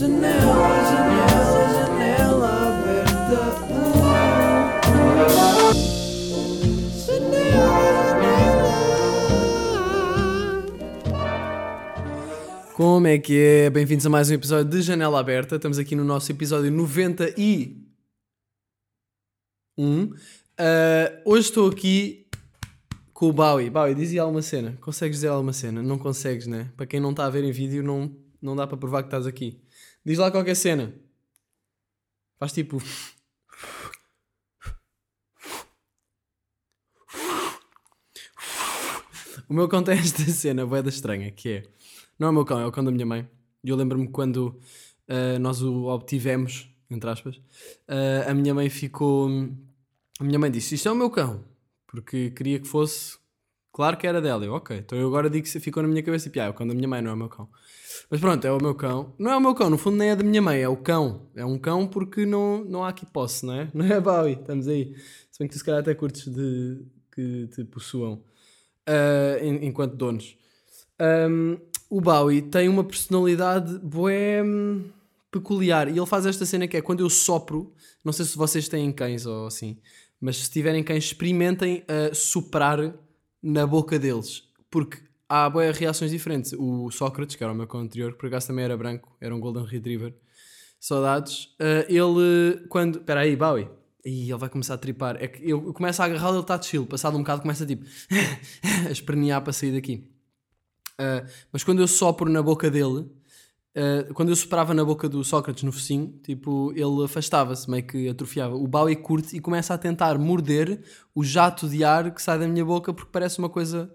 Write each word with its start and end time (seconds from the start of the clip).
Janela, 0.00 0.32
janela, 0.88 1.60
janela 1.74 2.48
aberta. 2.70 3.36
Como 12.74 13.06
é 13.06 13.18
que 13.18 13.38
é? 13.38 13.68
Bem-vindos 13.68 14.06
a 14.06 14.08
mais 14.08 14.30
um 14.30 14.34
episódio 14.34 14.70
de 14.70 14.80
Janela 14.80 15.20
Aberta. 15.20 15.56
Estamos 15.56 15.78
aqui 15.78 15.94
no 15.94 16.02
nosso 16.02 16.32
episódio 16.32 16.72
91. 16.72 17.74
Uh, 19.78 20.14
hoje 21.26 21.48
estou 21.48 21.68
aqui 21.68 22.26
com 23.12 23.28
o 23.28 23.34
Bowie. 23.34 23.68
Bowie, 23.68 23.94
dizia 23.94 24.22
alguma 24.22 24.40
cena. 24.40 24.78
Consegues 24.80 25.18
dizer 25.18 25.28
alguma 25.28 25.52
cena? 25.52 25.82
Não 25.82 25.98
consegues, 25.98 26.46
né? 26.46 26.70
Para 26.74 26.86
quem 26.86 27.00
não 27.00 27.10
está 27.10 27.26
a 27.26 27.30
ver 27.30 27.44
em 27.44 27.52
vídeo, 27.52 27.82
não, 27.82 28.10
não 28.40 28.56
dá 28.56 28.66
para 28.66 28.78
provar 28.78 29.02
que 29.02 29.08
estás 29.08 29.26
aqui. 29.26 29.60
Diz 30.04 30.18
lá 30.18 30.30
qualquer 30.30 30.54
cena. 30.54 30.94
Faz 32.38 32.52
tipo. 32.52 32.78
O 39.48 39.52
meu 39.52 39.68
cão 39.68 39.82
tem 39.82 39.98
esta 39.98 40.22
cena, 40.24 40.64
boeda 40.64 40.88
estranha, 40.88 41.30
que 41.30 41.48
é. 41.48 41.62
Não 42.18 42.28
é 42.28 42.30
o 42.30 42.32
meu 42.32 42.44
cão, 42.44 42.60
é 42.60 42.66
o 42.66 42.72
cão 42.72 42.84
da 42.84 42.90
minha 42.90 43.04
mãe. 43.04 43.28
E 43.64 43.68
eu 43.68 43.76
lembro-me 43.76 44.08
quando 44.08 44.60
uh, 45.08 45.38
nós 45.40 45.60
o 45.60 45.86
obtivemos, 45.86 46.70
entre 46.88 47.10
aspas, 47.10 47.36
uh, 47.36 48.28
a 48.28 48.32
minha 48.32 48.54
mãe 48.54 48.70
ficou. 48.70 49.28
A 50.18 50.24
minha 50.24 50.38
mãe 50.38 50.50
disse: 50.50 50.76
Isto 50.76 50.88
é 50.88 50.92
o 50.92 50.94
meu 50.94 51.10
cão. 51.10 51.44
Porque 51.86 52.30
queria 52.30 52.60
que 52.60 52.66
fosse. 52.66 53.18
Claro 53.72 53.96
que 53.96 54.06
era 54.06 54.20
dela. 54.20 54.44
Eu, 54.44 54.54
ok. 54.54 54.78
Então 54.78 54.96
eu 54.96 55.08
agora 55.08 55.28
digo 55.28 55.46
que 55.46 55.60
ficou 55.60 55.82
na 55.82 55.88
minha 55.88 56.02
cabeça 56.02 56.30
tipo, 56.30 56.40
ah, 56.40 56.44
é 56.44 56.48
o 56.48 56.54
cão 56.54 56.66
da 56.66 56.74
minha 56.74 56.88
mãe, 56.88 57.02
não 57.02 57.10
é 57.10 57.14
o 57.14 57.16
meu 57.16 57.28
cão. 57.28 57.48
Mas 58.08 58.20
pronto, 58.20 58.44
é 58.44 58.52
o 58.52 58.62
meu 58.62 58.74
cão. 58.74 59.14
Não 59.18 59.30
é 59.30 59.36
o 59.36 59.40
meu 59.40 59.54
cão, 59.54 59.68
no 59.68 59.76
fundo 59.76 59.96
nem 59.96 60.10
é 60.10 60.16
da 60.16 60.22
minha 60.24 60.40
mãe, 60.40 60.60
é 60.60 60.68
o 60.68 60.76
cão. 60.76 61.28
É 61.34 61.44
um 61.44 61.58
cão 61.58 61.86
porque 61.86 62.24
não, 62.24 62.64
não 62.64 62.84
há 62.84 62.88
aqui 62.88 63.04
posse, 63.04 63.44
não 63.44 63.54
é? 63.54 63.70
Não 63.74 63.84
é, 63.84 64.00
Bowie? 64.00 64.34
Estamos 64.34 64.68
aí. 64.68 64.94
Se 65.30 65.38
bem 65.38 65.48
que 65.48 65.54
tu 65.54 65.58
se 65.58 65.64
calhar 65.64 65.80
até 65.80 65.94
curtes 65.94 66.26
de 66.26 66.82
que 67.12 67.48
te 67.48 67.64
possuam 67.64 68.22
uh, 68.88 69.44
enquanto 69.62 69.96
donos. 69.96 70.36
Um, 71.00 71.58
o 71.88 72.00
Bowie 72.00 72.42
tem 72.42 72.68
uma 72.68 72.84
personalidade 72.84 73.78
bué 73.78 74.42
hum, 74.42 74.84
peculiar 75.30 75.88
e 75.88 75.98
ele 75.98 76.06
faz 76.06 76.26
esta 76.26 76.44
cena 76.46 76.68
que 76.68 76.76
é 76.76 76.82
quando 76.82 77.00
eu 77.00 77.10
sopro, 77.10 77.72
não 78.04 78.12
sei 78.12 78.24
se 78.24 78.36
vocês 78.36 78.68
têm 78.68 78.92
cães 78.92 79.26
ou 79.26 79.46
assim, 79.46 79.78
mas 80.20 80.36
se 80.36 80.50
tiverem 80.50 80.84
cães, 80.84 81.04
experimentem 81.04 81.82
uh, 81.82 82.14
soprar 82.14 82.94
na 83.42 83.66
boca 83.66 83.98
deles, 83.98 84.44
porque 84.70 84.98
há 85.30 85.48
boas 85.48 85.78
reações 85.78 86.10
diferentes. 86.10 86.52
O 86.58 86.90
Sócrates, 86.90 87.36
que 87.36 87.44
era 87.44 87.52
o 87.52 87.56
meu 87.56 87.68
anterior, 87.74 88.12
que 88.12 88.18
por 88.18 88.26
acaso 88.26 88.48
também 88.48 88.64
era 88.64 88.76
branco, 88.76 89.16
era 89.20 89.32
um 89.34 89.38
Golden 89.38 89.64
Retriever, 89.64 90.12
saudades. 90.80 91.44
Uh, 91.60 91.86
ele, 91.88 92.66
quando. 92.68 92.98
Espera 92.98 93.20
aí, 93.20 93.36
Bowie. 93.36 93.68
E 94.04 94.30
ele 94.30 94.38
vai 94.38 94.48
começar 94.48 94.74
a 94.74 94.78
tripar. 94.78 95.16
É 95.20 95.28
que 95.28 95.48
eu 95.48 95.72
começo 95.72 96.02
a 96.02 96.06
agarrá-lo, 96.06 96.36
ele 96.36 96.42
está 96.42 96.60
chill. 96.60 96.84
Passado 96.86 97.16
um 97.16 97.20
bocado, 97.20 97.42
começa 97.42 97.64
tipo 97.64 97.86
a 98.88 98.90
espernear 98.90 99.40
para 99.42 99.52
sair 99.52 99.72
daqui. 99.72 100.10
Uh, 100.98 101.26
mas 101.52 101.62
quando 101.62 101.80
eu 101.80 101.86
sopro 101.86 102.28
na 102.28 102.42
boca 102.42 102.70
dele, 102.70 103.00
uh, 103.76 104.12
quando 104.14 104.30
eu 104.30 104.36
soprava 104.36 104.74
na 104.74 104.84
boca 104.84 105.08
do 105.08 105.22
Sócrates 105.22 105.62
no 105.62 105.70
focinho, 105.70 106.18
tipo, 106.24 106.72
ele 106.74 107.04
afastava-se, 107.04 107.70
meio 107.70 107.86
que 107.86 108.08
atrofiava. 108.08 108.56
O 108.56 108.66
Bowie 108.66 108.96
curte 108.96 109.36
e 109.36 109.40
começa 109.40 109.74
a 109.74 109.78
tentar 109.78 110.18
morder 110.18 110.82
o 111.14 111.22
jato 111.22 111.68
de 111.68 111.84
ar 111.84 112.12
que 112.12 112.20
sai 112.20 112.38
da 112.38 112.48
minha 112.48 112.64
boca 112.64 112.92
porque 112.92 113.10
parece 113.12 113.38
uma 113.38 113.48
coisa 113.48 113.92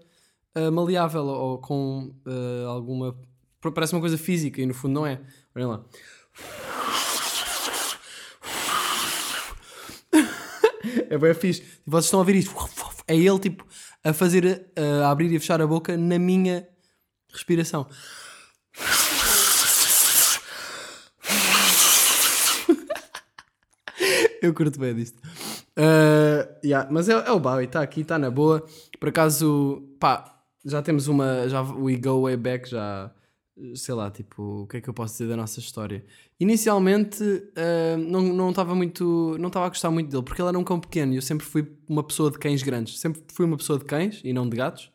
uh, 0.56 0.72
maleável 0.72 1.26
ou 1.26 1.58
com 1.58 2.14
uh, 2.26 2.66
alguma. 2.68 3.16
Parece 3.74 3.94
uma 3.94 4.00
coisa 4.00 4.16
física 4.16 4.60
e 4.60 4.66
no 4.66 4.74
fundo 4.74 4.94
não 4.94 5.06
é. 5.06 5.20
Olhem 5.54 5.68
lá. 5.68 5.84
é 11.10 11.18
bem 11.18 11.34
fixe. 11.34 11.62
E 11.86 11.90
vocês 11.90 12.06
estão 12.06 12.20
a 12.20 12.24
ver 12.24 12.36
isto. 12.36 12.54
É 13.08 13.16
ele 13.16 13.38
tipo 13.38 13.66
a 14.02 14.12
fazer, 14.12 14.70
a 15.02 15.10
abrir 15.10 15.32
e 15.32 15.36
a 15.36 15.40
fechar 15.40 15.60
a 15.60 15.66
boca 15.66 15.96
na 15.96 16.18
minha 16.18 16.68
respiração. 17.32 17.86
Eu 24.40 24.54
curto 24.54 24.78
bem 24.78 24.94
disto. 24.94 25.18
Uh, 25.76 26.46
yeah, 26.64 26.88
mas 26.90 27.08
é, 27.08 27.12
é 27.12 27.32
o 27.32 27.40
Bowie, 27.40 27.66
está 27.66 27.82
aqui, 27.82 28.02
está 28.02 28.18
na 28.18 28.30
boa. 28.30 28.64
Por 28.98 29.08
acaso, 29.08 29.82
pá, 29.98 30.35
já 30.66 30.82
temos 30.82 31.06
uma. 31.06 31.48
Já, 31.48 31.62
we 31.62 31.96
go 31.96 32.22
way 32.22 32.36
back, 32.36 32.68
já. 32.68 33.10
Sei 33.74 33.94
lá, 33.94 34.10
tipo, 34.10 34.64
o 34.64 34.66
que 34.66 34.76
é 34.76 34.80
que 34.82 34.88
eu 34.90 34.92
posso 34.92 35.14
dizer 35.14 35.28
da 35.28 35.36
nossa 35.36 35.60
história? 35.60 36.04
Inicialmente, 36.38 37.22
uh, 37.22 37.96
não 37.96 38.50
estava 38.50 38.74
muito. 38.74 39.36
Não 39.38 39.48
estava 39.48 39.66
a 39.66 39.68
gostar 39.70 39.90
muito 39.90 40.10
dele, 40.10 40.22
porque 40.22 40.42
ele 40.42 40.48
era 40.48 40.58
um 40.58 40.64
cão 40.64 40.78
pequeno 40.78 41.14
e 41.14 41.16
eu 41.16 41.22
sempre 41.22 41.46
fui 41.46 41.66
uma 41.88 42.02
pessoa 42.02 42.30
de 42.30 42.38
cães 42.38 42.62
grandes. 42.62 42.98
Sempre 42.98 43.22
fui 43.32 43.46
uma 43.46 43.56
pessoa 43.56 43.78
de 43.78 43.86
cães 43.86 44.20
e 44.22 44.32
não 44.32 44.46
de 44.46 44.56
gatos, 44.56 44.90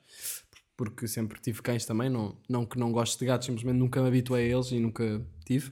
porque 0.78 1.08
sempre 1.08 1.40
tive 1.42 1.62
cães 1.64 1.86
também. 1.86 2.10
Não, 2.10 2.36
não 2.48 2.66
que 2.66 2.78
não 2.78 2.92
gosto 2.92 3.18
de 3.18 3.26
gatos, 3.26 3.48
simplesmente 3.48 3.78
nunca 3.78 4.00
me 4.00 4.10
habituei 4.10 4.52
a 4.52 4.56
eles 4.56 4.72
e 4.72 4.80
nunca 4.80 5.26
tive. 5.44 5.72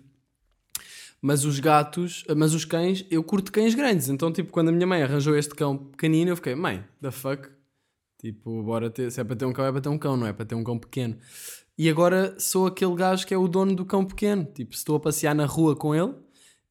Mas 1.22 1.44
os 1.44 1.60
gatos, 1.60 2.24
mas 2.36 2.56
os 2.56 2.66
cães, 2.66 3.06
eu 3.12 3.22
curto 3.22 3.52
cães 3.52 3.76
grandes. 3.76 4.10
Então, 4.10 4.32
tipo, 4.32 4.52
quando 4.52 4.70
a 4.70 4.72
minha 4.72 4.88
mãe 4.88 5.04
arranjou 5.04 5.36
este 5.36 5.54
cão 5.54 5.78
pequenino, 5.78 6.32
eu 6.32 6.36
fiquei, 6.38 6.56
mãe, 6.56 6.84
the 7.02 7.12
fuck? 7.12 7.59
Tipo, 8.20 8.62
bora 8.64 8.90
ter, 8.90 9.10
se 9.12 9.22
é 9.22 9.24
para 9.24 9.36
ter 9.36 9.46
um 9.46 9.54
cão, 9.54 9.66
é 9.66 9.72
para 9.72 9.82
ter 9.82 9.90
um 9.90 9.98
cão, 9.98 10.18
não 10.18 10.28
é 10.28 10.34
para 10.34 10.46
ter 10.46 10.56
um 10.56 10.64
cão 10.64 10.78
pequeno. 10.78 11.18
E 11.78 11.90
agora 11.90 12.36
sou 12.38 12.68
aquele 12.68 12.94
gajo 12.94 13.26
que 13.26 13.34
é 13.34 13.38
o 13.38 13.48
dono 13.48 13.74
do 13.74 13.86
cão 13.86 14.04
pequeno. 14.04 14.44
Tipo, 14.44 14.74
estou 14.74 14.98
a 14.98 15.00
passear 15.00 15.34
na 15.34 15.46
rua 15.46 15.74
com 15.76 15.96
ele 15.96 16.14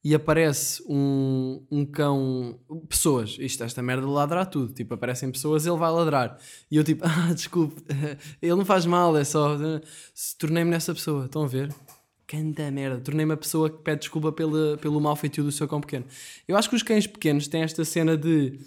e 0.03 0.13
aparece 0.13 0.83
um, 0.87 1.65
um 1.71 1.83
cão. 1.83 2.59
Pessoas, 2.87 3.35
isto, 3.39 3.63
esta 3.63 3.81
merda 3.81 4.07
ladra 4.07 4.45
tudo. 4.45 4.71
Tipo, 4.71 4.93
aparecem 4.93 5.31
pessoas, 5.31 5.65
ele 5.65 5.75
vai 5.75 5.91
ladrar. 5.91 6.37
E 6.69 6.77
eu, 6.77 6.83
tipo, 6.83 7.03
ah, 7.07 7.33
desculpe, 7.33 7.81
ele 8.39 8.55
não 8.55 8.63
faz 8.63 8.85
mal, 8.85 9.17
é 9.17 9.23
só. 9.23 9.57
Tornei-me 10.37 10.69
nessa 10.69 10.93
pessoa, 10.93 11.25
estão 11.25 11.43
a 11.43 11.47
ver? 11.47 11.73
Canta 12.27 12.69
merda, 12.69 13.01
tornei-me 13.01 13.33
a 13.33 13.37
pessoa 13.37 13.71
que 13.71 13.79
pede 13.79 14.01
desculpa 14.01 14.31
pela, 14.31 14.77
pelo 14.77 15.01
mau 15.01 15.15
feitio 15.15 15.43
do 15.43 15.51
seu 15.51 15.67
cão 15.67 15.81
pequeno. 15.81 16.05
Eu 16.47 16.55
acho 16.55 16.69
que 16.69 16.75
os 16.75 16.83
cães 16.83 17.07
pequenos 17.07 17.47
têm 17.47 17.63
esta 17.63 17.83
cena 17.83 18.15
de 18.15 18.59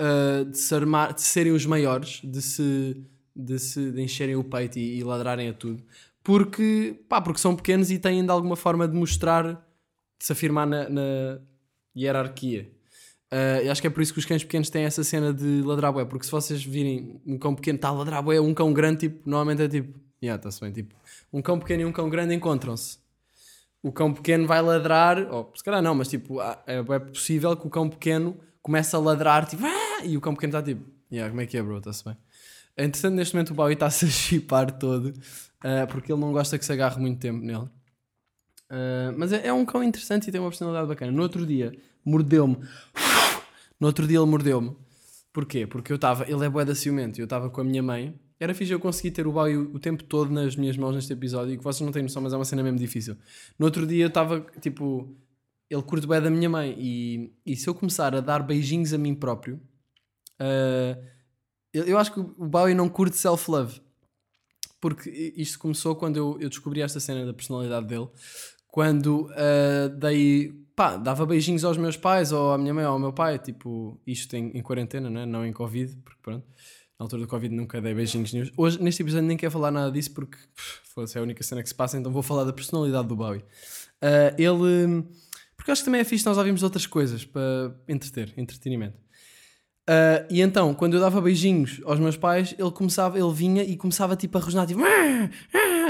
uh, 0.00 0.44
de, 0.44 0.58
se 0.58 0.74
armar, 0.74 1.14
de 1.14 1.22
serem 1.22 1.52
os 1.52 1.66
maiores, 1.66 2.20
de 2.22 2.42
se, 2.42 2.96
de 3.34 3.58
se 3.58 3.90
de 3.90 4.02
encherem 4.02 4.36
o 4.36 4.44
peito 4.44 4.78
e, 4.78 4.98
e, 4.98 5.04
ladrarem 5.04 5.48
a 5.48 5.52
tudo, 5.52 5.82
porque, 6.22 6.98
pá, 7.08 7.20
porque 7.20 7.40
são 7.40 7.54
pequenos 7.54 7.90
e 7.90 7.98
têm 7.98 8.24
de 8.24 8.30
alguma 8.30 8.56
forma 8.56 8.86
de 8.86 8.94
mostrar, 8.94 9.54
de 10.18 10.24
se 10.24 10.32
afirmar 10.32 10.66
na, 10.66 10.88
na 10.88 11.38
hierarquia. 11.96 12.70
Uh, 13.32 13.70
acho 13.70 13.80
que 13.80 13.86
é 13.88 13.90
por 13.90 14.02
isso 14.02 14.12
que 14.12 14.20
os 14.20 14.24
cães 14.24 14.44
pequenos 14.44 14.70
têm 14.70 14.84
essa 14.84 15.02
cena 15.02 15.32
de 15.32 15.62
ladrar 15.62 15.92
bué, 15.92 16.04
porque 16.04 16.24
se 16.24 16.30
vocês 16.30 16.64
virem 16.64 17.20
um 17.26 17.38
cão 17.38 17.54
pequeno 17.54 17.76
está 17.76 17.88
a 17.88 17.92
ladrar 17.92 18.22
bué, 18.22 18.40
um 18.40 18.54
cão 18.54 18.72
grande, 18.72 19.08
tipo, 19.08 19.28
normalmente 19.28 19.62
é 19.62 19.68
tipo, 19.68 19.98
yeah, 20.22 20.38
está-se 20.38 20.60
bem, 20.60 20.72
tipo, 20.72 20.94
um 21.32 21.42
cão 21.42 21.58
pequeno 21.58 21.82
e 21.82 21.84
um 21.84 21.92
cão 21.92 22.08
grande 22.08 22.34
encontram-se. 22.34 22.98
O 23.82 23.92
cão 23.92 24.12
pequeno 24.12 24.46
vai 24.46 24.62
ladrar, 24.62 25.28
ou 25.30 25.52
se 25.54 25.62
calhar 25.62 25.82
não, 25.82 25.94
mas 25.94 26.08
tipo, 26.08 26.38
é 26.66 26.98
possível 26.98 27.56
que 27.56 27.66
o 27.66 27.70
cão 27.70 27.88
pequeno 27.88 28.36
comece 28.66 28.96
a 28.96 28.98
ladrar, 28.98 29.46
tipo, 29.46 29.64
ah! 29.64 30.04
e 30.04 30.16
o 30.16 30.20
cão 30.20 30.34
pequeno 30.34 30.58
está 30.58 30.60
tipo, 30.60 30.84
yeah, 31.10 31.30
como 31.30 31.40
é 31.40 31.46
que 31.46 31.56
é, 31.56 31.62
bro? 31.62 31.78
Está-se 31.78 32.04
bem. 32.04 32.16
Entretanto, 32.76 33.14
neste 33.14 33.32
momento 33.32 33.50
o 33.50 33.54
Bowie 33.54 33.74
está-se 33.74 34.04
a 34.04 34.08
chipar 34.08 34.76
todo, 34.76 35.10
uh, 35.10 35.86
porque 35.88 36.10
ele 36.12 36.20
não 36.20 36.32
gosta 36.32 36.58
que 36.58 36.64
se 36.64 36.72
agarre 36.72 37.00
muito 37.00 37.20
tempo 37.20 37.44
nele. 37.44 37.68
Uh, 38.68 39.14
mas 39.16 39.32
é, 39.32 39.46
é, 39.46 39.52
um 39.52 39.64
cão 39.64 39.84
interessante 39.84 40.26
e 40.26 40.32
tem 40.32 40.40
uma 40.40 40.50
personalidade 40.50 40.88
bacana. 40.88 41.12
No 41.12 41.22
outro 41.22 41.46
dia, 41.46 41.72
mordeu-me. 42.04 42.58
No 43.78 43.86
outro 43.86 44.06
dia 44.06 44.18
ele 44.18 44.26
mordeu-me. 44.26 44.74
Porquê? 45.32 45.66
Porque 45.66 45.92
eu 45.92 45.96
estava, 45.96 46.24
ele 46.28 46.44
é 46.44 46.48
boeda 46.48 46.74
ciumento, 46.74 47.20
eu 47.20 47.24
estava 47.24 47.50
com 47.50 47.60
a 47.60 47.64
minha 47.64 47.82
mãe. 47.82 48.18
Era 48.40 48.52
fixe 48.52 48.72
eu 48.72 48.80
conseguir 48.80 49.10
ter 49.12 49.26
o 49.26 49.32
Bowie 49.32 49.56
o, 49.56 49.74
o 49.74 49.78
tempo 49.78 50.02
todo 50.02 50.32
nas 50.32 50.56
minhas 50.56 50.76
mãos 50.76 50.94
neste 50.94 51.12
episódio, 51.12 51.54
e 51.54 51.58
que 51.58 51.62
vocês 51.62 51.82
não 51.82 51.92
têm 51.92 52.02
noção, 52.02 52.22
mas 52.22 52.32
é 52.32 52.36
uma 52.36 52.44
cena 52.44 52.62
mesmo 52.62 52.78
difícil. 52.78 53.16
No 53.58 53.66
outro 53.66 53.86
dia 53.86 54.04
eu 54.04 54.08
estava, 54.08 54.44
tipo, 54.60 55.14
ele 55.68 55.82
curte 55.82 56.06
bem 56.06 56.20
da 56.20 56.30
minha 56.30 56.48
mãe, 56.48 56.74
e, 56.78 57.32
e 57.44 57.56
se 57.56 57.68
eu 57.68 57.74
começar 57.74 58.14
a 58.14 58.20
dar 58.20 58.42
beijinhos 58.42 58.92
a 58.92 58.98
mim 58.98 59.14
próprio, 59.14 59.60
Uh, 60.40 61.02
eu 61.72 61.98
acho 61.98 62.12
que 62.12 62.20
o 62.20 62.46
Bowie 62.46 62.74
não 62.74 62.88
curte 62.88 63.16
self-love. 63.16 63.80
Porque 64.80 65.10
isto 65.36 65.58
começou 65.58 65.96
quando 65.96 66.16
eu, 66.16 66.38
eu, 66.40 66.48
descobri 66.48 66.80
esta 66.80 67.00
cena 67.00 67.26
da 67.26 67.34
personalidade 67.34 67.86
dele. 67.86 68.08
Quando 68.68 69.26
uh, 69.30 69.88
dei, 69.98 70.52
pá, 70.74 70.96
dava 70.96 71.26
beijinhos 71.26 71.64
aos 71.64 71.76
meus 71.76 71.96
pais, 71.96 72.30
ou 72.30 72.52
à 72.52 72.58
minha 72.58 72.72
mãe, 72.72 72.84
ou 72.84 72.92
ao 72.92 72.98
meu 72.98 73.12
pai. 73.12 73.38
Tipo, 73.38 74.00
isto 74.06 74.34
em, 74.36 74.50
em 74.56 74.62
quarentena, 74.62 75.10
não, 75.10 75.20
é? 75.20 75.26
não 75.26 75.46
em 75.46 75.52
Covid, 75.52 75.96
porque 76.04 76.20
pronto. 76.22 76.46
Na 76.98 77.04
altura 77.04 77.22
do 77.22 77.28
Covid 77.28 77.54
nunca 77.54 77.80
dei 77.80 77.94
beijinhos 77.94 78.32
nenhum. 78.32 78.48
Hoje, 78.56 78.82
neste 78.82 79.02
episódio, 79.02 79.26
nem 79.26 79.36
quero 79.36 79.52
falar 79.52 79.70
nada 79.70 79.90
disso 79.90 80.12
porque 80.14 80.38
fosse 80.94 81.18
é 81.18 81.20
a 81.20 81.22
única 81.22 81.42
cena 81.42 81.62
que 81.62 81.68
se 81.68 81.74
passa, 81.74 81.98
então 81.98 82.10
vou 82.10 82.22
falar 82.22 82.44
da 82.44 82.54
personalidade 82.54 83.08
do 83.08 83.16
Bowie. 83.16 83.44
Uh, 84.02 84.32
ele. 84.38 85.04
Porque 85.66 85.72
acho 85.72 85.82
que 85.82 85.86
também 85.86 86.00
é 86.00 86.04
fixe 86.04 86.24
nós 86.24 86.38
ouvirmos 86.38 86.62
outras 86.62 86.86
coisas 86.86 87.24
para 87.24 87.74
entreter, 87.88 88.32
entretenimento. 88.36 88.96
Uh, 89.82 90.22
e 90.30 90.40
então, 90.40 90.72
quando 90.72 90.94
eu 90.94 91.00
dava 91.00 91.20
beijinhos 91.20 91.80
aos 91.84 91.98
meus 91.98 92.16
pais, 92.16 92.54
ele 92.56 92.70
começava, 92.70 93.18
ele 93.18 93.32
vinha 93.32 93.64
e 93.64 93.76
começava 93.76 94.14
tipo 94.14 94.38
a 94.38 94.40
rosnar, 94.40 94.64
tipo, 94.64 94.80
ah, 94.84 95.28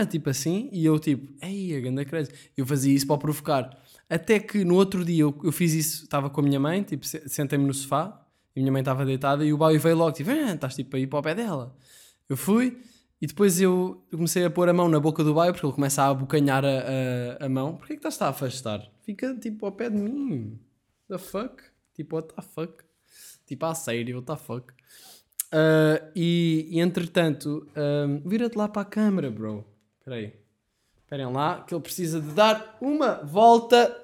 ah, 0.01 0.07
tipo 0.07 0.31
assim, 0.31 0.71
e 0.73 0.83
eu 0.83 0.99
tipo, 0.99 1.31
ei, 1.43 1.77
a 1.77 1.81
ganda 1.81 2.07
crazy. 2.07 2.31
Eu 2.57 2.65
fazia 2.65 2.95
isso 2.95 3.07
para 3.07 3.19
provocar. 3.19 3.79
Até 4.09 4.41
que 4.41 4.65
no 4.65 4.77
outro 4.77 5.05
dia 5.05 5.25
eu, 5.25 5.39
eu 5.45 5.53
fiz 5.53 5.75
isso, 5.75 6.05
estava 6.05 6.31
com 6.31 6.41
a 6.41 6.45
minha 6.45 6.59
mãe, 6.59 6.83
tipo, 6.83 7.05
sentei-me 7.07 7.67
no 7.67 7.75
sofá, 7.75 8.19
e 8.57 8.61
a 8.61 8.63
minha 8.63 8.73
mãe 8.73 8.81
estava 8.81 9.05
deitada, 9.05 9.45
e 9.45 9.53
o 9.53 9.59
Bowie 9.59 9.77
veio 9.77 9.97
logo, 9.99 10.13
tipo, 10.13 10.31
estás 10.31 10.75
tipo 10.75 10.97
aí 10.97 11.07
para 11.07 11.19
o 11.19 11.23
pé 11.23 11.35
dela. 11.35 11.77
Eu 12.31 12.37
fui, 12.39 12.79
e 13.21 13.27
depois 13.27 13.61
eu 13.61 14.05
comecei 14.11 14.45
a 14.45 14.51
pôr 14.51 14.69
a 14.69 14.73
mão 14.73 14.89
na 14.89 15.01
boca 15.01 15.25
do 15.25 15.33
Bowie, 15.33 15.53
porque 15.53 15.65
ele 15.65 15.73
começa 15.73 16.03
a 16.03 16.11
abocanhar 16.11 16.65
a, 16.65 16.69
a, 17.41 17.47
a 17.47 17.49
mão. 17.49 17.77
Porquê 17.77 17.95
que 17.95 18.07
estás 18.07 18.21
a 18.21 18.29
afastar? 18.29 18.91
Fica 19.03 19.35
tipo 19.37 19.65
ao 19.65 19.73
pé 19.73 19.89
de 19.89 19.97
mim. 19.97 20.59
The 21.09 21.19
fuck? 21.19 21.63
Tipo, 21.95 22.17
what 22.17 22.35
the 22.35 22.43
fuck? 22.43 22.85
Tipo, 23.47 23.67
a 23.67 23.75
sério, 23.75 24.17
what 24.17 24.27
the 24.27 24.37
fuck? 24.37 24.73
Uh, 25.47 26.11
e, 26.15 26.69
e, 26.71 26.81
entretanto, 26.81 27.67
um, 27.77 28.29
vira-te 28.29 28.59
lá 28.59 28.69
para 28.69 28.83
a 28.83 28.85
câmera, 28.85 29.31
bro. 29.31 29.65
Espera 29.99 30.17
aí. 30.17 30.35
Esperem 31.05 31.33
lá, 31.33 31.63
que 31.63 31.73
ele 31.73 31.81
precisa 31.81 32.21
de 32.21 32.33
dar 32.33 32.77
uma 32.81 33.15
volta. 33.25 33.97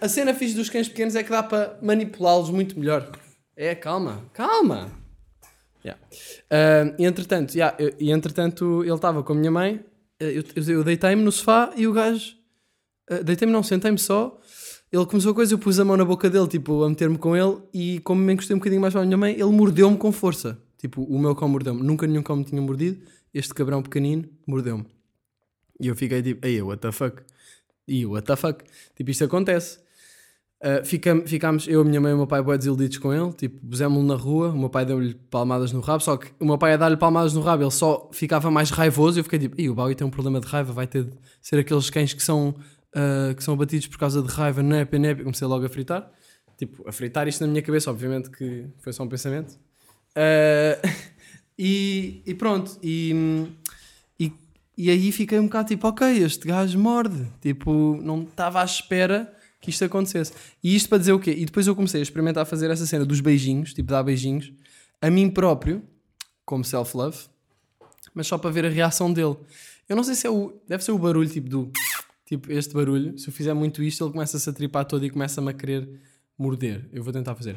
A 0.00 0.08
cena 0.08 0.34
fixe 0.34 0.54
dos 0.54 0.68
cães 0.68 0.88
pequenos 0.88 1.14
é 1.14 1.22
que 1.22 1.30
dá 1.30 1.42
para 1.42 1.78
manipulá-los 1.80 2.50
muito 2.50 2.78
melhor. 2.78 3.12
É, 3.56 3.74
calma, 3.74 4.24
calma. 4.32 5.03
Yeah. 5.84 6.02
Uh, 6.02 6.94
e 6.98 7.04
entretanto, 7.04 7.54
yeah, 7.54 7.76
eu, 7.78 7.94
e 7.98 8.10
entretanto 8.10 8.82
ele 8.82 8.94
estava 8.94 9.22
com 9.22 9.32
a 9.32 9.36
minha 9.36 9.50
mãe, 9.50 9.84
eu, 10.18 10.42
eu, 10.56 10.62
eu 10.68 10.84
deitei-me 10.84 11.22
no 11.22 11.30
sofá 11.30 11.72
e 11.76 11.86
o 11.86 11.92
gajo. 11.92 12.36
Uh, 13.10 13.22
deitei-me, 13.22 13.52
não, 13.52 13.62
sentei-me 13.62 13.98
só 13.98 14.40
ele 14.96 15.06
começou 15.06 15.32
a 15.32 15.34
coisa, 15.34 15.52
eu 15.52 15.58
pus 15.58 15.80
a 15.80 15.84
mão 15.84 15.96
na 15.96 16.04
boca 16.04 16.30
dele, 16.30 16.46
tipo, 16.46 16.84
a 16.84 16.88
meter-me 16.88 17.18
com 17.18 17.36
ele, 17.36 17.58
e 17.72 17.98
como 18.00 18.22
me 18.22 18.32
encostei 18.32 18.54
um 18.54 18.60
bocadinho 18.60 18.80
mais 18.80 18.92
para 18.92 19.02
a 19.02 19.04
minha 19.04 19.16
mãe, 19.16 19.32
ele 19.32 19.50
mordeu-me 19.50 19.96
com 19.96 20.12
força. 20.12 20.56
Tipo, 20.78 21.02
o 21.02 21.18
meu 21.18 21.34
cão 21.34 21.48
mordeu-me. 21.48 21.82
Nunca 21.82 22.06
nenhum 22.06 22.22
cão 22.22 22.36
me 22.36 22.44
tinha 22.44 22.62
mordido, 22.62 23.02
este 23.32 23.52
cabrão 23.52 23.82
pequenino 23.82 24.28
mordeu-me. 24.46 24.86
E 25.80 25.88
eu 25.88 25.96
fiquei 25.96 26.22
tipo, 26.22 26.46
ei, 26.46 26.62
what 26.62 26.80
the 26.80 26.92
fuck? 26.92 27.22
E 27.88 28.06
what 28.06 28.24
the 28.24 28.36
fuck? 28.36 28.62
Tipo, 28.94 29.10
isto 29.10 29.24
acontece. 29.24 29.80
Uh, 30.62 30.82
fica, 30.84 31.22
ficámos, 31.26 31.68
eu, 31.68 31.82
a 31.82 31.84
minha 31.84 32.00
mãe 32.00 32.10
e 32.10 32.14
o 32.14 32.16
meu 32.16 32.26
pai, 32.26 32.42
bué 32.42 32.56
desiludidos 32.56 32.96
com 32.98 33.12
ele. 33.12 33.32
Tipo, 33.34 33.66
pusemos-lo 33.66 34.06
na 34.06 34.14
rua, 34.14 34.48
o 34.48 34.58
meu 34.58 34.70
pai 34.70 34.86
deu-lhe 34.86 35.14
palmadas 35.30 35.72
no 35.72 35.80
rabo. 35.80 36.02
Só 36.02 36.16
que 36.16 36.28
o 36.40 36.44
meu 36.46 36.56
pai 36.56 36.72
a 36.72 36.76
dar-lhe 36.76 36.96
palmadas 36.96 37.34
no 37.34 37.42
rabo, 37.42 37.64
ele 37.64 37.70
só 37.70 38.08
ficava 38.12 38.50
mais 38.50 38.70
raivoso. 38.70 39.18
E 39.18 39.20
eu 39.20 39.24
fiquei 39.24 39.38
tipo, 39.38 39.60
e 39.60 39.68
o 39.68 39.74
Bowie 39.74 39.94
tem 39.94 40.06
um 40.06 40.10
problema 40.10 40.40
de 40.40 40.46
raiva, 40.46 40.72
vai 40.72 40.86
ter 40.86 41.04
de 41.04 41.12
ser 41.42 41.58
aqueles 41.58 41.90
cães 41.90 42.14
que 42.14 42.22
são 42.22 42.54
uh, 42.94 43.34
que 43.34 43.42
são 43.42 43.54
abatidos 43.54 43.86
por 43.88 43.98
causa 43.98 44.22
de 44.22 44.28
raiva, 44.28 44.62
nep, 44.62 44.98
nep, 44.98 45.22
comecei 45.22 45.46
logo 45.46 45.66
a 45.66 45.68
fritar. 45.68 46.10
Tipo, 46.56 46.88
a 46.88 46.92
fritar 46.92 47.26
isto 47.26 47.40
na 47.40 47.48
minha 47.48 47.62
cabeça, 47.62 47.90
obviamente 47.90 48.30
que 48.30 48.66
foi 48.78 48.92
só 48.92 49.02
um 49.02 49.08
pensamento. 49.08 49.58
Uh, 50.16 50.88
e, 51.58 52.22
e, 52.24 52.34
pronto, 52.34 52.78
e, 52.82 53.48
e, 54.18 54.32
e, 54.78 54.90
aí 54.90 55.10
fiquei 55.10 55.38
um 55.38 55.44
bocado 55.44 55.68
tipo, 55.68 55.86
ok, 55.88 56.06
este 56.22 56.46
gajo 56.46 56.78
morde. 56.78 57.26
Tipo, 57.40 57.98
não 58.02 58.22
estava 58.22 58.62
à 58.62 58.64
espera 58.64 59.33
que 59.64 59.70
isto 59.70 59.84
acontecesse. 59.84 60.32
E 60.62 60.76
isto 60.76 60.88
para 60.88 60.98
dizer 60.98 61.12
o 61.12 61.18
quê? 61.18 61.32
E 61.32 61.44
depois 61.44 61.66
eu 61.66 61.74
comecei 61.74 62.00
a 62.00 62.02
experimentar 62.02 62.44
fazer 62.46 62.70
essa 62.70 62.86
cena 62.86 63.04
dos 63.04 63.20
beijinhos, 63.20 63.72
tipo, 63.72 63.90
dar 63.90 64.02
beijinhos, 64.02 64.52
a 65.00 65.10
mim 65.10 65.30
próprio, 65.30 65.82
como 66.44 66.64
self-love, 66.64 67.18
mas 68.14 68.26
só 68.26 68.36
para 68.36 68.50
ver 68.50 68.66
a 68.66 68.68
reação 68.68 69.12
dele. 69.12 69.36
Eu 69.88 69.96
não 69.96 70.04
sei 70.04 70.14
se 70.14 70.26
é 70.26 70.30
o. 70.30 70.52
Deve 70.68 70.84
ser 70.84 70.92
o 70.92 70.98
barulho 70.98 71.28
tipo 71.28 71.48
do. 71.48 71.72
Tipo, 72.26 72.52
este 72.52 72.72
barulho, 72.72 73.18
se 73.18 73.28
eu 73.28 73.32
fizer 73.32 73.52
muito 73.54 73.82
isto, 73.82 74.04
ele 74.04 74.12
começa-se 74.12 74.48
a 74.48 74.52
tripar 74.52 74.84
todo 74.84 75.04
e 75.04 75.10
começa-me 75.10 75.50
a 75.50 75.54
querer 75.54 75.88
morder. 76.38 76.88
Eu 76.92 77.02
vou 77.02 77.12
tentar 77.12 77.34
fazer. 77.34 77.56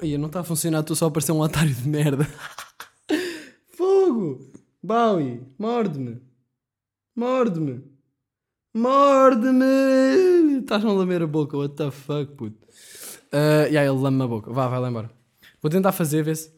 Aí 0.00 0.18
não 0.18 0.26
está 0.26 0.40
a 0.40 0.44
funcionar, 0.44 0.80
estou 0.80 0.96
só 0.96 1.06
a 1.06 1.10
parecer 1.10 1.30
um 1.30 1.40
otário 1.40 1.72
de 1.72 1.88
merda. 1.88 2.28
Fogo! 3.76 4.50
Bowie, 4.82 5.40
morde-me! 5.56 6.20
Morde-me! 7.14 7.91
Morde-me! 8.74 10.60
Estás-me 10.60 10.90
a 10.90 10.94
lamer 10.94 11.22
a 11.22 11.26
boca, 11.26 11.58
what 11.58 11.74
the 11.74 11.90
fuck, 11.90 12.32
puto. 12.36 12.56
Uh, 13.30 13.68
e 13.70 13.76
aí 13.76 13.86
ele 13.86 13.98
lame-me 13.98 14.24
a 14.24 14.26
boca. 14.26 14.50
Vá, 14.50 14.66
vai 14.66 14.80
lá 14.80 14.88
embora. 14.88 15.10
Vou 15.60 15.70
tentar 15.70 15.92
fazer, 15.92 16.22
ver 16.22 16.36
se. 16.36 16.50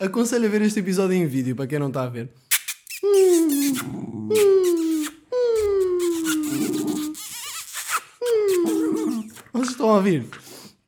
Aconselho 0.00 0.46
a 0.46 0.48
ver 0.48 0.62
este 0.62 0.80
episódio 0.80 1.16
em 1.16 1.26
vídeo, 1.26 1.54
para 1.54 1.66
quem 1.66 1.78
não 1.78 1.88
está 1.88 2.02
a 2.02 2.08
ver. 2.08 2.30
Vocês 9.52 9.70
estão 9.70 9.90
a 9.90 9.94
ouvir? 9.94 10.26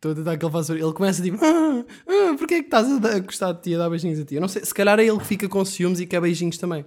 Estou 0.00 0.12
a 0.12 0.14
tentar 0.14 0.38
que 0.38 0.44
ele 0.46 0.52
faça. 0.52 0.72
Ele 0.72 0.92
começa 0.94 1.22
tipo. 1.22 1.36
Ah, 1.44 1.84
ah, 2.08 2.34
Porquê 2.38 2.54
é 2.54 2.60
que 2.60 2.68
estás 2.68 2.88
a, 3.04 3.18
gostar 3.18 3.52
de 3.52 3.60
ti, 3.60 3.74
a 3.74 3.78
dar 3.78 3.90
beijinhos 3.90 4.18
a 4.18 4.24
ti? 4.24 4.34
Eu 4.34 4.40
não 4.40 4.48
sei, 4.48 4.64
se 4.64 4.72
calhar 4.72 4.98
é 4.98 5.04
ele 5.04 5.18
que 5.18 5.26
fica 5.26 5.46
com 5.46 5.62
ciúmes 5.62 6.00
e 6.00 6.06
quer 6.06 6.22
beijinhos 6.22 6.56
também. 6.56 6.86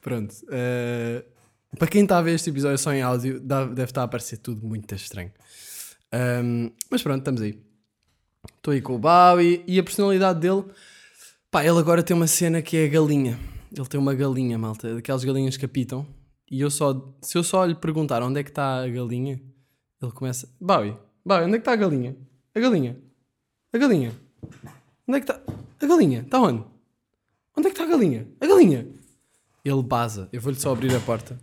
Pronto. 0.00 0.34
Uh, 0.46 1.22
para 1.78 1.86
quem 1.86 2.02
está 2.02 2.18
a 2.18 2.22
ver 2.22 2.34
este 2.34 2.50
episódio 2.50 2.78
só 2.78 2.92
em 2.92 3.02
áudio, 3.02 3.38
deve 3.38 3.84
estar 3.84 4.02
a 4.02 4.08
parecer 4.08 4.38
tudo 4.38 4.66
muito 4.66 4.92
estranho. 4.96 5.30
Um, 6.12 6.72
mas 6.90 7.04
pronto, 7.04 7.20
estamos 7.20 7.40
aí. 7.40 7.56
Estou 8.56 8.72
aí 8.72 8.82
com 8.82 8.96
o 8.96 8.98
Bowie 8.98 9.62
e 9.64 9.78
a 9.78 9.82
personalidade 9.84 10.40
dele. 10.40 10.64
Pá, 11.52 11.64
ele 11.64 11.78
agora 11.78 12.02
tem 12.02 12.16
uma 12.16 12.26
cena 12.26 12.60
que 12.60 12.76
é 12.76 12.86
a 12.86 12.88
galinha. 12.88 13.51
Ele 13.74 13.88
tem 13.88 13.98
uma 13.98 14.14
galinha, 14.14 14.58
malta, 14.58 14.94
daquelas 14.94 15.24
galinhas 15.24 15.56
que 15.56 15.64
apitam. 15.64 16.06
E 16.50 16.60
eu 16.60 16.70
só, 16.70 17.14
se 17.22 17.38
eu 17.38 17.42
só 17.42 17.64
lhe 17.64 17.74
perguntar 17.74 18.22
onde 18.22 18.40
é 18.40 18.44
que 18.44 18.50
está 18.50 18.82
a 18.82 18.88
galinha, 18.88 19.40
ele 20.00 20.12
começa: 20.12 20.48
Bowie, 20.60 20.96
Bowie, 21.24 21.44
onde 21.44 21.54
é 21.54 21.58
que 21.58 21.62
está 21.62 21.72
a 21.72 21.76
galinha? 21.76 22.16
A 22.54 22.60
galinha, 22.60 23.00
a 23.72 23.78
galinha, 23.78 24.12
onde 25.08 25.18
é 25.18 25.20
que 25.20 25.30
está? 25.30 25.40
A 25.80 25.86
galinha, 25.86 26.20
está 26.20 26.40
onde? 26.40 26.64
Onde 27.56 27.68
é 27.68 27.70
que 27.70 27.80
está 27.80 27.84
a 27.84 27.86
galinha? 27.86 28.28
A 28.40 28.46
galinha! 28.46 28.86
Ele 29.64 29.82
baza, 29.82 30.28
eu 30.32 30.40
vou-lhe 30.40 30.58
só 30.58 30.72
abrir 30.72 30.94
a 30.94 31.00
porta. 31.00 31.38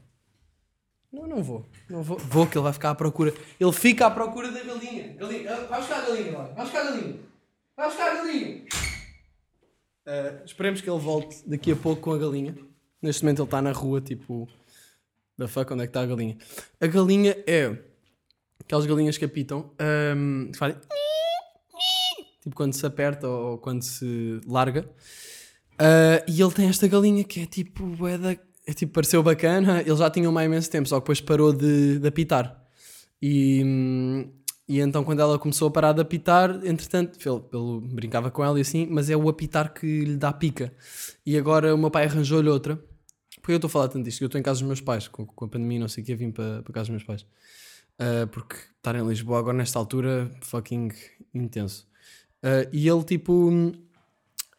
Não, 1.12 1.26
não 1.26 1.42
vou. 1.42 1.66
Não 1.90 2.04
vou. 2.04 2.20
Vou 2.20 2.46
que 2.46 2.56
ele 2.56 2.64
vai 2.64 2.74
ficar 2.74 2.92
à 2.92 2.96
procura. 2.96 3.34
Ele 3.60 3.72
fica 3.72 4.06
à 4.06 4.12
procura 4.12 4.52
da 4.52 4.64
galinha. 4.64 5.14
galinha. 5.14 5.52
Ah, 5.52 5.66
vai 5.68 5.80
buscar 5.80 5.98
a 5.98 6.02
galinha, 6.06 6.32
vai. 6.32 6.54
Vai 6.54 6.64
buscar 6.66 6.82
a 6.82 6.84
galinha. 6.92 7.20
Vai 7.76 7.88
buscar 7.88 8.12
a 8.12 8.16
galinha. 8.16 8.66
Uh, 10.10 10.44
esperemos 10.44 10.82
que 10.82 10.90
ele 10.90 11.00
volte 11.00 11.48
daqui 11.48 11.72
a 11.72 11.76
pouco 11.76 12.02
com 12.02 12.14
a 12.14 12.18
galinha. 12.18 12.58
Neste 13.00 13.24
momento 13.24 13.44
ele 13.44 13.48
está 13.48 13.62
na 13.62 13.72
rua, 13.72 14.02
tipo. 14.02 14.50
Da 15.38 15.48
fuck, 15.48 15.72
onde 15.72 15.84
é 15.84 15.86
que 15.86 15.92
está 15.92 16.02
a 16.02 16.06
galinha? 16.08 16.36
A 16.82 16.88
galinha 16.88 17.38
é. 17.46 17.78
Aquelas 18.60 18.88
galinhas 18.88 19.20
que 19.20 19.26
apitam. 19.26 19.72
Um, 20.18 20.50
que 20.52 20.58
fazem. 20.58 20.78
Tipo 22.42 22.56
quando 22.56 22.74
se 22.74 22.86
aperta 22.86 23.28
ou 23.28 23.60
quando 23.60 23.84
se 23.84 24.42
larga. 24.48 24.90
Uh, 25.76 26.26
e 26.28 26.42
ele 26.42 26.52
tem 26.54 26.68
esta 26.68 26.88
galinha 26.88 27.24
que 27.24 27.42
é 27.42 27.46
tipo. 27.46 28.08
É 28.08 28.18
da 28.18 28.50
é, 28.66 28.74
tipo, 28.74 28.94
pareceu 28.94 29.24
bacana, 29.24 29.82
ele 29.82 29.96
já 29.96 30.12
tinha 30.12 30.30
uma 30.30 30.46
imenso 30.46 30.70
tempo, 30.70 30.88
só 30.88 30.98
que 30.98 31.02
depois 31.02 31.20
parou 31.20 31.52
de, 31.52 31.98
de 31.98 32.08
apitar. 32.08 32.64
E, 33.20 33.64
e 34.70 34.80
então 34.80 35.04
quando 35.04 35.20
ela 35.20 35.40
começou 35.40 35.68
a 35.68 35.72
parar 35.72 35.94
de 35.94 36.02
apitar, 36.02 36.52
entretanto, 36.64 37.18
ele, 37.20 37.94
brincava 37.94 38.30
com 38.30 38.44
ela 38.44 38.56
e 38.60 38.62
assim, 38.62 38.86
mas 38.88 39.10
é 39.10 39.18
o 39.18 39.28
apitar 39.28 39.74
que 39.74 40.06
lhe 40.06 40.16
dá 40.16 40.32
pica. 40.32 40.72
E 41.26 41.36
agora 41.36 41.74
o 41.74 41.78
meu 41.78 41.90
pai 41.90 42.06
arranjou-lhe 42.06 42.48
outra. 42.48 42.80
Porque 43.42 43.54
eu 43.54 43.56
estou 43.56 43.68
a 43.68 43.72
falar 43.72 43.88
tanto 43.88 44.06
disto, 44.06 44.22
eu 44.22 44.28
estou 44.28 44.40
em 44.40 44.44
casa 44.44 44.60
dos 44.60 44.68
meus 44.68 44.80
pais, 44.80 45.08
com, 45.08 45.26
com 45.26 45.46
a 45.46 45.48
pandemia, 45.48 45.80
não 45.80 45.88
sei 45.88 46.04
o 46.04 46.06
que, 46.06 46.14
vim 46.14 46.30
para, 46.30 46.62
para 46.62 46.72
casa 46.72 46.84
dos 46.86 46.92
meus 46.92 47.04
pais. 47.04 47.24
Uh, 48.00 48.28
porque 48.28 48.58
estar 48.78 48.96
em 48.96 49.08
Lisboa 49.08 49.40
agora 49.40 49.58
nesta 49.58 49.80
altura, 49.80 50.30
fucking 50.42 50.92
intenso. 51.34 51.88
Uh, 52.44 52.70
e 52.72 52.88
ele 52.88 53.04
tipo. 53.04 53.50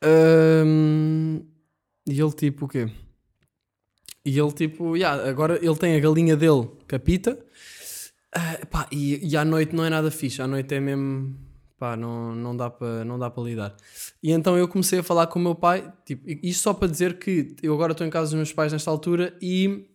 Uh, 0.02 1.46
e 2.04 2.20
ele 2.20 2.32
tipo 2.32 2.64
o 2.64 2.68
quê? 2.68 2.90
E 4.24 4.38
ele, 4.38 4.52
tipo, 4.52 4.96
yeah, 4.96 5.28
agora 5.28 5.64
ele 5.64 5.76
tem 5.76 5.96
a 5.96 6.00
galinha 6.00 6.36
dele, 6.36 6.68
capita. 6.86 7.38
Uh, 8.36 8.66
pá, 8.66 8.86
e, 8.92 9.28
e 9.28 9.36
à 9.36 9.44
noite 9.44 9.74
não 9.74 9.84
é 9.84 9.90
nada 9.90 10.10
fixe. 10.10 10.40
À 10.40 10.46
noite 10.46 10.74
é 10.74 10.80
mesmo. 10.80 11.36
Pá, 11.78 11.96
não, 11.96 12.34
não 12.34 12.56
dá 12.56 12.70
para 12.70 13.42
lidar. 13.42 13.74
E 14.22 14.30
então 14.32 14.56
eu 14.56 14.68
comecei 14.68 14.98
a 14.98 15.02
falar 15.02 15.26
com 15.28 15.38
o 15.38 15.42
meu 15.42 15.54
pai. 15.54 15.92
Tipo, 16.04 16.28
isto 16.42 16.62
só 16.62 16.74
para 16.74 16.88
dizer 16.88 17.18
que 17.18 17.56
eu 17.62 17.72
agora 17.74 17.92
estou 17.92 18.06
em 18.06 18.10
casa 18.10 18.26
dos 18.26 18.34
meus 18.34 18.52
pais 18.52 18.72
nesta 18.72 18.90
altura 18.90 19.36
e. 19.40 19.86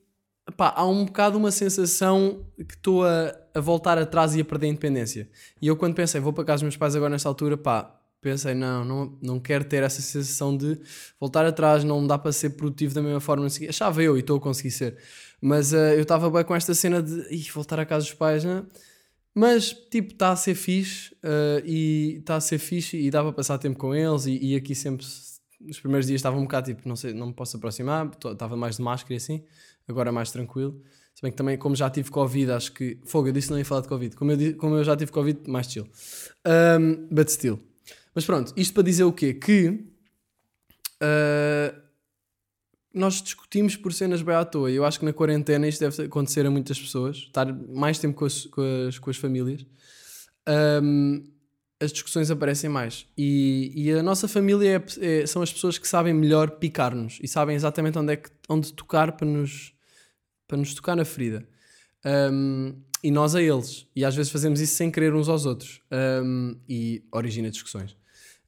Pá, 0.55 0.71
há 0.75 0.85
um 0.85 1.05
bocado 1.05 1.39
uma 1.39 1.49
sensação 1.49 2.45
que 2.55 2.75
estou 2.75 3.03
a, 3.03 3.35
a 3.55 3.59
voltar 3.59 3.97
atrás 3.97 4.35
e 4.35 4.41
a 4.41 4.45
perder 4.45 4.67
a 4.67 4.69
independência. 4.69 5.27
E 5.59 5.65
eu, 5.65 5.75
quando 5.75 5.95
pensei, 5.95 6.21
vou 6.21 6.31
para 6.33 6.43
casa 6.43 6.57
dos 6.57 6.63
meus 6.63 6.77
pais 6.77 6.95
agora 6.95 7.09
nesta 7.09 7.27
altura, 7.27 7.57
pá, 7.57 7.99
pensei, 8.25 8.55
não, 8.55 8.83
não, 8.83 9.17
não 9.21 9.39
quero 9.39 9.63
ter 9.63 9.83
essa 9.83 10.01
sensação 10.01 10.57
de 10.57 10.79
voltar 11.19 11.45
atrás, 11.45 11.83
não 11.83 12.05
dá 12.07 12.17
para 12.17 12.31
ser 12.31 12.51
produtivo 12.51 12.95
da 12.95 13.01
mesma 13.01 13.19
forma. 13.19 13.45
Achava 13.45 14.01
eu 14.01 14.17
e 14.17 14.21
estou 14.21 14.37
a 14.37 14.41
conseguir 14.41 14.71
ser. 14.71 14.97
Mas 15.39 15.73
uh, 15.73 15.93
eu 15.93 16.01
estava 16.01 16.27
bem 16.31 16.43
com 16.43 16.55
esta 16.55 16.73
cena 16.73 17.03
de 17.03 17.51
voltar 17.51 17.79
à 17.79 17.85
casa 17.85 18.03
dos 18.03 18.15
pais, 18.15 18.43
né? 18.43 18.65
Mas, 19.31 19.71
tipo, 19.91 20.13
está 20.13 20.31
a 20.31 20.35
ser 20.35 20.55
fixe 20.55 21.13
uh, 21.15 21.63
e 21.63 22.15
está 22.17 22.37
a 22.37 22.41
ser 22.41 22.57
fixe 22.57 22.97
e 22.97 23.11
dá 23.11 23.21
para 23.21 23.31
passar 23.31 23.59
tempo 23.59 23.77
com 23.77 23.93
eles. 23.93 24.25
E, 24.25 24.39
e 24.43 24.55
aqui 24.55 24.73
sempre, 24.73 25.05
nos 25.61 25.79
primeiros 25.79 26.07
dias, 26.07 26.17
estava 26.17 26.35
um 26.35 26.43
bocado 26.43 26.73
tipo, 26.73 26.89
não 26.89 26.95
sei, 26.95 27.13
não 27.13 27.27
me 27.27 27.33
posso 27.33 27.57
aproximar, 27.57 28.09
estava 28.25 28.57
mais 28.57 28.77
de 28.77 28.81
máscara 28.81 29.13
e 29.13 29.17
assim, 29.17 29.43
agora 29.87 30.11
mais 30.11 30.31
tranquilo. 30.31 30.81
Se 31.13 31.21
bem 31.21 31.31
que 31.31 31.37
também, 31.37 31.57
como 31.59 31.75
já 31.75 31.91
tive 31.91 32.09
Covid, 32.09 32.53
acho 32.53 32.71
que. 32.73 32.99
Fogo, 33.05 33.27
eu 33.27 33.33
disse 33.33 33.51
não 33.51 33.59
ia 33.59 33.63
falar 33.65 33.81
de 33.81 33.87
Covid. 33.87 34.15
Como 34.15 34.31
eu, 34.31 34.57
como 34.57 34.75
eu 34.75 34.83
já 34.83 34.97
tive 34.97 35.11
Covid, 35.11 35.41
mais 35.47 35.71
chill. 35.71 35.87
Um, 36.45 37.07
but 37.11 37.29
still. 37.29 37.59
Mas 38.15 38.25
pronto, 38.25 38.53
isto 38.55 38.73
para 38.73 38.83
dizer 38.83 39.03
o 39.03 39.11
quê? 39.11 39.33
Que. 39.33 39.85
Uh, 41.03 41.85
nós 42.93 43.21
discutimos 43.21 43.75
por 43.75 43.91
cenas 43.91 44.21
bem 44.21 44.33
à 44.33 44.45
toa. 44.45 44.71
Eu 44.71 44.85
acho 44.85 44.99
que 44.99 45.05
na 45.05 45.11
quarentena 45.11 45.67
isto 45.67 45.81
deve 45.81 46.03
acontecer 46.03 46.45
a 46.45 46.49
muitas 46.49 46.79
pessoas, 46.79 47.17
estar 47.17 47.45
mais 47.53 47.99
tempo 47.99 48.15
com 48.15 48.23
as, 48.23 48.45
com 48.45 48.61
as, 48.87 48.97
com 48.97 49.09
as 49.09 49.17
famílias. 49.17 49.65
Um, 50.81 51.21
as 51.77 51.91
discussões 51.91 52.31
aparecem 52.31 52.69
mais. 52.69 53.05
E, 53.17 53.73
e 53.75 53.91
a 53.91 54.01
nossa 54.01 54.29
família 54.29 54.77
é, 54.77 55.21
é, 55.23 55.27
são 55.27 55.41
as 55.41 55.51
pessoas 55.51 55.77
que 55.77 55.85
sabem 55.85 56.13
melhor 56.13 56.51
picar-nos 56.51 57.19
e 57.21 57.27
sabem 57.27 57.53
exatamente 57.53 57.99
onde, 57.99 58.13
é 58.13 58.15
que, 58.15 58.29
onde 58.47 58.71
tocar 58.71 59.11
para 59.11 59.27
nos, 59.27 59.73
para 60.47 60.57
nos 60.57 60.73
tocar 60.73 60.95
na 60.95 61.03
ferida. 61.03 61.45
Um, 62.31 62.81
e 63.03 63.11
nós 63.11 63.35
a 63.35 63.41
eles. 63.41 63.85
E 63.93 64.05
às 64.05 64.15
vezes 64.15 64.31
fazemos 64.31 64.61
isso 64.61 64.73
sem 64.75 64.89
querer 64.89 65.13
uns 65.13 65.27
aos 65.27 65.45
outros. 65.45 65.81
Um, 66.23 66.55
e 66.67 67.03
origina 67.11 67.51
discussões. 67.51 67.95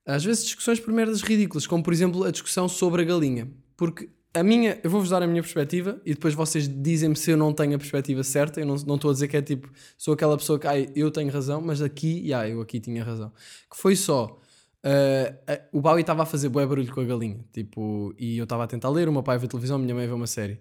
Às 0.07 0.23
vezes 0.23 0.45
discussões 0.45 0.79
por 0.79 0.93
merdas 0.93 1.21
ridículas, 1.21 1.67
como 1.67 1.83
por 1.83 1.91
exemplo 1.91 2.23
a 2.23 2.31
discussão 2.31 2.69
sobre 2.69 3.01
a 3.01 3.05
galinha. 3.05 3.51
Porque 3.75 4.09
a 4.33 4.41
minha, 4.41 4.79
eu 4.81 4.89
vou-vos 4.89 5.09
dar 5.09 5.21
a 5.21 5.27
minha 5.27 5.41
perspectiva 5.41 5.99
e 6.05 6.13
depois 6.13 6.33
vocês 6.33 6.65
dizem-me 6.67 7.15
se 7.15 7.31
eu 7.31 7.37
não 7.37 7.51
tenho 7.51 7.75
a 7.75 7.77
perspectiva 7.77 8.23
certa. 8.23 8.61
Eu 8.61 8.65
não, 8.65 8.75
estou 8.75 9.09
a 9.09 9.13
dizer 9.13 9.27
que 9.27 9.35
é 9.35 9.41
tipo, 9.41 9.69
sou 9.97 10.13
aquela 10.13 10.37
pessoa 10.37 10.57
que, 10.57 10.65
ai, 10.65 10.89
eu 10.95 11.11
tenho 11.11 11.29
razão, 11.29 11.59
mas 11.59 11.81
aqui, 11.81 12.19
yeah, 12.19 12.47
eu 12.47 12.61
aqui 12.61 12.79
tinha 12.79 13.03
razão. 13.03 13.33
Que 13.69 13.75
foi 13.75 13.97
só, 13.97 14.39
uh, 14.85 15.51
uh, 15.51 15.77
o 15.77 15.81
Bowie 15.81 16.01
estava 16.01 16.23
a 16.23 16.25
fazer 16.25 16.47
bué 16.47 16.65
barulho 16.65 16.93
com 16.93 17.01
a 17.01 17.03
galinha, 17.03 17.43
tipo, 17.51 18.15
e 18.17 18.37
eu 18.37 18.45
estava 18.45 18.63
a 18.63 18.67
tentar 18.67 18.89
ler, 18.89 19.09
o 19.09 19.11
meu 19.11 19.23
pai 19.23 19.37
vê 19.37 19.47
televisão, 19.47 19.75
a 19.75 19.79
minha 19.79 19.93
mãe 19.93 20.07
vê 20.07 20.13
uma 20.13 20.27
série. 20.27 20.59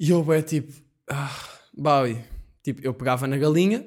E 0.00 0.08
eu, 0.10 0.22
bué, 0.24 0.40
tipo, 0.40 0.72
ah, 1.10 1.36
Bowie, 1.76 2.18
tipo, 2.62 2.80
eu 2.82 2.94
pegava 2.94 3.26
na 3.26 3.36
galinha 3.36 3.84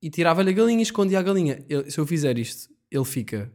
e 0.00 0.08
tirava-lhe 0.08 0.50
a 0.50 0.52
galinha 0.54 0.78
e 0.78 0.82
escondia 0.82 1.18
a 1.18 1.22
galinha. 1.22 1.64
Eu, 1.68 1.90
se 1.90 1.98
eu 1.98 2.06
fizer 2.06 2.38
isto, 2.38 2.70
ele 2.90 3.04
fica 3.04 3.52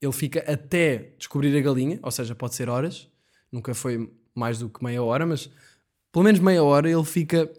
ele 0.00 0.12
fica 0.12 0.40
até 0.50 1.14
descobrir 1.18 1.56
a 1.56 1.60
galinha, 1.60 1.98
ou 2.02 2.10
seja, 2.10 2.34
pode 2.34 2.54
ser 2.54 2.68
horas, 2.68 3.08
nunca 3.52 3.74
foi 3.74 4.10
mais 4.34 4.58
do 4.58 4.68
que 4.68 4.82
meia 4.82 5.02
hora, 5.02 5.26
mas 5.26 5.50
pelo 6.10 6.24
menos 6.24 6.40
meia 6.40 6.62
hora 6.62 6.90
ele 6.90 7.04
fica 7.04 7.50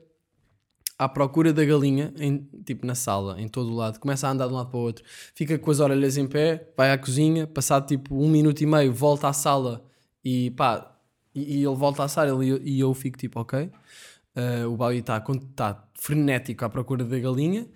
à 0.98 1.08
procura 1.08 1.52
da 1.54 1.64
galinha, 1.64 2.14
em, 2.18 2.48
tipo 2.66 2.86
na 2.86 2.96
sala, 2.96 3.40
em 3.42 3.48
todo 3.48 3.72
o 3.72 3.76
lado, 3.76 4.00
começa 4.00 4.28
a 4.28 4.32
andar 4.32 4.48
de 4.48 4.54
um 4.54 4.58
lado 4.58 4.70
para 4.70 4.80
o 4.80 4.82
outro, 4.84 5.04
fica 5.34 5.58
com 5.58 5.72
as 5.72 5.80
orelhas 5.80 6.18
em 6.18 6.28
pé, 6.28 6.72
vai 6.76 6.92
à 6.92 6.98
cozinha, 6.98 7.48
passado 7.48 7.88
tipo 7.88 8.16
um 8.16 8.30
minuto 8.30 8.62
e 8.62 8.66
meio, 8.66 8.94
volta 8.94 9.28
à 9.28 9.34
sala 9.34 9.84
e 10.24 10.52
pá, 10.52 10.96
e, 11.34 11.58
e 11.60 11.66
ele 11.66 11.76
volta 11.76 12.04
à 12.04 12.08
sala 12.08 12.46
ele, 12.46 12.62
e 12.64 12.80
eu 12.80 12.94
fico 12.94 13.18
tipo, 13.18 13.40
ok, 13.40 13.64
uh, 13.64 14.68
o 14.68 14.78
Bowie 14.78 15.00
está 15.00 15.20
tá 15.56 15.88
frenético 15.96 16.66
à 16.66 16.70
procura 16.70 17.04
da 17.04 17.20
galinha, 17.20 17.68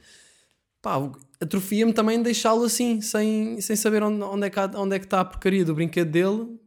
pá, 0.81 0.97
atrofia-me 1.39 1.93
também 1.93 2.21
deixá-lo 2.21 2.63
assim, 2.63 3.01
sem, 3.01 3.59
sem 3.61 3.75
saber 3.75 4.03
onde, 4.03 4.21
onde, 4.23 4.47
é 4.47 4.49
que, 4.49 4.59
é 4.59 4.95
está 4.97 5.21
a 5.21 5.25
porcaria 5.25 5.65
do 5.65 5.73
brinquedo 5.73 6.09
dele. 6.09 6.59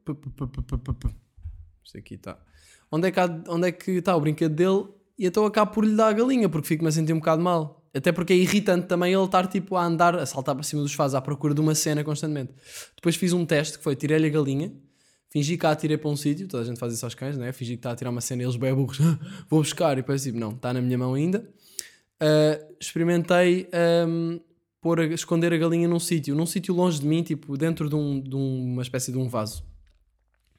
Isto 1.84 1.98
aqui 1.98 2.14
está. 2.14 2.38
Onde 2.90 3.08
é, 3.08 3.10
que 3.10 3.20
onde 3.48 3.68
é 3.68 3.72
que 3.72 3.90
está 3.92 4.16
o 4.16 4.20
brinquedo 4.20 4.54
dele? 4.54 4.88
E 5.18 5.26
então 5.26 5.44
acabo 5.44 5.72
por 5.72 5.84
lhe 5.84 5.94
dar 5.94 6.08
a 6.08 6.12
galinha, 6.12 6.48
porque 6.48 6.68
fico-me 6.68 6.88
a 6.88 6.92
sentir 6.92 7.12
um 7.12 7.18
bocado 7.18 7.42
mal. 7.42 7.78
Até 7.94 8.12
porque 8.12 8.32
é 8.32 8.36
irritante 8.36 8.86
também 8.86 9.12
ele 9.12 9.24
estar 9.24 9.46
tipo 9.46 9.74
a 9.76 9.84
andar, 9.84 10.14
a 10.14 10.26
saltar 10.26 10.54
para 10.54 10.62
cima 10.62 10.82
dos 10.82 10.92
fazes 10.92 11.14
à 11.14 11.20
procura 11.20 11.54
de 11.54 11.60
uma 11.60 11.74
cena 11.74 12.04
constantemente. 12.04 12.52
Depois 12.94 13.16
fiz 13.16 13.32
um 13.32 13.44
teste 13.44 13.78
que 13.78 13.84
foi 13.84 13.96
tirei-lhe 13.96 14.26
a 14.26 14.30
galinha, 14.30 14.72
fingi 15.30 15.56
que 15.56 15.66
a 15.66 15.70
atirei 15.70 15.96
para 15.96 16.08
um 16.08 16.16
sítio, 16.16 16.46
toda 16.46 16.62
a 16.62 16.66
gente 16.66 16.78
faz 16.78 16.92
isso 16.92 17.04
aos 17.04 17.14
cães, 17.14 17.36
né? 17.36 17.50
Fingi 17.52 17.72
que 17.72 17.78
está 17.78 17.92
a 17.92 17.96
tirar 17.96 18.10
uma 18.10 18.20
cena 18.20 18.42
e 18.42 18.44
eles 18.44 18.56
bem 18.56 18.74
burros, 18.74 18.98
vou 19.48 19.60
buscar, 19.60 19.92
e 19.94 19.96
depois 19.96 20.22
tipo, 20.22 20.38
não, 20.38 20.50
está 20.50 20.72
na 20.72 20.80
minha 20.80 20.98
mão 20.98 21.14
ainda. 21.14 21.48
Uh, 22.20 22.74
experimentei 22.80 23.68
um, 24.06 24.40
pôr 24.88 25.00
a, 25.00 25.04
esconder 25.04 25.52
a 25.52 25.58
galinha 25.58 25.86
num 25.86 26.00
sítio, 26.00 26.34
num 26.34 26.46
sítio 26.46 26.74
longe 26.74 26.98
de 26.98 27.06
mim, 27.06 27.22
tipo 27.22 27.58
dentro 27.58 27.90
de, 27.90 27.94
um, 27.94 28.18
de 28.18 28.34
uma 28.34 28.80
espécie 28.80 29.12
de 29.12 29.18
um 29.18 29.28
vaso, 29.28 29.62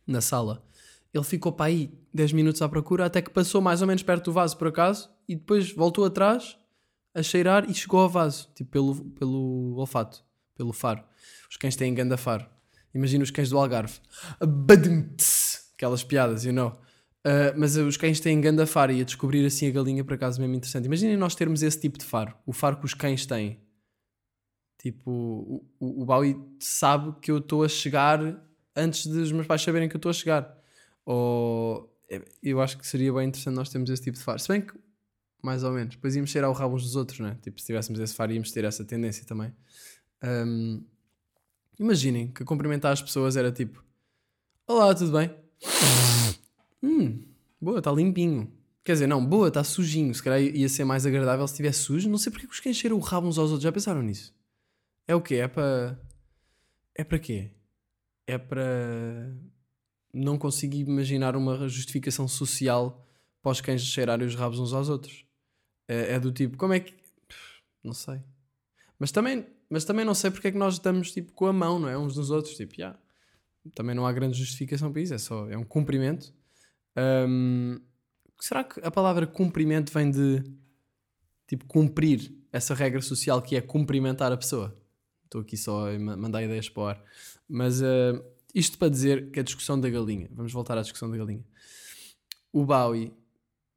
na 0.06 0.22
sala. 0.22 0.64
Ele 1.12 1.24
ficou 1.24 1.52
para 1.52 1.66
aí 1.66 1.92
10 2.14 2.34
minutos 2.34 2.62
à 2.62 2.70
procura, 2.70 3.08
até 3.08 3.24
que 3.24 3.32
passou 3.32 3.60
mais 3.60 3.82
ou 3.82 3.88
menos 3.88 4.04
perto 4.04 4.26
do 4.26 4.32
vaso 4.32 4.56
por 4.56 4.68
acaso, 4.68 5.10
e 5.28 5.34
depois 5.34 5.72
voltou 5.72 6.06
atrás 6.06 6.56
a 7.16 7.24
cheirar 7.24 7.68
e 7.68 7.74
chegou 7.74 8.02
ao 8.02 8.08
vaso, 8.08 8.52
tipo 8.54 8.70
pelo, 8.70 9.04
pelo 9.12 9.74
olfato, 9.78 10.24
pelo 10.56 10.74
faro. 10.74 11.04
Os 11.50 11.58
cães 11.58 11.76
têm 11.76 11.92
ganda 11.92 12.16
faro. 12.16 12.46
Imagina 12.94 13.24
os 13.24 13.32
cães 13.32 13.50
do 13.50 13.58
Algarve. 13.58 14.00
Aquelas 15.76 16.04
piadas, 16.04 16.46
you 16.46 16.54
know. 16.54 16.80
Uh, 17.26 17.58
mas 17.58 17.76
os 17.76 17.98
cães 17.98 18.20
têm 18.20 18.40
ganda 18.40 18.68
faro 18.68 18.92
e 18.92 19.02
a 19.02 19.04
descobrir 19.04 19.44
assim 19.44 19.68
a 19.68 19.72
galinha 19.72 20.04
por 20.04 20.14
acaso 20.14 20.40
mesmo 20.40 20.54
interessante. 20.54 20.86
Imaginem 20.86 21.18
nós 21.18 21.34
termos 21.34 21.64
esse 21.64 21.80
tipo 21.80 21.98
de 21.98 22.06
faro, 22.06 22.36
o 22.46 22.54
faro 22.54 22.78
que 22.78 22.86
os 22.86 22.94
cães 22.94 23.26
têm. 23.26 23.58
Tipo, 24.80 25.12
o, 25.12 25.66
o, 25.78 26.06
o 26.06 26.56
sabe 26.58 27.14
que 27.22 27.30
eu 27.30 27.40
estou 27.40 27.64
a 27.66 27.70
chegar 27.70 28.20
antes 28.74 29.06
dos 29.06 29.32
meus 29.32 29.46
pais 29.46 29.62
saberem 29.62 29.90
que 29.90 29.96
eu 29.96 30.00
estou 30.00 30.10
a 30.10 30.14
chegar. 30.14 30.58
Ou 31.06 31.94
é, 32.10 32.24
eu 32.42 32.62
acho 32.62 32.78
que 32.78 32.88
seria 32.88 33.12
bem 33.12 33.28
interessante 33.28 33.56
nós 33.56 33.70
termos 33.70 33.90
esse 33.90 34.02
tipo 34.02 34.18
de 34.18 34.24
faro. 34.24 34.40
Se 34.40 34.48
bem 34.48 34.62
que, 34.62 34.74
mais 35.44 35.64
ou 35.64 35.72
menos, 35.72 35.96
depois 35.96 36.16
íamos 36.16 36.30
cheirar 36.30 36.50
o 36.50 36.54
rabo 36.54 36.76
uns 36.76 36.84
dos 36.84 36.96
outros, 36.96 37.20
né? 37.20 37.38
Tipo, 37.42 37.60
se 37.60 37.66
tivéssemos 37.66 38.00
esse 38.00 38.14
faro, 38.14 38.32
íamos 38.32 38.52
ter 38.52 38.64
essa 38.64 38.86
tendência 38.86 39.26
também. 39.26 39.54
Um, 40.24 40.82
imaginem 41.78 42.32
que 42.32 42.46
cumprimentar 42.46 42.94
as 42.94 43.02
pessoas 43.02 43.36
era 43.36 43.52
tipo: 43.52 43.84
Olá, 44.66 44.96
tudo 44.96 45.12
bem? 45.12 45.30
hum, 46.82 47.22
boa, 47.60 47.80
está 47.80 47.92
limpinho. 47.92 48.50
Quer 48.82 48.94
dizer, 48.94 49.08
não, 49.08 49.24
boa, 49.24 49.50
está 49.50 49.64
sujinho. 49.64 50.16
Se 50.16 50.24
calhar 50.24 50.42
ia 50.42 50.70
ser 50.70 50.86
mais 50.86 51.06
agradável 51.06 51.46
se 51.48 51.54
estivesse 51.54 51.80
sujo. 51.80 52.10
Não 52.10 52.18
sei 52.18 52.32
porque 52.32 52.48
os 52.48 52.60
cães 52.60 52.78
cheiram 52.78 52.98
o 52.98 53.02
rabo 53.02 53.28
uns 53.28 53.38
aos 53.38 53.52
outros. 53.52 53.64
Já 53.64 53.72
pensaram 53.72 54.02
nisso? 54.02 54.34
É 55.10 55.16
o 55.16 55.22
quê? 55.22 55.38
É 55.38 55.48
para. 55.48 56.00
É 56.94 57.04
para 57.04 57.18
quê? 57.18 57.50
É 58.28 58.38
para. 58.38 59.36
Não 60.14 60.38
consigo 60.38 60.76
imaginar 60.76 61.36
uma 61.36 61.68
justificação 61.68 62.28
social 62.28 63.04
para 63.42 63.52
os 63.52 63.60
cães 63.60 63.82
cheirarem 63.82 64.28
os 64.28 64.36
rabos 64.36 64.60
uns 64.60 64.72
aos 64.72 64.88
outros. 64.88 65.26
É, 65.88 66.14
é 66.14 66.20
do 66.20 66.32
tipo, 66.32 66.58
como 66.58 66.74
é 66.74 66.80
que. 66.80 66.96
Não 67.84 67.92
sei. 67.92 68.22
Mas 69.00 69.12
também, 69.12 69.48
mas 69.68 69.84
também 69.84 70.06
não 70.06 70.14
sei 70.14 70.30
porque 70.30 70.50
é 70.50 70.52
que 70.52 70.60
nós 70.60 70.76
estamos 70.76 71.12
tipo 71.12 71.34
com 71.34 71.48
a 71.48 71.54
mão, 71.54 71.80
não 71.80 71.90
é? 71.90 71.98
Uns 71.98 72.16
nos 72.16 72.30
outros. 72.30 72.56
Tipo, 72.56 72.76
yeah. 72.76 72.96
também 73.74 73.96
não 73.96 74.06
há 74.06 74.14
grande 74.14 74.38
justificação 74.38 74.92
para 74.92 75.02
isso. 75.02 75.16
É 75.16 75.18
só. 75.18 75.50
É 75.50 75.58
um 75.58 75.64
cumprimento. 75.64 76.32
Um, 77.28 77.80
será 78.40 78.64
que 78.64 78.80
a 78.82 78.92
palavra 78.92 79.26
cumprimento 79.26 79.92
vem 79.92 80.12
de. 80.12 80.44
Tipo, 81.48 81.66
cumprir 81.66 82.32
essa 82.52 82.76
regra 82.76 83.02
social 83.02 83.42
que 83.42 83.56
é 83.56 83.62
cumprimentar 83.62 84.32
a 84.32 84.38
pessoa? 84.38 84.79
Estou 85.30 85.42
aqui 85.42 85.56
só 85.56 85.94
a 85.94 86.00
mandar 86.00 86.42
ideias 86.42 86.68
para 86.68 86.82
o 86.82 86.88
ar. 86.88 87.04
Mas 87.48 87.82
uh, 87.82 88.20
isto 88.54 88.80
para 88.80 88.90
dizer 88.90 89.30
que 89.30 89.40
a 89.40 89.44
discussão 89.44 89.80
da 89.80 89.88
galinha, 89.88 90.28
vamos 90.32 90.52
voltar 90.52 90.76
à 90.76 90.82
discussão 90.82 91.08
da 91.08 91.16
galinha. 91.16 91.46
O 92.52 92.66
Bowie, 92.66 93.14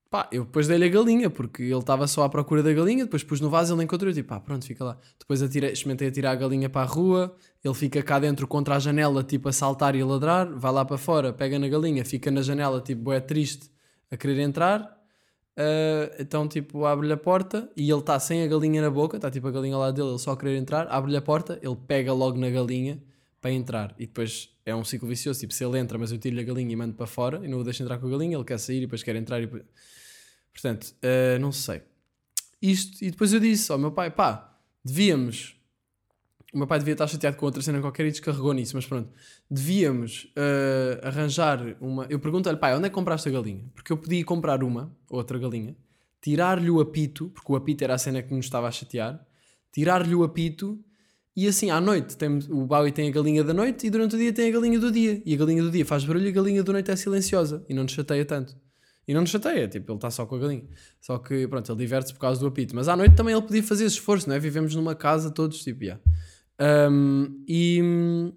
pá, 0.09 0.30
eu 0.32 0.47
depois 0.47 0.66
dei-lhe 0.66 0.87
a 0.87 0.88
galinha, 0.88 1.28
porque 1.28 1.62
ele 1.62 1.78
estava 1.78 2.06
só 2.06 2.25
à 2.25 2.28
procura 2.30 2.62
da 2.62 2.73
galinha, 2.73 3.04
depois 3.04 3.23
pus 3.23 3.38
no 3.38 3.50
vaso, 3.50 3.75
ele 3.75 3.85
encontrou, 3.85 4.11
tipo, 4.14 4.30
pá, 4.30 4.40
pronto, 4.40 4.64
fica 4.64 4.82
lá. 4.82 4.99
Depois 5.18 5.42
atirei, 5.42 5.73
a 5.73 6.11
tirar 6.11 6.30
a 6.30 6.35
galinha 6.37 6.71
para 6.71 6.80
a 6.80 6.90
rua, 6.90 7.37
ele 7.62 7.75
fica 7.75 8.02
cá 8.02 8.18
dentro 8.18 8.49
contra 8.49 8.76
a 8.76 8.78
janela, 8.78 9.23
tipo, 9.23 9.47
a 9.50 9.52
saltar 9.52 9.94
e 9.94 10.00
a 10.00 10.06
ladrar, 10.06 10.50
vai 10.59 10.73
lá 10.73 10.87
para 10.87 10.97
fora, 10.97 11.35
pega 11.35 11.59
na 11.59 11.68
galinha, 11.68 12.02
fica 12.02 12.30
na 12.30 12.40
janela, 12.40 12.80
tipo, 12.80 13.12
é 13.12 13.21
triste, 13.21 13.71
a 14.11 14.16
querer 14.16 14.38
entrar, 14.40 15.01
Uh, 15.56 16.09
então, 16.18 16.49
tipo, 16.49 16.87
abre-lhe 16.87 17.12
a 17.12 17.16
porta 17.16 17.71
e 17.76 17.90
ele 17.90 18.00
está 18.00 18.18
sem 18.18 18.42
a 18.42 18.47
galinha 18.47 18.80
na 18.80 18.90
boca, 18.90 19.16
está 19.16 19.30
tipo 19.30 19.47
a 19.49 19.50
galinha 19.50 19.75
ao 19.75 19.80
lado 19.80 19.94
dele, 19.94 20.09
ele 20.09 20.18
só 20.18 20.35
querer 20.35 20.56
entrar, 20.56 20.88
abre-lhe 20.88 21.16
a 21.16 21.23
porta, 21.23 21.59
ele 21.62 21.76
pega 21.87 22.12
logo 22.12 22.38
na 22.38 22.49
galinha 22.49 23.02
para 23.40 23.50
entrar. 23.50 23.94
E 23.99 24.06
depois 24.06 24.49
é 24.64 24.75
um 24.75 24.85
ciclo 24.85 25.09
vicioso, 25.09 25.40
tipo, 25.40 25.52
se 25.52 25.64
ele 25.64 25.78
entra, 25.78 25.99
mas 25.99 26.11
eu 26.11 26.18
tiro-lhe 26.18 26.40
a 26.40 26.44
galinha 26.44 26.73
e 26.73 26.76
mando 26.76 26.94
para 26.94 27.06
fora 27.06 27.40
e 27.44 27.49
não 27.49 27.59
o 27.59 27.64
deixo 27.64 27.82
entrar 27.82 27.99
com 27.99 28.06
a 28.06 28.11
galinha, 28.11 28.37
ele 28.37 28.44
quer 28.44 28.59
sair 28.59 28.78
e 28.78 28.80
depois 28.82 29.02
quer 29.02 29.14
entrar. 29.16 29.42
E... 29.42 29.47
Portanto, 29.47 30.94
uh, 31.02 31.38
não 31.38 31.52
sei. 31.52 31.82
Isto, 32.61 33.04
e 33.04 33.11
depois 33.11 33.32
eu 33.32 33.40
disse 33.40 33.71
ao 33.71 33.78
meu 33.78 33.92
pai, 33.92 34.11
pá, 34.11 34.56
devíamos 34.85 35.56
o 36.52 36.59
meu 36.59 36.66
pai 36.66 36.78
devia 36.78 36.92
estar 36.92 37.06
chateado 37.06 37.38
com 37.38 37.47
outra 37.47 37.62
cena 37.62 37.80
qualquer 37.80 38.04
e 38.04 38.11
descarregou 38.11 38.52
nisso, 38.52 38.76
mas 38.76 38.85
pronto. 38.85 39.11
Devíamos 39.54 40.32
uh, 40.35 41.06
arranjar 41.06 41.76
uma. 41.78 42.06
Eu 42.09 42.18
pergunto-lhe, 42.18 42.56
pai, 42.56 42.75
onde 42.75 42.87
é 42.87 42.88
que 42.88 42.94
compraste 42.94 43.28
a 43.28 43.32
galinha? 43.32 43.71
Porque 43.75 43.92
eu 43.92 43.99
podia 43.99 44.25
comprar 44.25 44.64
uma, 44.64 44.90
outra 45.11 45.38
galinha, 45.38 45.76
tirar-lhe 46.23 46.71
o 46.71 46.80
apito, 46.80 47.28
porque 47.28 47.52
o 47.52 47.54
apito 47.54 47.85
era 47.85 47.94
a 47.94 47.99
cena 47.99 48.23
que 48.23 48.32
nos 48.32 48.47
estava 48.47 48.66
a 48.66 48.71
chatear, 48.71 49.23
tirar-lhe 49.71 50.14
o 50.14 50.25
apito 50.25 50.82
e 51.37 51.47
assim 51.47 51.71
à 51.71 51.78
noite 51.82 52.16
tem, 52.16 52.30
o 52.49 52.64
Bowie 52.64 52.92
tem 52.92 53.09
a 53.09 53.12
galinha 53.12 53.44
da 53.44 53.52
noite 53.52 53.87
e 53.87 53.90
durante 53.90 54.14
o 54.14 54.18
dia 54.18 54.32
tem 54.32 54.49
a 54.49 54.52
galinha 54.52 54.78
do 54.78 54.90
dia. 54.90 55.21
E 55.25 55.35
a 55.35 55.37
galinha 55.37 55.62
do 55.62 55.71
dia 55.71 55.85
faz 55.85 56.02
barulho 56.02 56.25
e 56.25 56.28
a 56.28 56.32
galinha 56.32 56.62
da 56.62 56.73
noite 56.73 56.90
é 56.90 56.97
silenciosa 56.97 57.62
e 57.68 57.75
não 57.75 57.82
nos 57.82 57.92
chateia 57.92 58.25
tanto. 58.25 58.56
E 59.06 59.12
não 59.12 59.21
nos 59.21 59.30
chateia, 59.30 59.68
tipo, 59.68 59.92
ele 59.92 59.99
está 59.99 60.11
só 60.11 60.25
com 60.25 60.37
a 60.37 60.38
galinha. 60.38 60.64
Só 60.99 61.18
que, 61.18 61.47
pronto, 61.47 61.71
ele 61.71 61.78
diverte-se 61.78 62.14
por 62.14 62.21
causa 62.21 62.40
do 62.40 62.47
apito. 62.47 62.75
Mas 62.75 62.88
à 62.88 62.97
noite 62.97 63.16
também 63.16 63.35
ele 63.35 63.42
podia 63.42 63.62
fazer 63.62 63.85
esse 63.85 63.97
esforço, 63.97 64.28
não 64.30 64.37
é? 64.37 64.38
Vivemos 64.38 64.75
numa 64.75 64.94
casa 64.94 65.30
todos, 65.30 65.62
tipo, 65.62 65.85
yeah. 65.85 66.00
Um, 66.90 67.44
e 67.47 68.32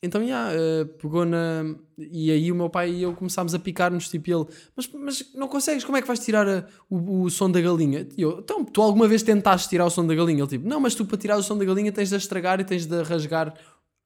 então, 0.00 0.22
yeah, 0.22 0.52
uh, 0.54 0.86
pegou 0.86 1.24
na. 1.24 1.74
E 1.98 2.30
aí 2.30 2.52
o 2.52 2.54
meu 2.54 2.70
pai 2.70 2.90
e 2.90 3.02
eu 3.02 3.12
começámos 3.14 3.52
a 3.52 3.58
picar-nos, 3.58 4.08
tipo, 4.08 4.30
ele, 4.30 4.46
mas, 4.76 4.88
mas 4.92 5.34
não 5.34 5.48
consegues, 5.48 5.84
como 5.84 5.96
é 5.96 6.00
que 6.00 6.06
vais 6.06 6.20
tirar 6.20 6.48
a, 6.48 6.64
o, 6.88 7.22
o 7.22 7.30
som 7.30 7.50
da 7.50 7.60
galinha? 7.60 8.06
E 8.16 8.22
eu, 8.22 8.38
então, 8.38 8.64
tu 8.64 8.80
alguma 8.80 9.08
vez 9.08 9.24
tentaste 9.24 9.68
tirar 9.68 9.86
o 9.86 9.90
som 9.90 10.06
da 10.06 10.14
galinha? 10.14 10.40
Ele, 10.40 10.48
tipo, 10.48 10.68
não, 10.68 10.78
mas 10.78 10.94
tu 10.94 11.04
para 11.04 11.18
tirar 11.18 11.36
o 11.36 11.42
som 11.42 11.58
da 11.58 11.64
galinha 11.64 11.90
tens 11.90 12.10
de 12.10 12.14
a 12.14 12.18
estragar 12.18 12.60
e 12.60 12.64
tens 12.64 12.86
de 12.86 12.94
a 12.94 13.02
rasgar 13.02 13.52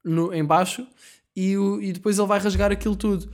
no, 0.02 0.32
em 0.32 0.42
baixo 0.42 0.86
e, 1.36 1.58
o, 1.58 1.80
e 1.82 1.92
depois 1.92 2.18
ele 2.18 2.26
vai 2.26 2.40
rasgar 2.40 2.72
aquilo 2.72 2.96
tudo. 2.96 3.30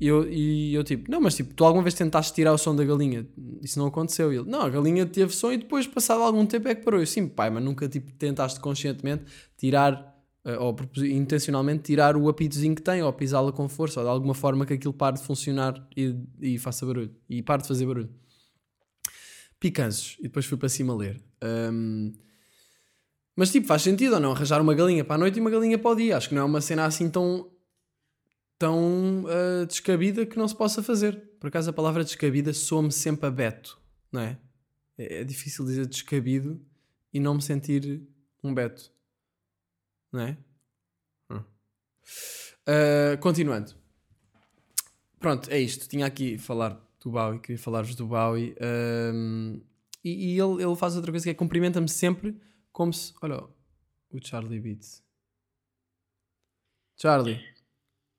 E 0.00 0.06
eu, 0.08 0.26
e 0.28 0.74
eu, 0.74 0.82
tipo, 0.82 1.10
não, 1.10 1.20
mas 1.20 1.36
tipo, 1.36 1.52
tu 1.54 1.64
alguma 1.64 1.82
vez 1.82 1.94
tentaste 1.94 2.32
tirar 2.32 2.54
o 2.54 2.58
som 2.58 2.74
da 2.74 2.82
galinha? 2.84 3.28
Isso 3.62 3.78
não 3.78 3.86
aconteceu. 3.86 4.32
E 4.32 4.36
ele, 4.36 4.50
não, 4.50 4.62
a 4.62 4.68
galinha 4.68 5.04
teve 5.06 5.32
som 5.32 5.52
e 5.52 5.58
depois, 5.58 5.86
passado 5.86 6.22
algum 6.22 6.46
tempo, 6.46 6.66
é 6.68 6.74
que 6.74 6.82
parou. 6.82 6.98
Eu, 6.98 7.06
sim, 7.06 7.28
pai, 7.28 7.50
mas 7.50 7.62
nunca 7.62 7.86
tipo, 7.86 8.10
tentaste 8.14 8.58
conscientemente 8.58 9.24
tirar 9.58 10.09
ou 10.44 10.74
intencionalmente 11.04 11.82
tirar 11.84 12.16
o 12.16 12.28
apitozinho 12.28 12.74
que 12.74 12.82
tem, 12.82 13.02
ou 13.02 13.12
pisá-la 13.12 13.52
com 13.52 13.68
força, 13.68 14.00
ou 14.00 14.06
de 14.06 14.10
alguma 14.10 14.34
forma 14.34 14.64
que 14.64 14.72
aquilo 14.72 14.92
pare 14.92 15.16
de 15.16 15.22
funcionar 15.22 15.86
e, 15.96 16.16
e 16.40 16.58
faça 16.58 16.86
barulho. 16.86 17.14
E 17.28 17.42
pare 17.42 17.62
de 17.62 17.68
fazer 17.68 17.86
barulho. 17.86 18.10
Picanços. 19.58 20.16
E 20.18 20.24
depois 20.24 20.46
fui 20.46 20.56
para 20.56 20.68
cima 20.68 20.94
ler. 20.94 21.22
Um, 21.42 22.12
mas 23.36 23.52
tipo, 23.52 23.66
faz 23.66 23.82
sentido 23.82 24.14
ou 24.14 24.20
não? 24.20 24.32
Arranjar 24.32 24.60
uma 24.60 24.74
galinha 24.74 25.04
para 25.04 25.16
a 25.16 25.18
noite 25.18 25.36
e 25.36 25.40
uma 25.40 25.50
galinha 25.50 25.78
para 25.78 25.90
o 25.90 25.94
dia. 25.94 26.16
Acho 26.16 26.30
que 26.30 26.34
não 26.34 26.42
é 26.42 26.44
uma 26.44 26.60
cena 26.62 26.86
assim 26.86 27.10
tão, 27.10 27.50
tão 28.58 29.24
uh, 29.24 29.66
descabida 29.66 30.24
que 30.24 30.38
não 30.38 30.48
se 30.48 30.56
possa 30.56 30.82
fazer. 30.82 31.22
Por 31.38 31.48
acaso 31.48 31.68
a 31.68 31.72
palavra 31.72 32.02
descabida 32.02 32.52
soa-me 32.54 32.92
sempre 32.92 33.26
a 33.26 33.30
Beto, 33.30 33.78
não 34.10 34.22
é? 34.22 34.38
é? 34.96 35.20
É 35.20 35.24
difícil 35.24 35.66
dizer 35.66 35.86
descabido 35.86 36.60
e 37.12 37.20
não 37.20 37.34
me 37.34 37.42
sentir 37.42 38.02
um 38.42 38.54
Beto 38.54 38.90
não 40.12 40.20
é? 40.22 40.36
Hum. 41.30 41.44
Uh, 42.66 43.18
continuando. 43.20 43.74
Pronto, 45.18 45.50
é 45.50 45.58
isto. 45.58 45.88
Tinha 45.88 46.06
aqui 46.06 46.38
falar 46.38 46.80
do 47.00 47.10
Bowie, 47.10 47.40
queria 47.40 47.58
falar-vos 47.58 47.94
do 47.94 48.06
Bowie. 48.06 48.54
Um, 48.60 49.60
e, 50.02 50.34
e 50.34 50.40
ele, 50.40 50.62
ele 50.62 50.76
faz 50.76 50.96
outra 50.96 51.12
coisa 51.12 51.24
que 51.24 51.30
é 51.30 51.34
cumprimenta-me 51.34 51.88
sempre 51.88 52.40
como 52.72 52.92
se. 52.92 53.14
Olha, 53.22 53.42
o 54.10 54.24
Charlie 54.24 54.60
Beats. 54.60 55.02
Charlie. 56.96 57.36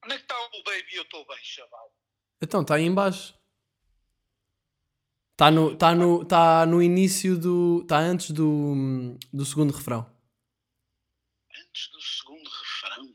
Onde 0.04 0.14
é 0.14 0.18
que 0.18 0.24
está 0.24 0.36
o 0.36 0.64
baby? 0.64 0.96
Eu 0.96 1.04
estou 1.04 1.26
bem, 1.28 1.38
chaval. 1.42 1.94
Então, 2.42 2.62
está 2.62 2.76
aí 2.76 2.86
embaixo. 2.86 3.36
Está 5.34 5.50
no, 5.50 5.76
tá 5.76 5.96
no, 5.96 6.26
tá 6.26 6.66
no 6.66 6.82
início 6.82 7.38
do. 7.38 7.82
Está 7.82 8.00
antes 8.00 8.32
do, 8.32 9.18
do 9.34 9.46
segundo 9.46 9.74
refrão 9.74 10.08
antes 11.72 11.90
do 11.90 12.02
segundo 12.02 12.50
refrão. 12.50 13.14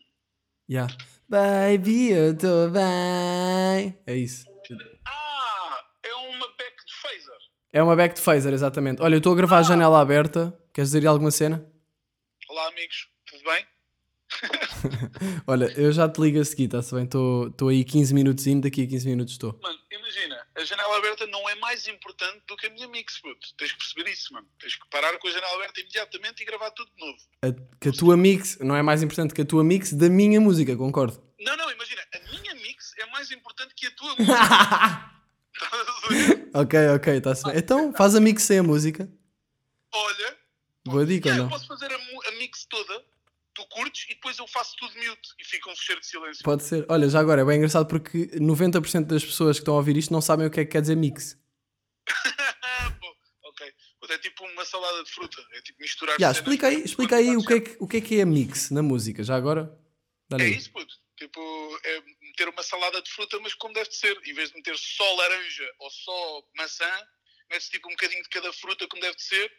Yeah. 0.68 0.96
Baby, 1.28 2.10
eu 2.10 2.32
estou 2.32 2.70
bem. 2.70 3.98
É 4.06 4.16
isso. 4.16 4.46
Ah, 5.06 5.84
é 6.02 6.14
uma 6.14 6.48
back 6.48 6.86
de 6.86 6.94
phaser. 7.02 7.38
É 7.72 7.82
uma 7.82 7.94
back 7.94 8.14
de 8.14 8.20
phaser, 8.22 8.52
exatamente. 8.54 9.02
Olha, 9.02 9.14
eu 9.14 9.18
estou 9.18 9.34
a 9.34 9.36
gravar 9.36 9.58
ah. 9.58 9.60
a 9.60 9.62
janela 9.62 10.00
aberta. 10.00 10.58
Queres 10.72 10.90
dizer 10.90 11.06
alguma 11.06 11.30
cena? 11.30 11.70
Olá, 12.48 12.68
amigos. 12.68 13.08
Tudo 13.26 13.42
bem? 13.44 13.66
Olha, 15.46 15.66
eu 15.78 15.92
já 15.92 16.08
te 16.08 16.20
ligo 16.20 16.40
a 16.40 16.44
seguir, 16.44 16.64
está-se 16.64 16.94
bem? 16.94 17.04
Estou 17.04 17.68
aí 17.68 17.84
15 17.84 18.14
minutos 18.14 18.46
indo, 18.46 18.62
daqui 18.62 18.84
a 18.84 18.86
15 18.86 19.08
minutos 19.08 19.34
estou. 19.34 19.58
Mano, 19.62 19.78
imagina, 19.90 20.35
a 20.56 20.64
janela 20.64 20.96
aberta 20.96 21.26
não 21.26 21.46
é 21.48 21.54
mais 21.56 21.86
importante 21.86 22.42
do 22.48 22.56
que 22.56 22.66
a 22.66 22.70
minha 22.70 22.88
mix, 22.88 23.18
puto. 23.20 23.54
Tens 23.56 23.72
que 23.72 23.78
perceber 23.78 24.10
isso, 24.10 24.32
mano. 24.32 24.48
Tens 24.58 24.74
que 24.74 24.88
parar 24.88 25.16
com 25.18 25.28
a 25.28 25.30
janela 25.30 25.54
aberta 25.54 25.80
imediatamente 25.80 26.42
e 26.42 26.46
gravar 26.46 26.70
tudo 26.70 26.90
de 26.96 27.00
novo. 27.00 27.18
A, 27.42 27.78
que 27.78 27.90
a 27.90 27.92
tua 27.92 28.16
mix 28.16 28.58
não 28.60 28.74
é 28.74 28.82
mais 28.82 29.02
importante 29.02 29.34
que 29.34 29.42
a 29.42 29.44
tua 29.44 29.62
mix 29.62 29.92
da 29.92 30.08
minha 30.08 30.40
música, 30.40 30.74
concordo. 30.74 31.22
Não, 31.38 31.56
não, 31.56 31.70
imagina, 31.70 32.02
a 32.14 32.18
minha 32.30 32.54
mix 32.54 32.94
é 32.98 33.06
mais 33.06 33.30
importante 33.30 33.74
que 33.74 33.86
a 33.86 33.90
tua 33.92 34.16
música. 34.18 34.40
ok, 36.54 36.88
ok, 36.96 37.16
está-se 37.18 37.44
bem. 37.44 37.58
Então 37.58 37.92
faz 37.92 38.14
a 38.14 38.20
mix 38.20 38.42
sem 38.42 38.58
a 38.58 38.62
música. 38.62 39.06
Olha, 39.92 40.36
boa 40.86 41.04
dica, 41.04 41.28
yeah, 41.28 41.42
não? 41.44 41.50
posso 41.50 41.66
fazer 41.66 41.92
a, 41.92 41.96
a 41.96 42.32
mix 42.38 42.64
toda 42.64 43.04
tu 43.56 43.66
curtes 43.68 44.04
e 44.04 44.14
depois 44.14 44.38
eu 44.38 44.46
faço 44.46 44.76
tudo 44.76 44.94
mute 44.94 45.30
e 45.40 45.44
fica 45.44 45.70
um 45.70 45.74
fecheiro 45.74 46.00
de 46.02 46.06
silêncio. 46.06 46.44
Pode 46.44 46.62
ser. 46.62 46.84
Olha, 46.88 47.08
já 47.08 47.18
agora 47.18 47.40
é 47.40 47.44
bem 47.44 47.56
engraçado 47.56 47.88
porque 47.88 48.26
90% 48.38 49.06
das 49.06 49.24
pessoas 49.24 49.56
que 49.56 49.62
estão 49.62 49.74
a 49.74 49.78
ouvir 49.78 49.96
isto 49.96 50.12
não 50.12 50.20
sabem 50.20 50.46
o 50.46 50.50
que 50.50 50.60
é 50.60 50.64
que 50.64 50.72
quer 50.72 50.82
dizer 50.82 50.94
mix. 50.94 51.38
ok. 53.42 53.74
É 54.08 54.18
tipo 54.18 54.44
uma 54.44 54.64
salada 54.64 55.02
de 55.02 55.10
fruta. 55.10 55.42
É 55.52 55.62
tipo 55.62 55.80
misturar. 55.80 56.16
Yeah, 56.16 56.38
explica 56.38 56.68
aí, 56.68 56.82
explica 56.82 57.16
aí 57.16 57.36
o, 57.36 57.44
que 57.44 57.54
é 57.54 57.60
que, 57.60 57.76
o 57.80 57.88
que 57.88 57.96
é 57.96 58.00
que 58.00 58.20
é 58.20 58.24
mix 58.24 58.70
na 58.70 58.82
música, 58.82 59.24
já 59.24 59.34
agora. 59.34 59.76
Dá 60.28 60.36
é 60.38 60.48
isso, 60.48 60.70
puto. 60.70 60.94
Tipo, 61.16 61.40
é 61.82 62.02
meter 62.20 62.48
uma 62.48 62.62
salada 62.62 63.00
de 63.00 63.10
fruta, 63.10 63.40
mas 63.40 63.54
como 63.54 63.74
deve 63.74 63.88
de 63.88 63.96
ser. 63.96 64.16
Em 64.26 64.34
vez 64.34 64.50
de 64.50 64.56
meter 64.56 64.76
só 64.76 65.14
laranja 65.14 65.74
ou 65.80 65.90
só 65.90 66.44
maçã, 66.56 66.90
metes 67.50 67.68
tipo 67.68 67.88
um 67.88 67.92
bocadinho 67.92 68.22
de 68.22 68.28
cada 68.28 68.52
fruta, 68.52 68.86
como 68.86 69.02
deve 69.02 69.16
de 69.16 69.22
ser 69.22 69.50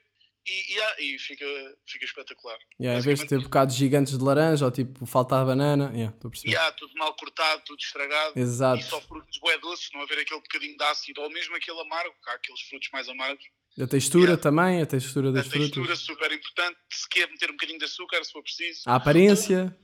e, 0.48 0.74
yeah, 0.74 1.02
e 1.02 1.20
fica, 1.20 1.46
fica 1.86 2.06
espetacular. 2.06 2.58
Yeah, 2.80 3.00
em 3.00 3.04
vez 3.04 3.20
de 3.20 3.28
ter 3.28 3.40
bocados 3.40 3.76
gigantes 3.76 4.18
de 4.18 4.24
laranja 4.24 4.66
ou 4.66 4.72
tipo 4.72 5.06
faltar 5.06 5.46
banana, 5.46 5.92
yeah, 5.94 6.14
estou 6.16 6.30
a 6.30 6.32
perceber. 6.32 6.52
Yeah, 6.52 6.72
tudo 6.74 6.94
mal 6.96 7.14
cortado, 7.16 7.62
tudo 7.66 7.80
estragado. 7.80 8.40
Exato. 8.40 8.80
E 8.80 8.84
só 8.84 9.02
frutos 9.02 9.38
bué 9.40 9.58
doces, 9.60 9.90
não 9.94 10.02
haver 10.02 10.20
aquele 10.20 10.40
bocadinho 10.40 10.78
de 10.78 10.84
ácido 10.84 11.22
ou 11.22 11.30
mesmo 11.30 11.56
aquele 11.56 11.80
amargo, 11.82 12.16
há 12.28 12.34
aqueles 12.34 12.62
frutos 12.62 12.90
mais 12.94 13.10
amargos. 13.10 13.46
A 13.80 13.86
textura 13.86 14.24
yeah. 14.24 14.42
também, 14.42 14.82
a 14.82 14.86
textura 14.86 15.32
das 15.32 15.46
frutas. 15.46 15.68
A 15.68 15.72
textura 15.74 15.96
super 15.96 16.32
importante, 16.32 16.78
se 16.92 17.10
quer 17.10 17.30
meter 17.30 17.50
um 17.50 17.54
bocadinho 17.54 17.80
de 17.80 17.86
açúcar, 17.86 18.24
se 18.24 18.32
for 18.32 18.42
preciso. 18.42 18.82
A 18.86 18.96
aparência. 18.96 19.78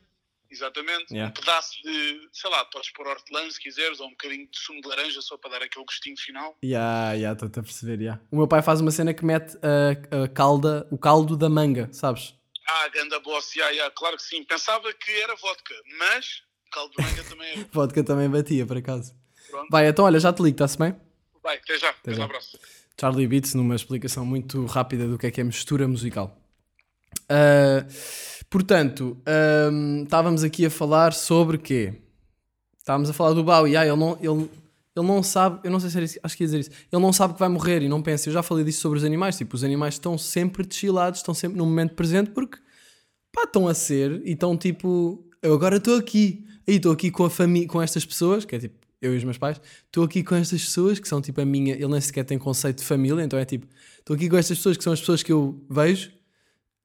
Exatamente. 0.54 1.12
Yeah. 1.12 1.32
Um 1.32 1.34
pedaço 1.34 1.82
de, 1.84 2.30
sei 2.32 2.50
lá, 2.50 2.64
podes 2.66 2.92
pôr 2.92 3.08
hortelã 3.08 3.50
se 3.50 3.60
quiseres, 3.60 4.00
ou 4.00 4.08
um 4.08 4.12
bocadinho 4.12 4.48
de 4.50 4.60
sumo 4.60 4.82
de 4.82 4.88
laranja 4.88 5.20
só 5.22 5.36
para 5.36 5.52
dar 5.52 5.64
aquele 5.64 5.84
gostinho 5.84 6.16
final. 6.18 6.56
Ya, 6.64 6.80
yeah, 6.80 7.14
yeah, 7.14 7.34
estou-te 7.34 7.60
a 7.60 7.64
perceber, 7.64 8.00
yeah. 8.00 8.22
O 8.32 8.38
meu 8.38 8.48
pai 8.48 8.62
faz 8.62 8.80
uma 8.80 8.92
cena 8.92 9.14
que 9.14 9.26
mete 9.26 9.58
a, 9.58 10.24
a 10.24 10.28
calda, 10.28 10.88
o 10.92 10.98
caldo 10.98 11.36
da 11.36 11.50
manga, 11.50 11.90
sabes? 11.92 12.36
Ah, 12.70 12.88
ganda 12.90 13.20
boss, 13.20 13.56
yeah, 13.56 13.74
yeah, 13.74 13.94
claro 13.96 14.16
que 14.16 14.24
sim. 14.24 14.44
Pensava 14.44 14.94
que 14.94 15.12
era 15.24 15.36
vodka, 15.36 15.74
mas 15.98 16.44
caldo 16.72 16.94
de 16.96 17.04
manga 17.04 17.24
também 17.30 17.50
é. 17.50 17.66
vodka 17.72 18.04
também 18.04 18.30
batia, 18.30 18.66
por 18.66 18.78
acaso. 18.78 19.16
Pronto. 19.50 19.68
Vai, 19.72 19.88
então 19.88 20.06
olha, 20.06 20.20
já 20.20 20.32
te 20.32 20.44
ligo, 20.44 20.56
está-se 20.56 20.78
bem? 20.78 20.96
Vai, 21.42 21.58
até 21.58 21.78
já, 21.80 21.90
até, 21.90 22.00
até 22.00 22.14
já. 22.14 22.22
um 22.22 22.26
abraço. 22.26 22.60
Charlie 23.00 23.28
Beats 23.28 23.56
numa 23.56 23.76
explicação 23.76 24.24
muito 24.24 24.66
rápida 24.66 25.08
do 25.08 25.18
que 25.18 25.26
é 25.26 25.32
que 25.32 25.42
é 25.42 25.44
mistura 25.44 25.88
musical. 25.88 26.43
Uh, 27.34 28.24
Portanto, 28.54 29.18
um, 29.72 30.04
estávamos 30.04 30.44
aqui 30.44 30.64
a 30.64 30.70
falar 30.70 31.12
sobre 31.12 31.58
quê? 31.58 31.96
Estávamos 32.78 33.10
a 33.10 33.14
falar 33.14 33.34
do 33.34 33.44
Bowie. 33.44 33.76
Ah, 33.76 33.84
ele 33.84 33.96
não, 33.96 34.16
ele, 34.22 34.48
ele 34.96 35.08
não 35.08 35.24
sabe, 35.24 35.60
eu 35.64 35.72
não 35.72 35.80
sei 35.80 35.90
se 35.90 35.98
era 35.98 36.06
isso, 36.06 36.20
acho 36.22 36.38
que 36.38 36.44
ia 36.44 36.46
dizer 36.46 36.60
isso. 36.60 36.70
Ele 36.92 37.02
não 37.02 37.12
sabe 37.12 37.34
que 37.34 37.40
vai 37.40 37.50
morrer 37.50 37.82
e 37.82 37.90
não 37.90 38.00
pensa. 38.00 38.30
Eu 38.30 38.34
já 38.34 38.44
falei 38.44 38.64
disso 38.64 38.80
sobre 38.80 39.00
os 39.00 39.04
animais. 39.04 39.36
Tipo, 39.36 39.56
os 39.56 39.64
animais 39.64 39.96
estão 39.96 40.20
sempre 40.20 40.64
deschilados, 40.68 41.22
estão 41.22 41.34
sempre 41.34 41.58
no 41.58 41.66
momento 41.66 41.96
presente 41.96 42.30
porque 42.30 42.60
pá, 43.32 43.42
estão 43.46 43.68
a 43.68 43.74
ser 43.74 44.22
e 44.24 44.34
estão 44.34 44.56
tipo, 44.56 45.28
eu 45.42 45.56
agora 45.56 45.78
estou 45.78 45.98
aqui. 45.98 46.46
Aí 46.68 46.76
estou 46.76 46.92
aqui 46.92 47.10
com 47.10 47.26
a 47.26 47.32
família, 47.32 47.68
com 47.68 47.82
estas 47.82 48.06
pessoas, 48.06 48.46
que 48.46 48.56
é 48.56 48.60
tipo 48.60 48.76
eu 49.02 49.16
e 49.16 49.18
os 49.18 49.24
meus 49.24 49.40
pais, 49.40 49.60
estou 49.88 50.04
aqui 50.04 50.24
com 50.24 50.36
estas 50.36 50.64
pessoas 50.64 51.00
que 51.00 51.08
são 51.08 51.20
tipo 51.20 51.42
a 51.42 51.46
minha. 51.46 51.74
Ele 51.74 51.88
nem 51.88 52.02
sequer 52.02 52.24
tem 52.24 52.38
conceito 52.38 52.78
de 52.78 52.84
família, 52.84 53.24
então 53.24 53.40
é 53.40 53.46
tipo, 53.46 53.66
estou 53.98 54.16
aqui 54.16 54.30
com 54.30 54.38
estas 54.38 54.60
pessoas 54.60 54.78
que 54.78 54.84
são 54.84 54.94
as 54.94 55.00
pessoas 55.00 55.24
que 55.24 55.32
eu 55.32 55.60
vejo 55.68 56.12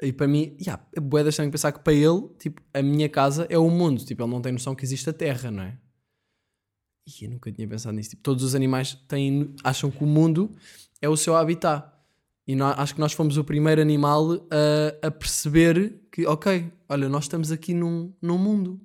e 0.00 0.12
para 0.12 0.28
mim, 0.28 0.56
yeah, 0.60 0.80
é 0.94 1.00
de 1.00 1.28
estranho 1.28 1.50
pensar 1.50 1.72
que 1.72 1.80
para 1.80 1.92
ele, 1.92 2.28
tipo, 2.38 2.62
a 2.72 2.80
minha 2.80 3.08
casa 3.08 3.46
é 3.50 3.58
o 3.58 3.68
mundo. 3.68 4.04
Tipo, 4.04 4.22
ele 4.22 4.30
não 4.30 4.40
tem 4.40 4.52
noção 4.52 4.74
que 4.74 4.84
existe 4.84 5.10
a 5.10 5.12
Terra, 5.12 5.50
não 5.50 5.64
é? 5.64 5.76
E 7.04 7.24
eu 7.24 7.30
nunca 7.30 7.50
tinha 7.50 7.66
pensado 7.66 7.96
nisso. 7.96 8.10
Tipo, 8.10 8.22
todos 8.22 8.44
os 8.44 8.54
animais 8.54 8.94
têm, 9.08 9.54
acham 9.64 9.90
que 9.90 10.04
o 10.04 10.06
mundo 10.06 10.52
é 11.02 11.08
o 11.08 11.16
seu 11.16 11.34
habitat. 11.34 11.90
E 12.46 12.54
nós, 12.54 12.78
acho 12.78 12.94
que 12.94 13.00
nós 13.00 13.12
fomos 13.12 13.36
o 13.36 13.44
primeiro 13.44 13.80
animal 13.80 14.34
a, 14.50 15.08
a 15.08 15.10
perceber 15.10 16.00
que, 16.12 16.26
ok, 16.26 16.70
olha, 16.88 17.08
nós 17.08 17.24
estamos 17.24 17.50
aqui 17.50 17.74
num, 17.74 18.12
num 18.22 18.38
mundo. 18.38 18.80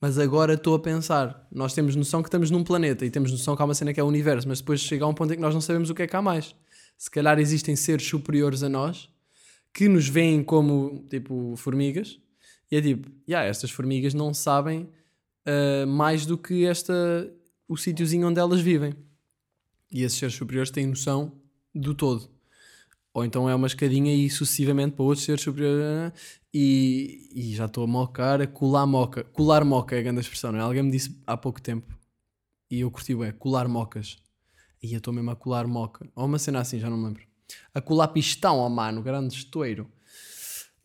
Mas 0.00 0.18
agora 0.18 0.54
estou 0.54 0.74
a 0.74 0.78
pensar, 0.78 1.46
nós 1.52 1.74
temos 1.74 1.94
noção 1.94 2.22
que 2.22 2.28
estamos 2.28 2.50
num 2.50 2.64
planeta 2.64 3.04
e 3.04 3.10
temos 3.10 3.30
noção 3.30 3.54
que 3.54 3.60
há 3.60 3.66
uma 3.66 3.74
cena 3.74 3.92
que 3.92 4.00
é 4.00 4.02
o 4.02 4.06
universo, 4.06 4.48
mas 4.48 4.60
depois 4.60 4.80
chega 4.80 5.04
a 5.04 5.08
um 5.08 5.12
ponto 5.12 5.34
em 5.34 5.36
que 5.36 5.42
nós 5.42 5.52
não 5.52 5.60
sabemos 5.60 5.90
o 5.90 5.94
que 5.94 6.02
é 6.02 6.06
que 6.06 6.16
há 6.16 6.22
mais. 6.22 6.54
Se 6.96 7.10
calhar 7.10 7.38
existem 7.38 7.76
seres 7.76 8.06
superiores 8.06 8.62
a 8.62 8.68
nós 8.70 9.09
que 9.72 9.88
nos 9.88 10.08
veem 10.08 10.42
como 10.42 11.06
tipo 11.08 11.54
formigas 11.56 12.20
e 12.70 12.76
é 12.76 12.80
tipo, 12.80 13.10
yeah, 13.28 13.48
estas 13.48 13.70
formigas 13.70 14.14
não 14.14 14.32
sabem 14.32 14.88
uh, 15.46 15.86
mais 15.86 16.24
do 16.24 16.38
que 16.38 16.64
esta 16.64 16.92
o 17.66 17.76
sítiozinho 17.76 18.28
onde 18.28 18.38
elas 18.38 18.60
vivem. 18.60 18.94
E 19.92 20.02
esses 20.02 20.18
seres 20.18 20.34
superiores 20.34 20.70
têm 20.70 20.86
noção 20.86 21.32
do 21.74 21.94
todo. 21.94 22.30
Ou 23.12 23.24
então 23.24 23.48
é 23.48 23.54
uma 23.54 23.66
escadinha 23.66 24.14
e 24.14 24.30
sucessivamente 24.30 24.94
para 24.94 25.04
outros 25.04 25.24
seres 25.24 25.40
superiores. 25.40 26.12
E, 26.54 27.28
e 27.34 27.54
já 27.54 27.66
estou 27.66 27.84
a 27.84 27.86
mocar, 27.86 28.40
a 28.40 28.46
colar 28.46 28.86
moca. 28.86 29.24
Colar 29.24 29.64
moca 29.64 29.96
é 29.96 29.98
a 29.98 30.02
grande 30.02 30.20
expressão, 30.20 30.52
não 30.52 30.60
é? 30.60 30.62
Alguém 30.62 30.82
me 30.82 30.90
disse 30.92 31.16
há 31.26 31.36
pouco 31.36 31.60
tempo. 31.60 31.98
E 32.70 32.80
eu 32.80 32.90
curti, 32.90 33.20
é 33.22 33.32
colar 33.32 33.66
mocas. 33.66 34.18
E 34.80 34.92
eu 34.92 34.98
estou 34.98 35.12
mesmo 35.12 35.30
a 35.30 35.36
colar 35.36 35.66
moca. 35.66 36.08
Ou 36.14 36.26
uma 36.26 36.38
cena 36.38 36.60
assim, 36.60 36.78
já 36.78 36.88
não 36.88 36.96
me 36.96 37.06
lembro. 37.06 37.29
A 37.74 37.80
colar 37.80 38.08
pistão, 38.08 38.68
mano, 38.68 39.02
grande 39.02 39.34
estouro. 39.34 39.90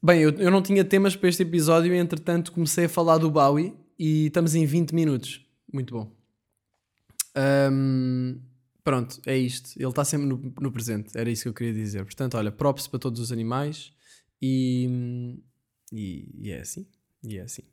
Bem, 0.01 0.21
eu, 0.21 0.29
eu 0.31 0.51
não 0.51 0.61
tinha 0.61 0.83
temas 0.85 1.15
para 1.15 1.29
este 1.29 1.41
episódio 1.43 1.93
entretanto 1.93 2.51
comecei 2.51 2.85
a 2.85 2.89
falar 2.89 3.17
do 3.17 3.31
Bowie 3.31 3.73
e 3.97 4.27
estamos 4.27 4.53
em 4.53 4.65
20 4.65 4.93
minutos. 4.93 5.43
Muito 5.71 5.93
bom. 5.93 6.11
Ahm, 7.35 8.39
pronto, 8.83 9.19
é 9.25 9.37
isto. 9.37 9.71
Ele 9.77 9.89
está 9.89 10.05
sempre 10.05 10.27
no, 10.27 10.53
no 10.61 10.71
presente. 10.71 11.17
Era 11.17 11.29
isso 11.29 11.43
que 11.43 11.49
eu 11.49 11.53
queria 11.53 11.73
dizer. 11.73 12.03
Portanto, 12.05 12.37
olha, 12.37 12.51
props 12.51 12.87
para 12.87 12.99
todos 12.99 13.19
os 13.19 13.31
animais 13.31 13.91
e, 14.41 15.39
e, 15.91 16.29
e 16.37 16.51
é 16.51 16.61
assim. 16.61 16.87
E 17.23 17.37
é 17.37 17.41
assim. 17.41 17.63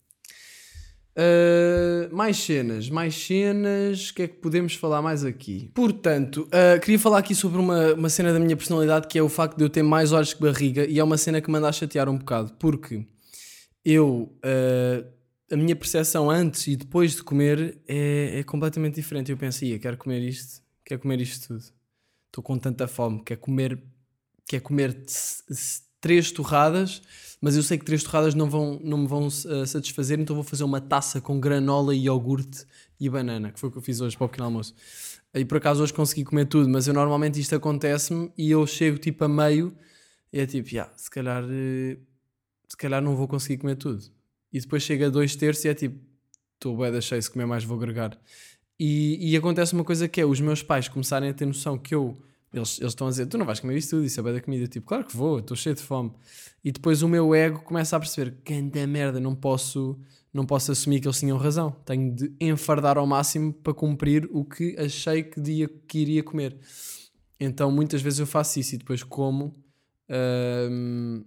Uh, 1.15 2.15
mais 2.15 2.39
cenas, 2.39 2.89
mais 2.89 3.15
cenas. 3.15 4.11
O 4.11 4.15
que 4.15 4.23
é 4.23 4.29
que 4.29 4.37
podemos 4.37 4.75
falar 4.75 5.03
mais 5.03 5.25
aqui? 5.25 5.71
Portanto, 5.75 6.49
uh, 6.49 6.81
queria 6.81 6.99
falar 6.99 7.19
aqui 7.19 7.35
sobre 7.35 7.59
uma, 7.59 7.95
uma 7.95 8.09
cena 8.09 8.33
da 8.33 8.41
minha 8.41 8.57
personalidade 8.57 9.07
que 9.09 9.19
é 9.19 9.23
o 9.23 9.29
facto 9.29 9.59
de 9.59 9.65
eu 9.65 9.69
ter 9.69 9.83
mais 9.83 10.13
olhos 10.13 10.33
que 10.33 10.41
barriga 10.41 10.87
e 10.87 10.99
é 10.99 11.05
uma 11.05 11.19
cena 11.19 11.41
que 11.41 11.51
me 11.51 11.59
anda 11.59 11.69
a 11.69 11.73
chatear 11.73 12.09
um 12.09 12.17
bocado 12.17 12.55
porque 12.59 13.07
eu. 13.85 14.35
Uh, 14.45 15.23
a 15.53 15.57
minha 15.57 15.77
percepção 15.77 16.31
antes 16.31 16.67
e 16.67 16.77
depois 16.77 17.15
de 17.15 17.23
comer 17.23 17.79
é, 17.87 18.39
é 18.39 18.43
completamente 18.43 18.95
diferente. 18.95 19.31
Eu 19.31 19.37
penso, 19.37 19.63
ia, 19.67 19.79
quero 19.79 19.99
comer 19.99 20.21
isto, 20.23 20.63
quero 20.83 21.03
comer 21.03 21.21
isto 21.21 21.49
tudo. 21.49 21.63
Estou 22.29 22.43
com 22.43 22.59
tanta 22.59 22.89
fome, 22.89 23.23
quero 23.23 23.39
comer, 23.39 23.79
quero 24.49 24.63
comer 24.63 25.05
três 26.03 26.31
torradas 26.31 27.01
mas 27.43 27.57
eu 27.57 27.63
sei 27.65 27.77
que 27.77 27.85
três 27.85 28.05
torradas 28.05 28.37
não, 28.37 28.49
vão, 28.49 28.81
não 28.85 28.99
me 28.99 29.07
vão 29.09 29.27
uh, 29.27 29.67
satisfazer, 29.67 30.21
então 30.21 30.37
vou 30.37 30.45
fazer 30.45 30.63
uma 30.63 30.81
taça 30.81 31.21
com 31.21 31.41
granola 31.41 31.93
e 31.93 32.05
iogurte 32.05 32.65
e 33.01 33.11
banana, 33.11 33.51
que 33.51 33.59
foi 33.59 33.69
o 33.69 33.73
que 33.73 33.79
eu 33.79 33.83
fiz 33.83 34.01
hoje 34.01 34.17
para 34.17 34.27
o 34.27 34.29
pequeno 34.29 34.45
almoço. 34.45 34.73
E 35.35 35.45
por 35.45 35.57
acaso 35.57 35.83
hoje 35.83 35.93
consegui 35.93 36.23
comer 36.23 36.47
tudo, 36.47 36.69
mas 36.69 36.87
eu 36.87 36.95
normalmente 36.95 37.41
isto 37.41 37.57
acontece-me 37.57 38.31
e 38.39 38.49
eu 38.49 38.65
chego 38.65 38.97
tipo 38.97 39.25
a 39.25 39.29
meio 39.29 39.77
e 40.33 40.39
é 40.39 40.47
tipo, 40.47 40.69
yeah, 40.69 40.93
se 40.97 41.11
calhar 41.11 41.43
uh, 41.43 41.99
se 42.69 42.77
calhar 42.77 43.03
não 43.03 43.17
vou 43.17 43.27
conseguir 43.27 43.59
comer 43.59 43.75
tudo. 43.75 44.05
E 44.53 44.61
depois 44.61 44.85
chega 44.85 45.09
a 45.09 45.11
dois 45.11 45.35
terços 45.35 45.65
e 45.65 45.69
é 45.69 45.75
tipo, 45.75 45.99
estou 46.55 46.77
bem 46.77 47.01
cheio, 47.01 47.21
se 47.21 47.29
comer 47.29 47.47
mais 47.47 47.65
vou 47.65 47.77
agregar. 47.77 48.17
E, 48.79 49.33
e 49.33 49.37
acontece 49.37 49.73
uma 49.73 49.83
coisa 49.83 50.07
que 50.07 50.21
é 50.21 50.25
os 50.25 50.41
meus 50.41 50.63
pais 50.63 50.87
começarem 50.87 51.31
a 51.31 51.35
ter 51.35 51.47
noção 51.47 51.77
que 51.77 51.93
eu 51.93 52.17
eles, 52.53 52.79
eles 52.81 52.93
estão 52.93 53.07
a 53.07 53.11
dizer: 53.11 53.27
Tu 53.27 53.39
não 53.39 53.47
vais 53.47 53.61
comer 53.61 53.77
isto 53.79 53.91
tudo, 53.91 54.05
isso 54.05 54.21
é 54.21 54.23
bem 54.23 54.35
da 54.35 54.41
comida. 54.41 54.67
tipo, 54.67 54.87
claro 54.87 55.05
que 55.05 55.17
vou, 55.17 55.39
estou 55.39 55.57
cheio 55.57 55.75
de 55.75 55.83
fome. 55.83 56.13
E 56.63 56.71
depois 56.71 57.03
o 57.03 57.09
meu 57.09 57.35
ego 57.35 57.61
começa 57.61 57.97
a 57.97 58.01
perceber: 58.01 58.37
Ganda 58.45 58.87
merda, 58.87 59.19
não 59.19 59.35
posso, 59.35 59.99
não 60.33 60.45
posso 60.45 60.71
assumir 60.73 61.01
que 61.01 61.07
eles 61.07 61.19
tinham 61.19 61.39
razão. 61.39 61.71
Tenho 61.85 62.15
de 62.15 62.33
enfardar 62.41 62.99
ao 62.99 63.07
máximo 63.07 63.53
para 63.53 63.73
cumprir 63.73 64.29
o 64.31 64.45
que 64.45 64.77
achei 64.79 65.23
que, 65.23 65.41
dia, 65.41 65.69
que 65.89 65.99
iria 65.99 66.23
comer. 66.23 66.59
Então 67.41 67.73
muitas 67.73 68.03
vezes 68.03 68.19
eu 68.19 68.27
faço 68.27 68.61
isso 68.61 68.75
e 68.75 68.79
depois 68.79 69.03
como. 69.03 69.57
Hum, 70.71 71.25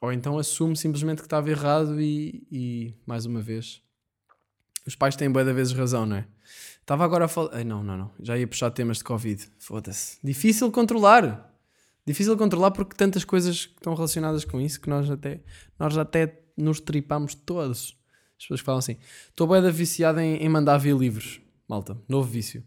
ou 0.00 0.12
então 0.12 0.38
assumo 0.38 0.76
simplesmente 0.76 1.18
que 1.18 1.26
estava 1.26 1.50
errado 1.50 2.00
e, 2.00 2.46
e 2.52 2.94
mais 3.04 3.26
uma 3.26 3.40
vez, 3.40 3.82
os 4.86 4.94
pais 4.94 5.16
têm 5.16 5.30
boa 5.30 5.52
vezes 5.52 5.72
razão, 5.72 6.06
não 6.06 6.16
é? 6.16 6.26
Estava 6.88 7.04
agora 7.04 7.26
a 7.26 7.28
falar. 7.28 7.62
Não, 7.66 7.84
não, 7.84 7.98
não. 7.98 8.10
Já 8.18 8.38
ia 8.38 8.48
puxar 8.48 8.70
temas 8.70 8.96
de 8.96 9.04
Covid. 9.04 9.46
Foda-se. 9.58 10.18
Difícil 10.24 10.72
controlar. 10.72 11.54
Difícil 12.06 12.34
controlar 12.34 12.70
porque 12.70 12.96
tantas 12.96 13.26
coisas 13.26 13.56
estão 13.56 13.94
relacionadas 13.94 14.42
com 14.42 14.58
isso 14.58 14.80
que 14.80 14.88
nós 14.88 15.10
até, 15.10 15.42
nós 15.78 15.98
até 15.98 16.40
nos 16.56 16.80
tripamos 16.80 17.34
todos. 17.34 17.94
As 18.38 18.44
pessoas 18.44 18.60
falam 18.60 18.78
assim: 18.78 18.96
estou 19.28 19.46
bem 19.46 19.60
da 19.60 19.70
viciada 19.70 20.24
em, 20.24 20.36
em 20.36 20.48
mandar 20.48 20.78
vir 20.78 20.96
livros. 20.96 21.42
Malta, 21.68 21.94
novo 22.08 22.26
vício. 22.26 22.66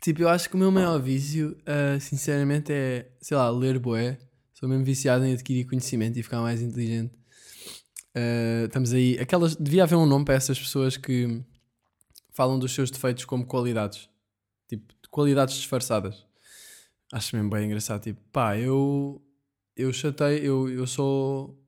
Tipo, 0.00 0.22
eu 0.22 0.30
acho 0.30 0.48
que 0.48 0.54
o 0.54 0.58
meu 0.58 0.72
maior 0.72 0.98
vício, 0.98 1.54
uh, 1.68 2.00
sinceramente, 2.00 2.72
é, 2.72 3.10
sei 3.20 3.36
lá, 3.36 3.50
ler 3.50 3.78
boé. 3.78 4.16
Sou 4.54 4.66
mesmo 4.66 4.86
viciado 4.86 5.22
em 5.26 5.34
adquirir 5.34 5.66
conhecimento 5.66 6.18
e 6.18 6.22
ficar 6.22 6.40
mais 6.40 6.62
inteligente. 6.62 7.12
Uh, 8.16 8.64
estamos 8.64 8.94
aí. 8.94 9.18
Aquelas, 9.20 9.54
devia 9.54 9.82
haver 9.82 9.96
um 9.96 10.06
nome 10.06 10.24
para 10.24 10.36
essas 10.36 10.58
pessoas 10.58 10.96
que 10.96 11.44
falam 12.36 12.58
dos 12.58 12.72
seus 12.72 12.90
defeitos 12.90 13.24
como 13.24 13.46
qualidades. 13.46 14.10
Tipo, 14.68 14.92
qualidades 15.10 15.54
disfarçadas. 15.54 16.26
Acho 17.10 17.34
mesmo 17.34 17.48
bem 17.50 17.64
engraçado. 17.64 18.02
Tipo, 18.02 18.20
pá, 18.30 18.58
eu. 18.58 19.22
Eu 19.74 19.92
chatei, 19.92 20.40
eu, 20.46 20.68
eu 20.68 20.86
sou. 20.86 21.58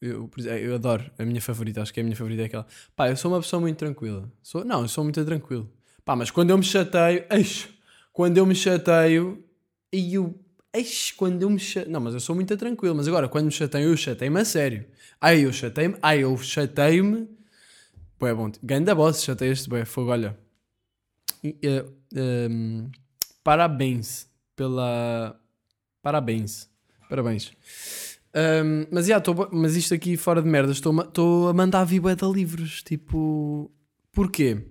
Eu, 0.00 0.30
eu 0.60 0.74
adoro 0.74 1.10
a 1.18 1.24
minha 1.24 1.40
favorita, 1.40 1.80
acho 1.82 1.92
que 1.92 2.00
é 2.00 2.02
a 2.02 2.04
minha 2.04 2.16
favorita 2.16 2.42
é 2.42 2.44
aquela. 2.46 2.66
Pá, 2.94 3.10
eu 3.10 3.16
sou 3.16 3.30
uma 3.30 3.40
pessoa 3.40 3.60
muito 3.60 3.76
tranquila. 3.76 4.30
Sou, 4.42 4.64
não, 4.64 4.82
eu 4.82 4.88
sou 4.88 5.04
muito 5.04 5.22
tranquilo. 5.24 5.70
Pá, 6.04 6.16
mas 6.16 6.30
quando 6.30 6.50
eu 6.50 6.56
me 6.58 6.64
chateio. 6.64 7.24
Eixe, 7.30 7.68
quando 8.12 8.38
eu 8.38 8.46
me 8.46 8.54
chateio. 8.54 9.44
E 9.92 10.14
eu. 10.14 10.38
Eixe, 10.72 11.12
quando 11.12 11.42
eu 11.42 11.50
me 11.50 11.58
chateio. 11.58 11.92
Não, 11.92 12.00
mas 12.00 12.14
eu 12.14 12.20
sou 12.20 12.34
muito 12.34 12.56
tranquilo. 12.56 12.94
Mas 12.94 13.06
agora, 13.06 13.28
quando 13.28 13.46
me 13.46 13.52
chateio, 13.52 13.90
eu 13.90 13.96
chateio-me 13.96 14.40
a 14.40 14.44
sério. 14.46 14.86
Ai, 15.20 15.44
eu 15.44 15.52
chateio-me. 15.52 15.98
Ai, 16.02 16.22
eu 16.22 16.36
chateio-me 16.38 17.36
Bué 18.18 18.34
bom. 18.34 18.50
Ganda 18.62 18.94
boss, 18.94 19.24
já 19.24 19.36
tem 19.36 19.50
este 19.50 19.68
bué. 19.68 19.84
Fogo, 19.84 20.10
olha. 20.10 20.38
Uh, 21.44 21.92
um, 22.50 22.90
parabéns 23.44 24.28
pela... 24.54 25.38
Parabéns. 26.02 26.68
Parabéns. 27.08 27.52
Um, 28.34 28.86
mas, 28.90 29.06
yeah, 29.06 29.22
tô, 29.22 29.34
mas 29.52 29.76
isto 29.76 29.94
aqui 29.94 30.16
fora 30.16 30.42
de 30.42 30.48
merda, 30.48 30.72
estou 30.72 31.48
a 31.48 31.52
mandar 31.52 31.84
vir 31.84 32.00
bué 32.00 32.14
de 32.14 32.24
livros. 32.26 32.82
Tipo... 32.82 33.70
Porquê? 34.12 34.66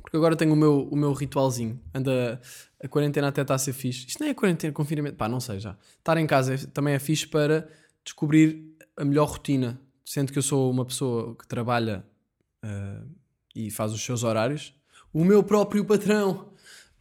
Porque 0.00 0.16
agora 0.16 0.36
tenho 0.36 0.52
o 0.52 0.56
meu, 0.56 0.88
o 0.88 0.96
meu 0.96 1.12
ritualzinho. 1.12 1.80
Anda... 1.94 2.40
A 2.80 2.86
quarentena 2.86 3.26
até 3.26 3.42
está 3.42 3.56
a 3.56 3.58
ser 3.58 3.72
fixe. 3.72 4.06
Isto 4.06 4.22
não 4.22 4.30
é 4.30 4.34
quarentena, 4.34 4.72
confinamento. 4.72 5.16
Pá, 5.16 5.28
não 5.28 5.40
sei 5.40 5.58
já. 5.58 5.76
Estar 5.98 6.16
em 6.16 6.28
casa 6.28 6.54
é, 6.54 6.58
também 6.58 6.94
é 6.94 6.98
fixe 7.00 7.26
para 7.26 7.68
descobrir 8.04 8.72
a 8.96 9.04
melhor 9.04 9.28
rotina. 9.28 9.80
Sendo 10.04 10.32
que 10.32 10.38
eu 10.38 10.42
sou 10.42 10.70
uma 10.70 10.84
pessoa 10.84 11.34
que 11.34 11.44
trabalha 11.48 12.06
uh, 12.64 13.08
e 13.54 13.70
faz 13.70 13.92
os 13.92 14.02
seus 14.02 14.22
horários, 14.22 14.74
o 15.12 15.24
meu 15.24 15.42
próprio 15.42 15.84
patrão 15.84 16.52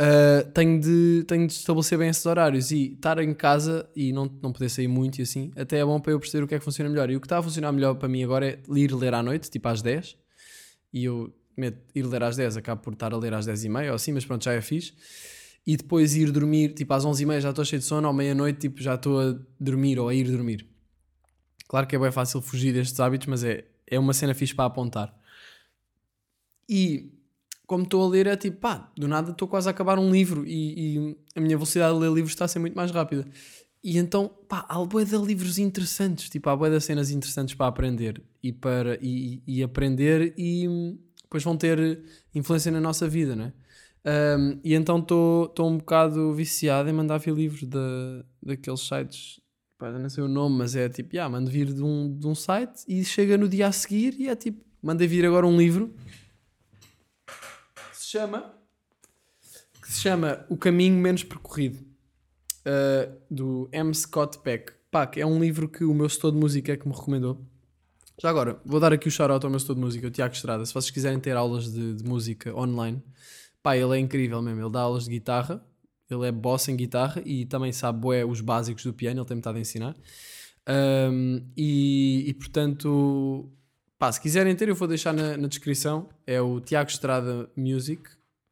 uh, 0.01 0.51
tenho, 0.51 0.79
de, 0.79 1.23
tenho 1.27 1.47
de 1.47 1.53
estabelecer 1.53 1.97
bem 1.97 2.09
esses 2.09 2.25
horários 2.25 2.71
e 2.71 2.93
estar 2.93 3.19
em 3.19 3.33
casa 3.33 3.89
e 3.95 4.11
não, 4.13 4.25
não 4.41 4.51
poder 4.51 4.69
sair 4.69 4.87
muito 4.87 5.19
e 5.19 5.21
assim, 5.23 5.51
até 5.55 5.79
é 5.79 5.85
bom 5.85 5.99
para 5.99 6.11
eu 6.11 6.19
perceber 6.19 6.43
o 6.43 6.47
que 6.47 6.55
é 6.55 6.59
que 6.59 6.65
funciona 6.65 6.89
melhor. 6.89 7.09
E 7.09 7.15
o 7.15 7.19
que 7.19 7.25
está 7.25 7.39
a 7.39 7.43
funcionar 7.43 7.71
melhor 7.71 7.95
para 7.95 8.07
mim 8.07 8.23
agora 8.23 8.47
é 8.47 8.59
ir 8.75 8.93
ler 8.93 9.13
à 9.13 9.23
noite, 9.23 9.49
tipo 9.49 9.67
às 9.67 9.81
10, 9.81 10.15
e 10.93 11.05
eu 11.05 11.33
meto, 11.55 11.79
ir 11.93 12.05
ler 12.05 12.23
às 12.23 12.35
10, 12.35 12.57
acabo 12.57 12.81
por 12.81 12.93
estar 12.93 13.13
a 13.13 13.17
ler 13.17 13.33
às 13.33 13.45
10 13.45 13.65
e 13.65 13.69
meia 13.69 13.89
ou 13.89 13.95
assim, 13.95 14.11
mas 14.11 14.25
pronto, 14.25 14.43
já 14.43 14.53
é 14.53 14.61
fixe. 14.61 14.93
E 15.65 15.75
depois 15.75 16.15
ir 16.15 16.31
dormir, 16.31 16.73
tipo 16.73 16.93
às 16.93 17.03
11 17.03 17.23
e 17.23 17.25
meia 17.25 17.41
já 17.41 17.49
estou 17.49 17.65
cheio 17.65 17.79
de 17.81 17.85
sono, 17.85 18.07
à 18.07 18.13
meia-noite 18.13 18.59
tipo, 18.59 18.81
já 18.81 18.95
estou 18.95 19.19
a 19.19 19.35
dormir 19.59 19.99
ou 19.99 20.07
a 20.07 20.13
ir 20.13 20.29
dormir. 20.29 20.65
Claro 21.67 21.85
que 21.85 21.95
é 21.95 21.99
bem 21.99 22.11
fácil 22.11 22.41
fugir 22.41 22.73
destes 22.73 22.97
hábitos, 23.01 23.27
mas 23.27 23.43
é, 23.43 23.65
é 23.85 23.99
uma 23.99 24.13
cena 24.13 24.33
fixe 24.33 24.55
para 24.55 24.65
apontar. 24.65 25.16
E 26.69 27.11
como 27.65 27.83
estou 27.83 28.03
a 28.03 28.07
ler, 28.07 28.27
é 28.27 28.35
tipo, 28.35 28.57
pá, 28.57 28.91
do 28.97 29.07
nada 29.07 29.31
estou 29.31 29.47
quase 29.47 29.67
a 29.67 29.71
acabar 29.71 29.99
um 29.99 30.09
livro 30.09 30.45
e, 30.47 30.97
e, 30.97 31.17
a 31.35 31.41
minha 31.41 31.57
velocidade 31.57 31.93
de 31.93 31.99
ler 31.99 32.11
livros 32.11 32.31
está 32.31 32.45
a 32.45 32.47
ser 32.47 32.59
muito 32.59 32.75
mais 32.75 32.91
rápida. 32.91 33.27
E 33.83 33.97
então, 33.97 34.31
pá, 34.47 34.65
há 34.67 34.83
bué 34.85 35.03
de 35.03 35.17
livros 35.17 35.59
interessantes, 35.59 36.29
tipo, 36.29 36.49
há 36.49 36.55
bué 36.55 36.69
de 36.69 36.79
cenas 36.79 37.11
interessantes 37.11 37.55
para 37.55 37.67
aprender 37.67 38.21
e, 38.41 38.51
para, 38.51 38.97
e, 39.01 39.43
e 39.45 39.61
aprender 39.61 40.33
e 40.37 40.97
depois 41.23 41.43
vão 41.43 41.57
ter 41.57 42.01
influência 42.33 42.71
na 42.71 42.79
nossa 42.79 43.07
vida, 43.07 43.35
né? 43.35 43.53
Um, 44.05 44.59
e 44.63 44.73
então 44.73 44.99
estou 44.99 45.51
um 45.59 45.77
bocado 45.77 46.33
viciado 46.33 46.89
em 46.89 46.93
mandar 46.93 47.17
vir 47.17 47.33
livros 47.33 47.63
da, 47.63 48.23
daqueles 48.41 48.79
sites, 48.79 49.41
pá, 49.77 49.91
não 49.91 50.09
sei 50.09 50.23
o 50.23 50.29
nome, 50.29 50.57
mas 50.57 50.75
é 50.77 50.87
tipo, 50.87 51.13
yeah, 51.13 51.29
mando 51.29 51.51
vir 51.51 51.73
de 51.73 51.83
um, 51.83 52.17
de 52.17 52.25
um 52.25 52.33
site 52.33 52.83
e 52.87 53.03
chega 53.03 53.37
no 53.37 53.49
dia 53.49 53.67
a 53.67 53.71
seguir 53.73 54.15
e 54.17 54.29
é 54.29 54.35
tipo, 54.35 54.63
mandei 54.81 55.07
vir 55.07 55.25
agora 55.25 55.45
um 55.45 55.57
livro 55.57 55.93
se 58.07 58.11
chama 58.11 58.53
que 59.81 59.91
se 59.91 59.99
chama 59.99 60.45
O 60.47 60.55
Caminho 60.55 60.95
Menos 60.95 61.25
Percorrido 61.25 61.79
uh, 62.65 63.17
do 63.29 63.69
M. 63.73 63.93
Scott 63.93 64.39
Peck. 64.39 64.71
Pá, 64.89 65.11
é 65.17 65.25
um 65.25 65.37
livro 65.37 65.67
que 65.67 65.83
o 65.83 65.93
meu 65.93 66.07
setor 66.07 66.31
de 66.31 66.37
música 66.37 66.71
é 66.71 66.77
que 66.77 66.87
me 66.87 66.93
recomendou. 66.93 67.45
Já 68.21 68.29
agora, 68.29 68.61
vou 68.65 68.79
dar 68.79 68.93
aqui 68.93 69.09
o 69.09 69.11
shout-out 69.11 69.45
ao 69.45 69.49
meu 69.49 69.59
setor 69.59 69.75
de 69.75 69.81
música, 69.81 70.07
o 70.07 70.09
Tiago 70.09 70.33
Estrada. 70.33 70.65
Se 70.65 70.73
vocês 70.73 70.89
quiserem 70.89 71.19
ter 71.19 71.35
aulas 71.35 71.69
de, 71.69 71.95
de, 71.95 72.03
música 72.05 72.55
online, 72.57 73.03
pá, 73.61 73.75
ele 73.75 73.97
é 73.97 73.99
incrível 73.99 74.41
mesmo. 74.41 74.61
Ele 74.61 74.71
dá 74.71 74.79
aulas 74.79 75.03
de 75.03 75.09
guitarra, 75.09 75.61
ele 76.09 76.25
é 76.25 76.31
boss 76.31 76.69
em 76.69 76.77
guitarra 76.77 77.21
e 77.25 77.45
também 77.45 77.73
sabe 77.73 77.99
bué, 77.99 78.23
os 78.23 78.39
básicos 78.39 78.85
do 78.85 78.93
piano, 78.93 79.19
ele 79.19 79.27
tem 79.27 79.35
metade 79.35 79.57
a 79.57 79.61
ensinar. 79.61 79.97
Um, 81.11 81.45
e, 81.57 82.23
e, 82.25 82.33
portanto, 82.35 83.51
Pá, 83.99 84.11
se 84.11 84.21
quiserem 84.21 84.55
ter, 84.55 84.69
eu 84.69 84.75
vou 84.75 84.87
deixar 84.87 85.11
na, 85.11 85.35
na 85.35 85.47
descrição. 85.47 86.07
É 86.25 86.39
o 86.39 86.59
Tiago 86.59 86.87
Estrada 86.87 87.49
Music. 87.55 88.03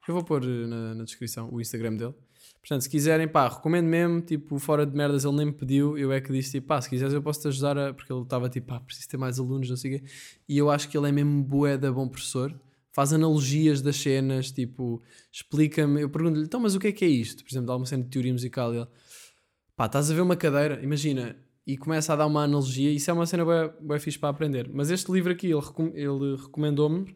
Eu 0.07 0.15
vou 0.15 0.23
pôr 0.23 0.43
eh, 0.43 0.65
na, 0.65 0.95
na, 0.95 1.03
descrição 1.03 1.49
o 1.51 1.61
Instagram 1.61 1.95
dele. 1.95 2.15
Portanto, 2.59 2.81
se 2.81 2.89
quiserem, 2.89 3.27
pá, 3.27 3.47
recomendo 3.47 3.85
mesmo. 3.85 4.21
Tipo, 4.21 4.57
fora 4.57 4.87
de 4.87 4.97
merdas, 4.97 5.23
ele 5.23 5.35
nem 5.35 5.45
me 5.45 5.51
pediu. 5.53 5.95
Eu 5.99 6.11
é 6.11 6.19
que 6.19 6.31
disse, 6.33 6.53
tipo, 6.53 6.67
pá, 6.67 6.81
se 6.81 6.89
quiseres, 6.89 7.13
eu 7.13 7.21
posso 7.21 7.41
te 7.41 7.47
ajudar. 7.49 7.77
A... 7.77 7.93
Porque 7.93 8.11
ele 8.11 8.23
estava 8.23 8.49
tipo, 8.49 8.65
pá, 8.65 8.79
preciso 8.79 9.07
ter 9.07 9.17
mais 9.17 9.39
alunos, 9.39 9.69
não 9.69 9.77
sei 9.77 9.97
o 9.97 9.99
quê. 9.99 10.05
E 10.49 10.57
eu 10.57 10.71
acho 10.71 10.89
que 10.89 10.97
ele 10.97 11.09
é 11.09 11.11
mesmo 11.11 11.43
bué 11.43 11.77
da 11.77 11.91
bom 11.91 12.07
professor. 12.07 12.59
faz 12.91 13.13
analogias 13.13 13.83
das 13.83 13.97
cenas, 13.97 14.51
tipo, 14.51 14.99
explica-me. 15.31 16.01
Eu 16.01 16.09
pergunto-lhe, 16.09 16.45
então, 16.45 16.59
mas 16.59 16.73
o 16.73 16.79
que 16.79 16.87
é 16.87 16.91
que 16.91 17.05
é 17.05 17.07
isto? 17.07 17.43
Por 17.43 17.51
exemplo, 17.51 17.67
dá 17.67 17.75
uma 17.75 17.85
cena 17.85 18.03
de 18.03 18.09
teoria 18.09 18.33
musical 18.33 18.73
e 18.73 18.77
ele, 18.77 18.87
pá, 19.75 19.85
estás 19.85 20.09
a 20.09 20.15
ver 20.15 20.21
uma 20.21 20.35
cadeira, 20.35 20.81
imagina, 20.81 21.35
e 21.65 21.77
começa 21.77 22.13
a 22.13 22.15
dar 22.15 22.27
uma 22.27 22.43
analogia, 22.43 22.91
isso 22.91 23.09
é 23.09 23.13
uma 23.13 23.25
cena 23.25 23.43
bem, 23.43 23.73
bem 23.81 23.99
fixe 23.99 24.19
para 24.19 24.29
aprender. 24.29 24.69
Mas 24.71 24.91
este 24.91 25.11
livro 25.11 25.31
aqui, 25.31 25.47
ele, 25.47 25.59
recom 25.59 25.91
ele 25.95 26.35
recomendou-me, 26.35 27.15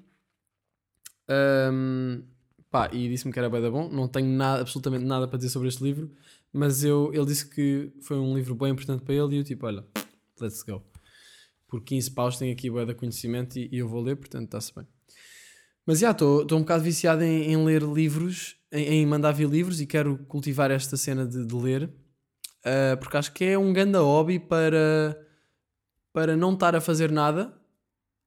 um, 1.71 2.23
pá, 2.71 2.89
e 2.91 3.07
disse-me 3.07 3.31
que 3.31 3.37
era 3.37 3.49
bem 3.49 3.61
da 3.61 3.69
bom, 3.69 3.87
não 3.89 4.07
tenho 4.07 4.27
nada, 4.27 4.61
absolutamente 4.61 5.05
nada 5.05 5.27
para 5.27 5.37
dizer 5.37 5.49
sobre 5.49 5.67
este 5.67 5.83
livro, 5.83 6.11
mas 6.51 6.83
eu, 6.83 7.11
ele 7.13 7.25
disse 7.25 7.47
que 7.47 7.91
foi 8.01 8.17
um 8.17 8.35
livro 8.35 8.55
bem 8.55 8.71
importante 8.71 9.03
para 9.03 9.13
ele 9.13 9.35
e 9.35 9.39
eu 9.39 9.43
tipo, 9.43 9.67
olha, 9.67 9.85
let's 10.41 10.63
go. 10.63 10.83
Por 11.67 11.83
15 11.83 12.11
paus 12.11 12.37
tenho 12.37 12.51
aqui 12.51 12.69
bué 12.69 12.83
de 12.85 12.95
conhecimento 12.95 13.59
e, 13.59 13.69
e, 13.71 13.77
eu 13.77 13.87
vou 13.87 14.01
ler, 14.01 14.15
portanto 14.15 14.45
está-se 14.45 14.73
bem. 14.73 14.87
Mas 15.85 15.99
já, 15.99 16.09
estou 16.11 16.43
um 16.53 16.61
bocado 16.61 16.83
viciado 16.83 17.23
em, 17.23 17.51
em 17.51 17.63
ler 17.63 17.83
livros, 17.83 18.55
em, 18.71 18.85
em, 18.85 19.05
mandar 19.05 19.31
vir 19.31 19.47
livros 19.47 19.79
e 19.79 19.85
quero 19.85 20.17
cultivar 20.25 20.71
esta 20.71 20.97
cena 20.97 21.27
de, 21.27 21.45
de 21.45 21.55
ler, 21.55 21.91
uh, 22.65 22.97
porque 22.99 23.17
acho 23.17 23.33
que 23.33 23.45
é 23.45 23.57
um 23.57 23.73
grande 23.73 23.97
hobby 23.97 24.39
para, 24.39 25.19
para 26.13 26.35
não 26.35 26.53
estar 26.53 26.75
a 26.75 26.81
fazer 26.81 27.11
nada 27.11 27.53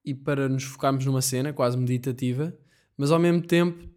e 0.05 0.13
para 0.13 0.49
nos 0.49 0.63
focarmos 0.63 1.05
numa 1.05 1.21
cena 1.21 1.53
quase 1.53 1.77
meditativa, 1.77 2.55
mas 2.97 3.11
ao 3.11 3.19
mesmo 3.19 3.41
tempo 3.41 3.89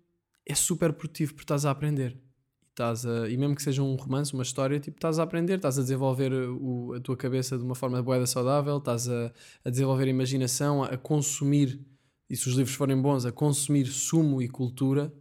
é 0.47 0.55
super 0.55 0.93
produtivo 0.93 1.33
porque 1.33 1.45
estás 1.45 1.65
a 1.65 1.71
aprender 1.71 2.17
estás 2.77 3.07
a, 3.07 3.29
e 3.29 3.37
mesmo 3.39 3.57
que 3.57 3.63
seja 3.63 3.83
um 3.83 3.97
romance, 3.97 4.35
uma 4.35 4.43
história, 4.43 4.79
tipo, 4.79 4.99
estás 4.99 5.19
a 5.19 5.23
aprender, 5.23 5.55
estás 5.55 5.79
a 5.79 5.83
desenvolver 5.83 6.33
o, 6.33 6.93
a 6.95 7.01
tua 7.01 7.17
cabeça 7.17 7.57
de 7.57 7.65
uma 7.65 7.75
forma 7.75 8.03
boeda 8.03 8.27
saudável, 8.27 8.77
estás 8.77 9.09
a, 9.09 9.33
a 9.65 9.71
desenvolver 9.71 10.05
a 10.05 10.11
imaginação, 10.11 10.85
a, 10.85 10.89
a, 10.89 10.99
consumir, 10.99 11.81
e 12.29 12.37
se 12.37 12.47
os 12.49 12.55
livros 12.55 12.77
forem 12.77 13.01
bons, 13.01 13.25
a 13.25 13.33
consumir 13.33 13.87
sumo 13.87 14.43
e 14.43 14.49
cultura. 14.49 15.13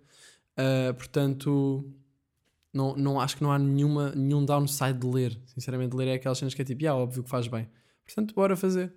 Uh, 0.58 0.94
portanto, 0.94 1.90
não, 2.76 2.96
não 2.96 3.20
acho 3.20 3.38
que 3.38 3.44
não 3.44 3.52
há 3.52 3.58
nenhuma, 3.58 4.12
nenhum 4.16 4.44
downside 4.44 5.00
de 5.00 5.08
ler. 5.08 5.40
Sinceramente, 5.46 5.96
ler 5.96 6.10
é 6.10 6.14
aquelas 6.16 6.38
cenas 6.38 6.54
que 6.54 6.62
é 6.62 6.66
tipo, 6.66 6.86
ah, 6.88 6.96
óbvio 6.96 7.24
que 7.24 7.30
faz 7.30 7.48
bem. 7.48 7.68
Portanto, 8.06 8.36
bora 8.36 8.56
fazer. 8.56 8.94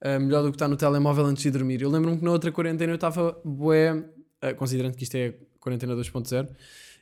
Uh, 0.00 0.20
melhor 0.20 0.42
do 0.42 0.50
que 0.50 0.54
estar 0.54 0.68
no 0.68 0.76
telemóvel 0.76 1.26
antes 1.26 1.42
de 1.42 1.50
dormir. 1.50 1.82
Eu 1.82 1.90
lembro-me 1.90 2.16
que 2.16 2.24
na 2.24 2.30
outra 2.30 2.52
quarentena 2.52 2.92
eu 2.92 2.94
estava 2.94 3.36
bué, 3.44 3.92
uh, 3.92 4.54
considerando 4.56 4.94
que 4.94 5.02
isto 5.02 5.16
é 5.16 5.34
quarentena 5.58 5.96
2.0, 5.96 6.48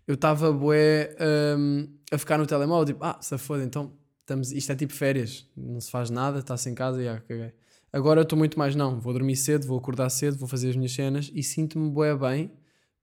eu 0.06 0.14
estava 0.14 0.50
bué 0.50 1.14
um, 1.58 1.86
a 2.10 2.16
ficar 2.16 2.38
no 2.38 2.46
telemóvel, 2.46 2.86
tipo, 2.86 3.04
ah, 3.04 3.18
se 3.20 3.36
foda, 3.36 3.62
então 3.62 3.92
estamos, 4.20 4.52
isto 4.52 4.72
é 4.72 4.74
tipo 4.74 4.94
férias, 4.94 5.46
não 5.54 5.80
se 5.80 5.90
faz 5.90 6.08
nada, 6.08 6.38
está-se 6.38 6.70
em 6.70 6.74
casa 6.74 7.02
e 7.02 7.08
ah, 7.08 7.20
caguei. 7.28 7.52
Agora 7.92 8.22
estou 8.22 8.38
muito 8.38 8.58
mais 8.58 8.74
não, 8.74 8.98
vou 8.98 9.12
dormir 9.12 9.36
cedo, 9.36 9.66
vou 9.66 9.76
acordar 9.76 10.08
cedo, 10.08 10.38
vou 10.38 10.48
fazer 10.48 10.70
as 10.70 10.76
minhas 10.76 10.92
cenas 10.92 11.30
e 11.34 11.42
sinto-me 11.42 11.90
bué 11.90 12.16
bem 12.16 12.50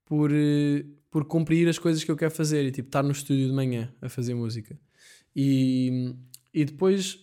por, 0.05 0.31
por 1.13 1.25
cumprir 1.25 1.69
as 1.69 1.77
coisas 1.77 2.03
que 2.03 2.09
eu 2.09 2.17
quero 2.17 2.31
fazer 2.31 2.65
e 2.65 2.71
tipo 2.71 2.87
estar 2.87 3.03
no 3.03 3.11
estúdio 3.11 3.45
de 3.45 3.53
manhã 3.53 3.93
a 4.01 4.09
fazer 4.09 4.33
música. 4.33 4.75
E, 5.35 6.15
e 6.51 6.65
depois 6.65 7.19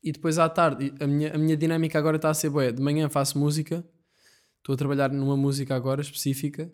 e 0.00 0.12
depois 0.12 0.38
à 0.38 0.48
tarde, 0.48 0.94
a 1.00 1.06
minha, 1.08 1.34
a 1.34 1.38
minha 1.38 1.56
dinâmica 1.56 1.98
agora 1.98 2.14
está 2.14 2.30
a 2.30 2.34
ser 2.34 2.50
bué, 2.50 2.70
de 2.70 2.80
manhã 2.80 3.08
faço 3.08 3.36
música, 3.36 3.84
estou 4.58 4.74
a 4.74 4.76
trabalhar 4.76 5.10
numa 5.10 5.36
música 5.36 5.74
agora 5.74 6.00
específica, 6.00 6.72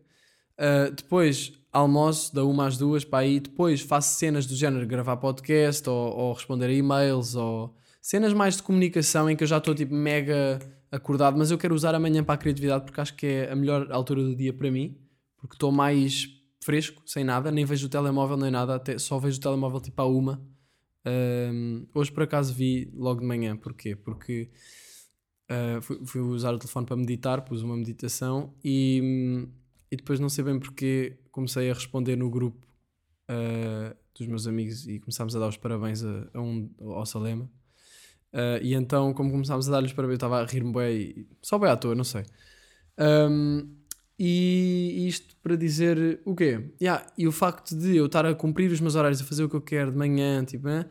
uh, 0.58 0.92
depois 0.94 1.54
almoço 1.72 2.34
da 2.34 2.44
uma 2.44 2.66
às 2.66 2.76
duas 2.76 3.02
para 3.02 3.20
aí, 3.20 3.40
depois 3.40 3.80
faço 3.80 4.18
cenas 4.18 4.44
do 4.44 4.54
género 4.54 4.86
gravar 4.86 5.16
podcast 5.16 5.88
ou, 5.88 6.14
ou 6.14 6.32
responder 6.34 6.66
a 6.66 6.72
e-mails 6.72 7.34
ou 7.34 7.74
cenas 8.02 8.34
mais 8.34 8.58
de 8.58 8.62
comunicação 8.62 9.30
em 9.30 9.34
que 9.34 9.42
eu 9.42 9.48
já 9.48 9.56
estou 9.56 9.74
tipo 9.74 9.94
mega 9.94 10.58
acordado, 10.92 11.38
mas 11.38 11.50
eu 11.50 11.56
quero 11.56 11.74
usar 11.74 11.94
amanhã 11.94 12.22
para 12.22 12.34
a 12.34 12.38
criatividade 12.38 12.84
porque 12.84 13.00
acho 13.00 13.14
que 13.14 13.26
é 13.26 13.50
a 13.50 13.56
melhor 13.56 13.90
altura 13.90 14.22
do 14.22 14.36
dia 14.36 14.52
para 14.52 14.70
mim, 14.70 14.98
porque 15.44 15.56
estou 15.56 15.70
mais 15.70 16.26
fresco, 16.58 17.02
sem 17.04 17.22
nada, 17.22 17.50
nem 17.50 17.66
vejo 17.66 17.86
o 17.86 17.90
telemóvel 17.90 18.38
nem 18.38 18.50
nada, 18.50 18.76
até 18.76 18.96
só 18.96 19.18
vejo 19.18 19.36
o 19.36 19.40
telemóvel 19.42 19.78
tipo 19.78 20.00
à 20.00 20.06
uma. 20.06 20.42
Um, 21.06 21.86
hoje 21.94 22.10
por 22.10 22.22
acaso 22.22 22.54
vi 22.54 22.90
logo 22.94 23.20
de 23.20 23.26
manhã, 23.26 23.54
porquê? 23.54 23.94
Porque 23.94 24.48
uh, 25.50 25.82
fui, 25.82 26.00
fui, 26.06 26.22
usar 26.22 26.54
o 26.54 26.58
telefone 26.58 26.86
para 26.86 26.96
meditar, 26.96 27.42
pus 27.42 27.60
uma 27.60 27.76
meditação 27.76 28.54
e, 28.64 29.46
e 29.90 29.96
depois 29.96 30.18
não 30.18 30.30
sei 30.30 30.44
bem 30.44 30.58
porque 30.58 31.18
comecei 31.30 31.70
a 31.70 31.74
responder 31.74 32.16
no 32.16 32.30
grupo 32.30 32.66
uh, 33.30 33.94
dos 34.18 34.26
meus 34.26 34.46
amigos 34.46 34.88
e 34.88 34.98
começámos 34.98 35.36
a 35.36 35.40
dar 35.40 35.48
os 35.48 35.58
parabéns 35.58 36.02
a, 36.02 36.26
a 36.32 36.40
um, 36.40 36.70
ao 36.80 37.04
Salema. 37.04 37.44
Uh, 38.32 38.62
e 38.62 38.72
então, 38.72 39.12
como 39.12 39.30
começámos 39.30 39.68
a 39.68 39.72
dar-lhes 39.72 39.92
parabéns, 39.92 40.14
eu 40.14 40.26
estava 40.26 40.40
a 40.40 40.46
rir-me 40.46 40.72
bem, 40.72 41.26
só 41.42 41.58
bem 41.58 41.68
à 41.68 41.76
toa, 41.76 41.94
não 41.94 42.02
sei. 42.02 42.24
Um, 42.98 43.83
e 44.18 45.06
isto 45.08 45.36
para 45.42 45.56
dizer 45.56 46.20
o 46.24 46.34
quê? 46.34 46.70
Yeah, 46.80 47.04
e 47.18 47.26
o 47.26 47.32
facto 47.32 47.76
de 47.76 47.96
eu 47.96 48.06
estar 48.06 48.24
a 48.24 48.34
cumprir 48.34 48.70
os 48.70 48.80
meus 48.80 48.94
horários, 48.94 49.20
a 49.20 49.24
fazer 49.24 49.44
o 49.44 49.48
que 49.48 49.56
eu 49.56 49.60
quero 49.60 49.90
de 49.90 49.96
manhã, 49.96 50.44
tipo, 50.44 50.66
né? 50.66 50.86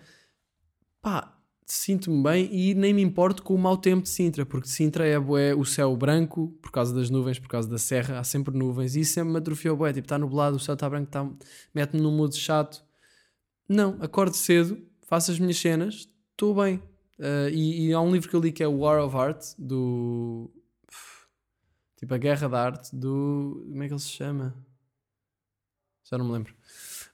pá, 1.04 1.38
sinto-me 1.66 2.24
bem 2.24 2.50
e 2.52 2.74
nem 2.74 2.94
me 2.94 3.02
importo 3.02 3.44
com 3.44 3.54
o 3.54 3.58
mau 3.58 3.78
tempo 3.78 4.04
de 4.04 4.10
Sintra, 4.10 4.46
porque 4.46 4.70
Sintra 4.70 5.06
é 5.06 5.20
o 5.54 5.66
céu 5.66 5.96
branco, 5.98 6.58
por 6.62 6.72
causa 6.72 6.96
das 6.96 7.10
nuvens, 7.10 7.38
por 7.38 7.50
causa 7.50 7.70
da 7.70 7.78
serra, 7.78 8.20
há 8.20 8.24
sempre 8.24 8.58
nuvens, 8.58 8.96
e 8.96 9.02
isso 9.02 9.14
sempre 9.14 9.34
me 9.34 9.38
atrofiou 9.38 9.76
bué, 9.76 9.92
tipo, 9.92 10.06
está 10.06 10.18
nublado, 10.18 10.56
o 10.56 10.60
céu 10.60 10.74
está 10.74 10.90
branco, 10.90 11.12
tá, 11.12 11.30
mete-me 11.76 12.02
num 12.02 12.16
mood 12.16 12.36
chato. 12.36 12.84
Não, 13.68 13.98
acordo 14.00 14.36
cedo, 14.36 14.82
faço 15.08 15.32
as 15.32 15.40
minhas 15.40 15.58
cenas, 15.58 16.08
estou 16.32 16.56
bem. 16.56 16.82
Uh, 17.20 17.50
e, 17.52 17.88
e, 17.88 17.94
há 17.94 18.02
um 18.02 18.12
livro 18.12 18.28
que 18.28 18.36
eu 18.36 18.40
li 18.40 18.52
que 18.52 18.64
é 18.64 18.68
War 18.68 19.04
of 19.04 19.16
Art, 19.16 19.44
do... 19.58 20.50
Tipo, 22.04 22.16
a 22.16 22.18
Guerra 22.18 22.50
da 22.50 22.62
Arte, 22.62 22.94
do... 22.94 23.66
como 23.70 23.82
é 23.82 23.88
que 23.88 23.94
ele 23.94 24.00
se 24.02 24.10
chama? 24.10 24.54
Já 26.04 26.18
não 26.18 26.26
me 26.26 26.34
lembro. 26.34 26.54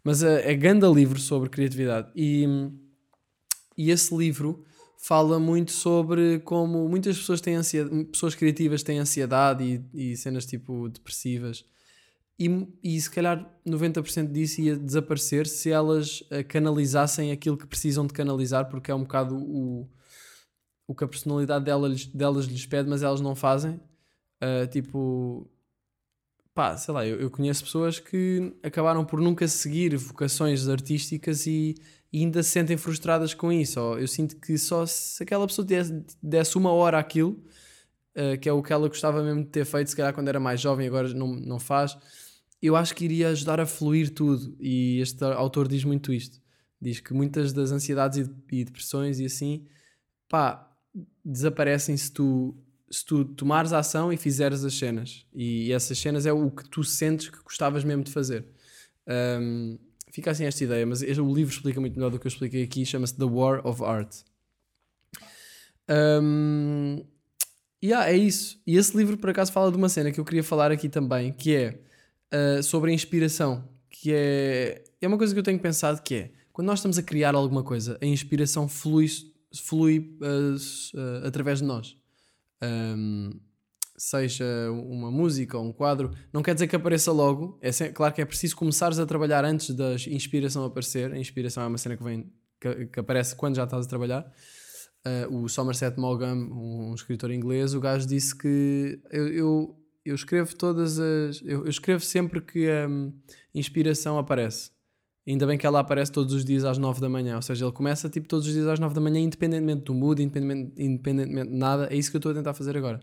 Mas 0.03 0.23
uh, 0.23 0.39
é 0.41 0.55
grande 0.55 0.87
livro 0.87 1.19
sobre 1.19 1.47
criatividade, 1.47 2.11
e 2.15 2.47
e 3.77 3.91
esse 3.91 4.15
livro 4.17 4.65
fala 4.97 5.39
muito 5.39 5.71
sobre 5.71 6.39
como 6.39 6.89
muitas 6.89 7.19
pessoas 7.19 7.39
têm 7.39 7.53
ansiedade, 7.53 8.05
pessoas 8.05 8.33
criativas 8.33 8.81
têm 8.81 8.97
ansiedade 8.97 9.85
e, 9.93 10.11
e 10.11 10.17
cenas 10.17 10.43
tipo 10.43 10.89
depressivas. 10.89 11.63
E, 12.39 12.49
e 12.83 12.99
se 12.99 13.11
calhar 13.11 13.47
90% 13.67 14.31
disso 14.31 14.59
ia 14.59 14.75
desaparecer 14.75 15.45
se 15.45 15.69
elas 15.69 16.21
uh, 16.21 16.43
canalizassem 16.47 17.31
aquilo 17.31 17.55
que 17.55 17.67
precisam 17.67 18.07
de 18.07 18.13
canalizar, 18.13 18.67
porque 18.71 18.89
é 18.89 18.95
um 18.95 19.03
bocado 19.03 19.37
o, 19.37 19.87
o 20.87 20.95
que 20.95 21.03
a 21.03 21.07
personalidade 21.07 21.65
delas, 21.65 22.07
delas 22.07 22.45
lhes 22.47 22.65
pede, 22.65 22.89
mas 22.89 23.03
elas 23.03 23.21
não 23.21 23.35
fazem. 23.35 23.79
Uh, 24.41 24.67
tipo, 24.67 25.49
pá, 26.53 26.77
sei 26.77 26.93
lá, 26.93 27.05
eu, 27.05 27.19
eu, 27.19 27.29
conheço 27.29 27.63
pessoas 27.63 27.99
que 27.99 28.55
acabaram 28.63 29.03
por 29.03 29.19
nunca 29.19 29.47
seguir 29.47 29.95
vocações 29.97 30.67
artísticas 30.67 31.45
e 31.45 31.75
e 32.11 32.19
ainda 32.19 32.41
se 32.43 32.49
sentem 32.49 32.77
frustradas 32.77 33.33
com 33.33 33.51
isso. 33.51 33.79
Ou 33.79 33.99
eu 33.99 34.07
sinto 34.07 34.35
que 34.37 34.57
só 34.57 34.85
se 34.85 35.21
aquela 35.23 35.45
pessoa 35.47 35.65
desse, 35.65 36.03
desse 36.21 36.57
uma 36.57 36.71
hora 36.71 36.97
aquilo, 36.99 37.43
uh, 38.15 38.37
que 38.39 38.49
é 38.49 38.53
o 38.53 38.63
que 38.63 38.73
ela 38.73 38.87
gostava 38.87 39.23
mesmo 39.23 39.43
de 39.43 39.49
ter 39.49 39.65
feito, 39.65 39.89
se 39.89 39.95
calhar 39.95 40.13
quando 40.13 40.27
era 40.27 40.39
mais 40.39 40.59
jovem, 40.59 40.87
agora 40.87 41.13
não, 41.13 41.27
não 41.27 41.59
faz, 41.59 41.97
eu 42.61 42.75
acho 42.75 42.95
que 42.95 43.05
iria 43.05 43.29
ajudar 43.29 43.59
a 43.59 43.65
fluir 43.65 44.13
tudo. 44.13 44.55
E 44.59 44.99
este 44.99 45.23
autor 45.23 45.67
diz 45.67 45.83
muito 45.83 46.11
isto. 46.11 46.41
Diz 46.81 46.99
que 46.99 47.13
muitas 47.13 47.53
das 47.53 47.71
ansiedades 47.71 48.17
e, 48.51 48.63
depressões 48.63 49.19
e 49.19 49.25
assim, 49.25 49.65
pá, 50.27 50.67
desaparecem 51.23 51.95
se 51.95 52.11
tu, 52.11 52.57
se 52.91 53.05
tu 53.05 53.23
tomares 53.25 53.71
a 53.73 53.79
ação 53.79 54.11
e 54.11 54.17
fizeres 54.17 54.63
as 54.63 54.73
cenas. 54.73 55.25
E 55.33 55.71
essas 55.71 55.97
cenas 55.97 56.25
é 56.25 56.33
o 56.33 56.49
que 56.49 56.67
tu 56.69 56.83
sentes 56.83 57.29
que 57.29 57.37
gostavas 57.43 57.83
mesmo 57.83 58.03
de 58.03 58.11
fazer. 58.11 58.45
Um, 59.07 59.77
fica 60.11 60.31
assim 60.31 60.45
esta 60.45 60.63
ideia, 60.63 60.85
mas 60.85 61.01
o 61.01 61.33
livro 61.33 61.53
explica 61.53 61.79
muito 61.79 61.95
melhor 61.95 62.11
do 62.11 62.19
que 62.19 62.27
eu 62.27 62.29
expliquei 62.29 62.63
aqui, 62.63 62.85
chama-se 62.85 63.15
The 63.15 63.25
War 63.25 63.65
of 63.65 63.83
Art. 63.83 64.15
Um, 65.89 67.03
yeah, 67.83 68.09
é 68.09 68.17
isso. 68.17 68.61
E 68.65 68.77
esse 68.77 68.95
livro, 68.95 69.17
por 69.17 69.29
acaso, 69.29 69.51
fala 69.51 69.71
de 69.71 69.77
uma 69.77 69.89
cena 69.89 70.11
que 70.11 70.19
eu 70.19 70.25
queria 70.25 70.43
falar 70.43 70.71
aqui 70.71 70.89
também, 70.89 71.31
que 71.31 71.55
é 71.55 71.79
uh, 72.33 72.63
sobre 72.63 72.91
a 72.91 72.93
inspiração, 72.93 73.67
que 73.89 74.11
é, 74.13 74.83
é 75.01 75.07
uma 75.07 75.17
coisa 75.17 75.33
que 75.33 75.39
eu 75.39 75.43
tenho 75.43 75.59
pensado 75.59 76.01
que 76.01 76.15
é, 76.15 76.31
quando 76.51 76.67
nós 76.67 76.79
estamos 76.79 76.97
a 76.97 77.03
criar 77.03 77.35
alguma 77.35 77.63
coisa, 77.63 77.97
a 78.01 78.05
inspiração 78.05 78.67
flui, 78.67 79.07
flui 79.55 80.17
uh, 80.21 80.55
uh, 80.55 81.27
através 81.27 81.59
de 81.59 81.65
nós. 81.65 81.98
Um, 82.61 83.31
seja 83.97 84.45
uma 84.71 85.11
música 85.11 85.57
ou 85.57 85.65
um 85.65 85.73
quadro, 85.73 86.11
não 86.31 86.41
quer 86.41 86.53
dizer 86.53 86.67
que 86.67 86.75
apareça 86.75 87.11
logo. 87.11 87.59
É 87.61 87.71
claro 87.89 88.13
que 88.13 88.21
é 88.21 88.25
preciso 88.25 88.55
começares 88.55 88.97
a 88.97 89.05
trabalhar 89.05 89.43
antes 89.43 89.75
da 89.75 89.93
inspiração 90.07 90.63
aparecer. 90.63 91.11
A 91.11 91.17
inspiração 91.17 91.63
é 91.63 91.67
uma 91.67 91.77
cena 91.77 91.97
que 91.97 92.03
vem 92.03 92.31
que, 92.59 92.87
que 92.87 92.99
aparece 92.99 93.35
quando 93.35 93.55
já 93.55 93.63
estás 93.63 93.85
a 93.85 93.89
trabalhar. 93.89 94.31
Uh, 95.05 95.43
o 95.43 95.49
Somerset 95.49 95.97
Maugham, 95.97 96.49
um, 96.51 96.93
escritor 96.93 97.31
inglês, 97.31 97.73
o 97.73 97.79
gajo 97.79 98.05
disse 98.05 98.37
que 98.37 98.99
eu, 99.09 99.27
eu, 99.29 99.77
eu 100.03 100.15
escrevo 100.15 100.53
todas 100.55 100.99
as. 100.99 101.41
Eu, 101.41 101.63
eu, 101.63 101.69
escrevo 101.69 102.03
sempre 102.03 102.41
que 102.41 102.69
a 102.69 102.87
um, 102.87 103.13
inspiração 103.55 104.17
aparece. 104.17 104.71
Ainda 105.27 105.45
bem 105.45 105.57
que 105.57 105.65
ela 105.65 105.79
aparece 105.79 106.11
todos 106.11 106.33
os 106.33 106.43
dias 106.43 106.63
às 106.63 106.77
9 106.77 106.99
da 106.99 107.09
manhã. 107.09 107.35
Ou 107.35 107.41
seja, 107.41 107.65
ele 107.65 107.71
começa 107.71 108.09
tipo 108.09 108.27
todos 108.27 108.47
os 108.47 108.53
dias 108.53 108.67
às 108.67 108.79
9 108.79 108.95
da 108.95 109.01
manhã, 109.01 109.19
independentemente 109.19 109.83
do 109.83 109.93
mood, 109.93 110.21
independentemente, 110.21 110.81
independentemente 110.81 111.51
de 111.51 111.57
nada. 111.57 111.87
É 111.91 111.95
isso 111.95 112.09
que 112.09 112.17
eu 112.17 112.19
estou 112.19 112.31
a 112.31 112.35
tentar 112.35 112.53
fazer 112.53 112.75
agora. 112.75 112.99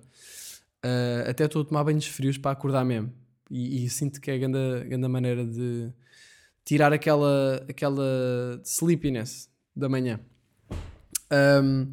Uh, 0.85 1.31
até 1.31 1.45
estou 1.45 1.63
a 1.63 1.65
tomar 1.65 1.85
banhos 1.85 2.07
frios 2.07 2.37
para 2.39 2.51
acordar 2.51 2.85
mesmo. 2.85 3.13
E, 3.51 3.85
e 3.85 3.91
sinto 3.91 4.21
que 4.21 4.31
é 4.31 4.35
a 4.35 4.39
grande, 4.39 4.85
grande 4.89 5.09
maneira 5.09 5.47
de 5.47 5.93
tirar 6.65 6.93
aquela, 6.93 7.65
aquela 7.69 8.61
sleepiness 8.65 9.49
da 9.75 9.89
manhã. 9.89 10.19
Um, 11.63 11.91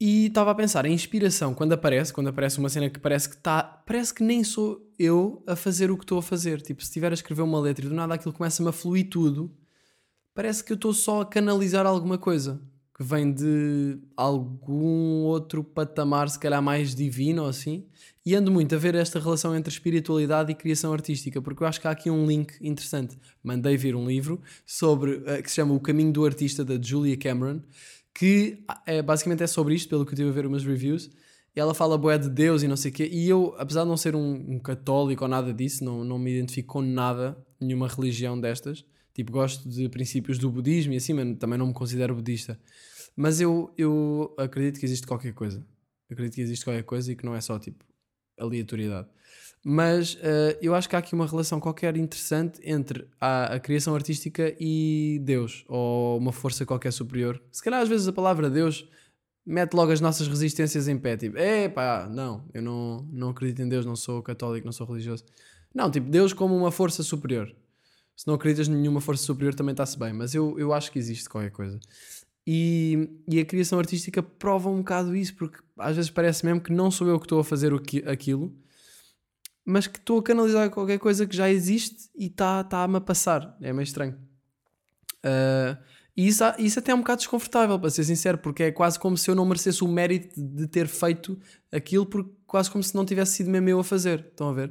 e 0.00 0.26
estava 0.26 0.52
a 0.52 0.54
pensar, 0.54 0.84
a 0.84 0.88
inspiração, 0.88 1.52
quando 1.52 1.72
aparece, 1.72 2.12
quando 2.12 2.28
aparece 2.28 2.58
uma 2.58 2.68
cena 2.68 2.88
que 2.88 3.00
parece 3.00 3.28
que 3.28 3.34
está, 3.34 3.62
parece 3.62 4.14
que 4.14 4.22
nem 4.22 4.44
sou 4.44 4.80
eu 4.96 5.42
a 5.46 5.56
fazer 5.56 5.90
o 5.90 5.96
que 5.96 6.04
estou 6.04 6.18
a 6.18 6.22
fazer. 6.22 6.60
Tipo, 6.60 6.80
se 6.82 6.88
estiver 6.88 7.10
a 7.10 7.14
escrever 7.14 7.42
uma 7.42 7.58
letra 7.60 7.84
e 7.84 7.88
do 7.88 7.94
nada 7.94 8.14
aquilo 8.14 8.32
começa-me 8.32 8.68
a 8.68 8.72
fluir 8.72 9.08
tudo, 9.08 9.52
parece 10.34 10.62
que 10.62 10.72
eu 10.72 10.76
estou 10.76 10.92
só 10.92 11.22
a 11.22 11.26
canalizar 11.26 11.84
alguma 11.84 12.16
coisa 12.16 12.60
que 12.98 13.04
vem 13.04 13.32
de 13.32 13.96
algum 14.16 15.22
outro 15.22 15.62
patamar, 15.62 16.28
se 16.28 16.38
calhar 16.38 16.60
mais 16.60 16.96
divino 16.96 17.42
ou 17.42 17.48
assim. 17.48 17.86
E 18.26 18.34
ando 18.34 18.50
muito 18.50 18.74
a 18.74 18.78
ver 18.78 18.96
esta 18.96 19.20
relação 19.20 19.54
entre 19.54 19.72
espiritualidade 19.72 20.50
e 20.50 20.54
criação 20.54 20.92
artística, 20.92 21.40
porque 21.40 21.62
eu 21.62 21.66
acho 21.68 21.80
que 21.80 21.86
há 21.86 21.92
aqui 21.92 22.10
um 22.10 22.26
link 22.26 22.54
interessante. 22.60 23.16
Mandei 23.42 23.76
vir 23.76 23.94
um 23.94 24.04
livro 24.06 24.40
sobre, 24.66 25.12
uh, 25.12 25.42
que 25.42 25.48
se 25.48 25.56
chama 25.56 25.74
O 25.74 25.80
Caminho 25.80 26.12
do 26.12 26.24
Artista, 26.24 26.64
da 26.64 26.74
Julia 26.80 27.16
Cameron, 27.16 27.62
que 28.18 28.64
é, 28.84 29.00
basicamente 29.00 29.44
é 29.44 29.46
sobre 29.46 29.76
isto, 29.76 29.88
pelo 29.88 30.04
que 30.04 30.12
eu 30.12 30.16
tive 30.16 30.28
a 30.30 30.32
ver 30.32 30.44
umas 30.44 30.64
reviews. 30.64 31.08
E 31.54 31.60
ela 31.60 31.72
fala 31.72 31.96
boé 31.96 32.18
de 32.18 32.28
Deus 32.28 32.64
e 32.64 32.68
não 32.68 32.76
sei 32.76 32.90
o 32.90 32.94
quê. 32.94 33.08
E 33.12 33.28
eu, 33.28 33.54
apesar 33.56 33.84
de 33.84 33.88
não 33.88 33.96
ser 33.96 34.16
um, 34.16 34.54
um, 34.54 34.58
católico 34.58 35.22
ou 35.22 35.30
nada 35.30 35.54
disso, 35.54 35.84
não, 35.84 36.02
não 36.02 36.18
me 36.18 36.32
identifico 36.32 36.72
com 36.72 36.82
nada, 36.82 37.38
nenhuma 37.60 37.86
religião 37.86 38.38
destas. 38.38 38.84
Tipo, 39.14 39.30
gosto 39.30 39.68
de 39.68 39.88
princípios 39.88 40.36
do 40.36 40.50
budismo 40.50 40.94
e 40.94 40.96
assim, 40.96 41.12
mas 41.12 41.38
também 41.38 41.56
não 41.56 41.68
me 41.68 41.72
considero 41.72 42.12
budista. 42.12 42.58
Mas 43.14 43.40
eu, 43.40 43.72
eu 43.78 44.34
acredito 44.36 44.80
que 44.80 44.86
existe 44.86 45.06
qualquer 45.06 45.32
coisa. 45.32 45.64
Acredito 46.10 46.34
que 46.34 46.40
existe 46.40 46.64
qualquer 46.64 46.82
coisa 46.82 47.12
e 47.12 47.14
que 47.14 47.24
não 47.24 47.36
é 47.36 47.40
só 47.40 47.56
tipo 47.56 47.84
aleatoriedade. 48.36 49.06
Mas 49.64 50.14
uh, 50.14 50.56
eu 50.62 50.74
acho 50.74 50.88
que 50.88 50.96
há 50.96 50.98
aqui 50.98 51.14
uma 51.14 51.26
relação 51.26 51.60
qualquer 51.60 51.96
interessante 51.96 52.60
entre 52.64 53.06
a, 53.20 53.54
a, 53.54 53.60
criação 53.60 53.94
artística 53.94 54.54
e 54.58 55.20
Deus, 55.22 55.64
ou 55.68 56.16
uma 56.16 56.32
força 56.32 56.64
qualquer 56.64 56.92
superior. 56.92 57.42
Se 57.50 57.62
calhar 57.62 57.80
às 57.80 57.88
vezes 57.88 58.06
a 58.08 58.12
palavra 58.12 58.48
Deus 58.48 58.88
mete 59.44 59.74
logo 59.74 59.92
as 59.92 60.00
nossas 60.00 60.28
resistências 60.28 60.88
em 60.88 60.96
pé. 60.96 61.16
Tipo, 61.16 61.38
é 61.38 61.68
pá, 61.68 62.08
não, 62.10 62.44
eu 62.54 62.62
não, 62.62 63.08
não 63.12 63.30
acredito 63.30 63.62
em 63.62 63.68
Deus, 63.68 63.84
não 63.84 63.96
sou 63.96 64.22
católico, 64.22 64.64
não 64.64 64.72
sou 64.72 64.86
religioso. 64.86 65.24
Não, 65.74 65.90
tipo, 65.90 66.08
Deus 66.08 66.32
como 66.32 66.56
uma 66.56 66.70
força 66.70 67.02
superior 67.02 67.54
se 68.18 68.26
não 68.26 68.34
acreditas 68.34 68.66
em 68.66 68.74
nenhuma 68.74 69.00
força 69.00 69.22
superior 69.22 69.54
também 69.54 69.70
está-se 69.70 69.96
bem, 69.96 70.12
mas 70.12 70.34
eu, 70.34 70.58
eu 70.58 70.72
acho 70.72 70.90
que 70.90 70.98
existe 70.98 71.28
qualquer 71.28 71.52
coisa. 71.52 71.78
E, 72.44 73.08
e 73.28 73.38
a 73.38 73.44
criação 73.44 73.78
artística 73.78 74.20
prova 74.20 74.68
um 74.68 74.78
bocado 74.78 75.14
isso, 75.14 75.36
porque 75.36 75.58
às 75.78 75.94
vezes 75.94 76.10
parece 76.10 76.44
mesmo 76.44 76.60
que 76.60 76.72
não 76.72 76.90
sou 76.90 77.06
eu 77.06 77.16
que 77.20 77.26
estou 77.26 77.38
a 77.38 77.44
fazer 77.44 77.72
o 77.72 77.80
que, 77.80 77.98
aquilo, 78.08 78.52
mas 79.70 79.86
que 79.86 79.98
estou 79.98 80.18
a 80.18 80.22
canalizar 80.22 80.70
qualquer 80.70 80.98
coisa 80.98 81.26
que 81.26 81.36
já 81.36 81.50
existe 81.50 82.08
e 82.16 82.24
está-me 82.24 82.64
tá 82.70 82.84
a 82.84 83.00
passar. 83.02 83.54
É 83.60 83.70
meio 83.70 83.84
estranho. 83.84 84.14
Uh, 85.18 85.76
e 86.16 86.26
isso, 86.26 86.42
isso 86.58 86.78
até 86.78 86.90
é 86.90 86.94
um 86.94 87.00
bocado 87.00 87.18
desconfortável, 87.18 87.78
para 87.78 87.90
ser 87.90 88.02
sincero, 88.04 88.38
porque 88.38 88.62
é 88.62 88.72
quase 88.72 88.98
como 88.98 89.14
se 89.18 89.30
eu 89.30 89.34
não 89.34 89.44
merecesse 89.44 89.84
o 89.84 89.88
mérito 89.88 90.40
de 90.40 90.66
ter 90.66 90.86
feito 90.86 91.38
aquilo, 91.70 92.06
porque 92.06 92.30
quase 92.46 92.70
como 92.70 92.82
se 92.82 92.94
não 92.94 93.04
tivesse 93.04 93.32
sido 93.32 93.50
mesmo 93.50 93.68
eu 93.68 93.78
a 93.78 93.84
fazer. 93.84 94.20
Estão 94.30 94.48
a 94.48 94.54
ver? 94.54 94.70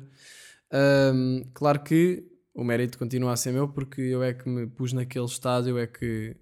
Uh, 0.73 1.47
claro 1.53 1.83
que 1.83 2.25
o 2.51 2.63
mérito 2.63 2.97
continua 2.97 3.33
a 3.33 3.37
ser 3.37 3.51
meu 3.51 3.67
porque 3.67 4.01
eu 4.01 4.23
é 4.23 4.33
que 4.33 4.49
me 4.49 4.65
pus 4.65 4.93
naquele 4.93 5.25
estado, 5.25 5.69
eu 5.69 5.77
é 5.77 5.85
que 5.85 6.35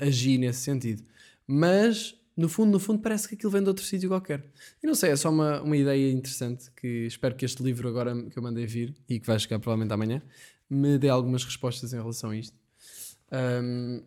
agi 0.00 0.36
nesse 0.36 0.62
sentido. 0.62 1.04
Mas, 1.46 2.12
no 2.36 2.48
fundo, 2.48 2.72
no 2.72 2.78
fundo, 2.78 3.00
parece 3.00 3.28
que 3.28 3.34
aquilo 3.34 3.50
vem 3.50 3.62
de 3.62 3.68
outro 3.68 3.84
sítio 3.84 4.08
qualquer. 4.08 4.44
E 4.82 4.86
não 4.86 4.94
sei, 4.94 5.10
é 5.10 5.16
só 5.16 5.30
uma, 5.30 5.60
uma 5.62 5.76
ideia 5.76 6.10
interessante 6.10 6.70
que 6.72 7.06
espero 7.06 7.34
que 7.34 7.44
este 7.44 7.62
livro 7.62 7.88
agora 7.88 8.14
que 8.30 8.38
eu 8.38 8.42
mandei 8.42 8.66
vir 8.66 8.94
e 9.08 9.20
que 9.20 9.26
vai 9.26 9.38
chegar 9.38 9.58
provavelmente 9.58 9.92
amanhã 9.92 10.22
me 10.68 10.98
dê 10.98 11.08
algumas 11.08 11.44
respostas 11.44 11.92
em 11.92 11.96
relação 11.96 12.30
a 12.30 12.36
isto. 12.36 12.56
Um, 13.30 14.02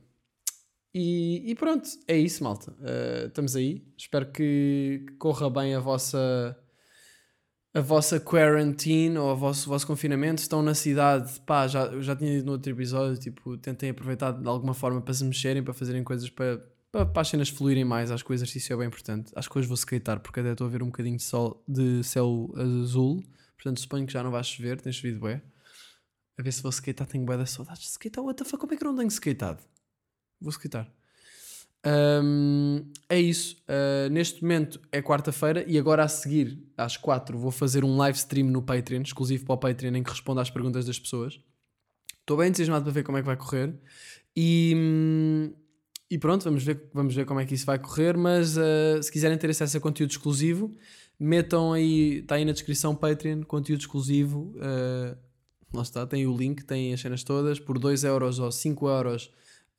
e, 0.93 1.51
e, 1.51 1.55
pronto, 1.55 1.87
é 2.07 2.17
isso, 2.17 2.43
malta. 2.43 2.71
Uh, 2.71 3.27
estamos 3.27 3.55
aí. 3.55 3.85
Espero 3.97 4.31
que 4.31 5.05
corra 5.19 5.49
bem 5.49 5.75
a 5.75 5.79
vossa 5.79 6.57
a 7.75 7.81
vossa 7.81 8.21
quarantine 8.21 9.17
ou 9.17 9.33
o 9.33 9.35
vosso, 9.35 9.67
vosso 9.67 9.85
confinamento, 9.85 10.41
estão 10.41 10.63
na 10.63 10.73
cidade, 10.73 11.37
pá, 11.41 11.67
já, 11.67 11.91
já 12.01 12.15
tinha 12.15 12.31
dito 12.31 12.45
no 12.45 12.53
outro 12.53 12.71
episódio, 12.71 13.19
tipo, 13.19 13.57
tentem 13.57 13.89
aproveitar 13.89 14.31
de 14.31 14.47
alguma 14.47 14.73
forma 14.73 15.01
para 15.01 15.13
se 15.13 15.25
mexerem, 15.25 15.61
para 15.61 15.73
fazerem 15.73 16.01
coisas 16.01 16.29
para, 16.29 16.65
para, 16.95 17.05
para 17.05 17.21
as 17.23 17.27
cenas 17.27 17.49
fluírem 17.49 17.83
mais, 17.83 18.09
acho 18.09 18.23
que 18.23 18.31
o 18.31 18.33
exercício 18.33 18.73
é 18.73 18.77
bem 18.77 18.87
importante. 18.87 19.29
Acho 19.35 19.49
que 19.49 19.59
hoje 19.59 19.67
vou 19.67 19.75
skatear, 19.75 20.21
porque 20.21 20.39
até 20.39 20.53
estou 20.53 20.65
a 20.65 20.69
ver 20.69 20.81
um 20.81 20.85
bocadinho 20.85 21.17
de 21.17 21.23
sol, 21.23 21.61
de 21.67 22.01
céu 22.05 22.53
azul, 22.55 23.21
portanto 23.57 23.81
suponho 23.81 24.07
que 24.07 24.13
já 24.13 24.23
não 24.23 24.31
vai 24.31 24.41
chover, 24.41 24.79
tem 24.79 24.93
chovido 24.93 25.19
bem. 25.19 25.41
A 26.37 26.41
ver 26.41 26.53
se 26.53 26.61
vou 26.61 26.69
skatear, 26.69 27.07
tenho 27.09 27.25
bué 27.25 27.35
de 27.35 27.49
saudades 27.49 27.83
de 27.83 27.89
skatear, 27.89 28.25
what 28.25 28.41
the 28.41 28.49
fuck, 28.49 28.61
como 28.61 28.73
é 28.73 28.77
que 28.77 28.83
eu 28.83 28.91
não 28.91 28.97
tenho 28.97 29.09
skateado? 29.09 29.61
Vou 30.39 30.51
skatear. 30.51 30.89
Um, 31.85 32.89
é 33.09 33.19
isso. 33.19 33.57
Uh, 33.63 34.09
neste 34.09 34.41
momento 34.41 34.79
é 34.89 35.01
quarta-feira 35.01 35.65
e 35.67 35.77
agora 35.77 36.01
a 36.01 36.07
seguir, 36.07 36.65
às 36.77 36.95
quatro, 36.95 37.37
vou 37.37 37.51
fazer 37.51 37.83
um 37.83 37.97
live 37.97 38.17
stream 38.17 38.47
no 38.47 38.61
Patreon, 38.61 39.01
exclusivo 39.01 39.43
para 39.43 39.55
o 39.55 39.57
Patreon, 39.57 39.95
em 39.95 40.03
que 40.03 40.11
respondo 40.11 40.39
às 40.39 40.49
perguntas 40.49 40.85
das 40.85 40.97
pessoas. 40.97 41.39
Estou 42.21 42.37
bem 42.37 42.47
entusiasmado 42.47 42.85
para 42.85 42.93
ver 42.93 43.03
como 43.03 43.17
é 43.17 43.21
que 43.21 43.27
vai 43.27 43.35
correr. 43.35 43.77
E, 44.35 45.53
e 46.09 46.17
pronto, 46.17 46.43
vamos 46.43 46.63
ver, 46.63 46.89
vamos 46.93 47.15
ver 47.15 47.25
como 47.25 47.39
é 47.39 47.45
que 47.45 47.55
isso 47.55 47.65
vai 47.65 47.79
correr. 47.79 48.15
Mas 48.17 48.57
uh, 48.57 49.01
se 49.01 49.11
quiserem 49.11 49.37
ter 49.37 49.49
acesso 49.49 49.77
a 49.77 49.81
conteúdo 49.81 50.11
exclusivo, 50.11 50.71
metam 51.19 51.73
aí, 51.73 52.19
está 52.19 52.35
aí 52.35 52.45
na 52.45 52.51
descrição 52.51 52.95
Patreon, 52.95 53.43
conteúdo 53.43 53.81
exclusivo. 53.81 54.53
Uh, 54.57 55.17
lá 55.73 55.83
está, 55.83 56.05
tem 56.05 56.25
o 56.25 56.35
link, 56.35 56.63
tem 56.63 56.93
as 56.93 57.01
cenas 57.01 57.23
todas, 57.23 57.59
por 57.59 57.79
2 57.79 58.03
euros 58.03 58.39
ou 58.39 58.51
5 58.51 58.87
euros 58.87 59.31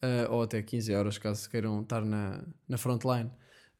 uh, 0.02 0.32
ou 0.32 0.42
até 0.42 0.62
15 0.62 0.92
euros, 0.92 1.18
caso 1.18 1.48
queiram 1.48 1.80
estar 1.82 2.04
na, 2.04 2.44
na 2.68 2.78
frontline, 2.78 3.30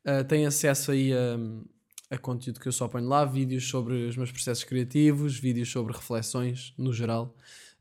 uh, 0.06 0.24
têm 0.26 0.46
acesso 0.46 0.90
aí 0.90 1.12
a, 1.12 2.14
a 2.14 2.18
conteúdo 2.18 2.60
que 2.60 2.68
eu 2.68 2.72
só 2.72 2.88
ponho 2.88 3.08
lá, 3.08 3.24
vídeos 3.24 3.68
sobre 3.68 4.06
os 4.06 4.16
meus 4.16 4.30
processos 4.30 4.64
criativos, 4.64 5.38
vídeos 5.38 5.70
sobre 5.70 5.92
reflexões 5.92 6.72
no 6.78 6.92
geral. 6.92 7.36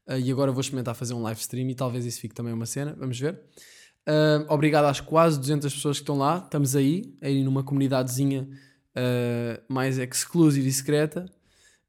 Uh, 0.08 0.20
e 0.20 0.32
agora 0.32 0.52
vou 0.52 0.62
experimentar 0.62 0.96
fazer 0.96 1.14
um 1.14 1.22
live 1.22 1.40
stream 1.40 1.70
e 1.70 1.76
talvez 1.76 2.06
isso 2.06 2.20
fique 2.20 2.36
também 2.36 2.54
uma 2.54 2.66
cena, 2.66 2.96
vamos 2.98 3.20
ver. 3.20 3.40
Uh, 4.08 4.46
obrigado 4.50 4.86
às 4.86 5.00
quase 5.00 5.40
200 5.40 5.74
pessoas 5.74 5.98
que 5.98 6.04
estão 6.04 6.18
lá, 6.18 6.38
estamos 6.38 6.76
aí, 6.76 7.16
aí 7.22 7.44
numa 7.44 7.64
comunidadezinha 7.64 8.48
uh, 8.96 9.74
mais 9.74 9.98
exclusiva 9.98 10.68
e 10.68 10.72
secreta. 10.72 11.26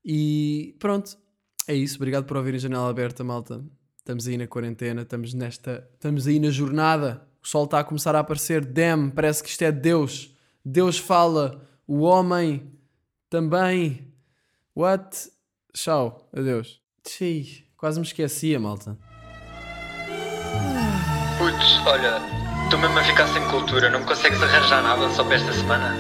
E 0.05 0.75
pronto, 0.79 1.19
é 1.67 1.75
isso. 1.75 1.97
Obrigado 1.97 2.25
por 2.25 2.37
ouvirem 2.37 2.61
Janela 2.61 2.89
Aberta, 2.89 3.25
malta. 3.25 3.65
Estamos 3.99 4.27
aí 4.29 4.39
na 4.39 4.47
quarentena, 4.47 5.03
estamos 5.03 5.35
nesta. 5.35 5.89
Estamos 5.95 6.27
aí 6.27 6.39
na 6.39 6.51
jornada. 6.51 7.27
O 7.43 7.47
sol 7.49 7.65
está 7.65 7.81
a 7.81 7.85
começar 7.85 8.15
a 8.15 8.21
aparecer. 8.21 8.65
Damn, 8.65 9.11
parece 9.11 9.43
que 9.43 9.49
isto 9.49 9.63
é 9.63 9.73
Deus. 9.73 10.33
Deus 10.65 10.97
fala. 10.97 11.69
O 11.87 12.01
homem 12.01 12.73
também. 13.29 14.13
What? 14.75 15.31
Tchau. 15.73 16.29
Adeus. 16.33 16.81
Xiii, 17.07 17.67
quase 17.77 17.99
me 17.99 18.07
esquecia, 18.07 18.59
malta. 18.59 18.97
Olha, 21.87 22.21
estou 22.65 22.79
mesmo 22.79 22.99
a 22.99 23.03
ficar 23.03 23.27
sem 23.29 23.43
cultura. 23.49 23.89
Não 23.91 24.01
me 24.01 24.07
consegues 24.07 24.43
arranjar 24.43 24.83
nada 24.83 25.09
só 25.11 25.25
para 25.25 25.37
esta 25.37 25.53
semana? 25.53 25.95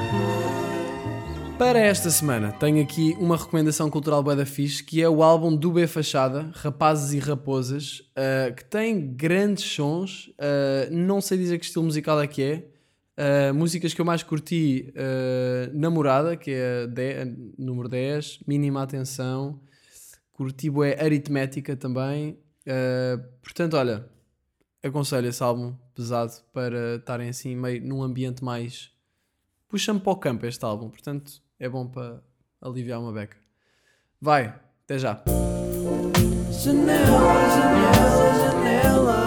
Para 1.59 1.79
esta 1.79 2.11
semana 2.11 2.53
tenho 2.53 2.83
aqui 2.83 3.17
uma 3.19 3.35
recomendação 3.35 3.89
cultural 3.89 4.23
bué 4.23 4.37
da 4.37 4.45
fixe, 4.45 4.85
que 4.85 5.01
é 5.01 5.09
o 5.09 5.23
álbum 5.23 5.57
do 5.57 5.73
B 5.73 5.87
Fachada, 5.87 6.51
Rapazes 6.53 7.15
e 7.15 7.19
Raposas, 7.19 8.01
uh, 8.11 8.55
que 8.55 8.63
tem 8.63 9.15
grandes 9.15 9.65
sons, 9.65 10.27
uh, 10.39 10.93
não 10.93 11.23
sei 11.23 11.39
dizer 11.39 11.59
que 11.59 11.65
estilo 11.65 11.87
musical 11.87 12.21
é 12.21 12.27
que 12.27 12.43
é, 12.43 13.51
uh, 13.51 13.55
músicas 13.55 13.95
que 13.95 14.01
eu 14.03 14.05
mais 14.05 14.23
curti, 14.23 14.93
Namorada, 15.73 16.37
que 16.37 16.51
é 16.51 16.87
de, 16.87 17.35
número 17.59 17.89
10, 17.89 18.41
Mínima 18.47 18.83
Atenção, 18.83 19.59
curti 20.35 20.69
bué 20.69 20.99
Aritmética 21.01 21.75
também, 21.75 22.39
portanto 23.43 23.79
olha, 23.79 24.05
aconselho 24.83 25.29
esse 25.29 25.43
álbum 25.43 25.75
pesado 25.95 26.33
para 26.53 26.97
estarem 26.97 27.29
assim 27.29 27.57
meio 27.57 27.85
num 27.85 28.03
ambiente 28.03 28.45
mais 28.45 28.91
puxa-me 29.69 30.01
para 30.01 30.13
o 30.13 30.17
campo 30.17 30.47
este 30.47 30.65
álbum, 30.65 30.89
portanto 30.89 31.43
é 31.59 31.69
bom 31.69 31.87
para 31.87 32.23
aliviar 32.61 33.01
uma 33.01 33.13
beca. 33.13 33.37
Vai, 34.21 34.55
até 34.85 34.99
já. 34.99 35.23
Janela, 36.51 37.51
janela, 37.51 38.35
janela. 38.35 39.26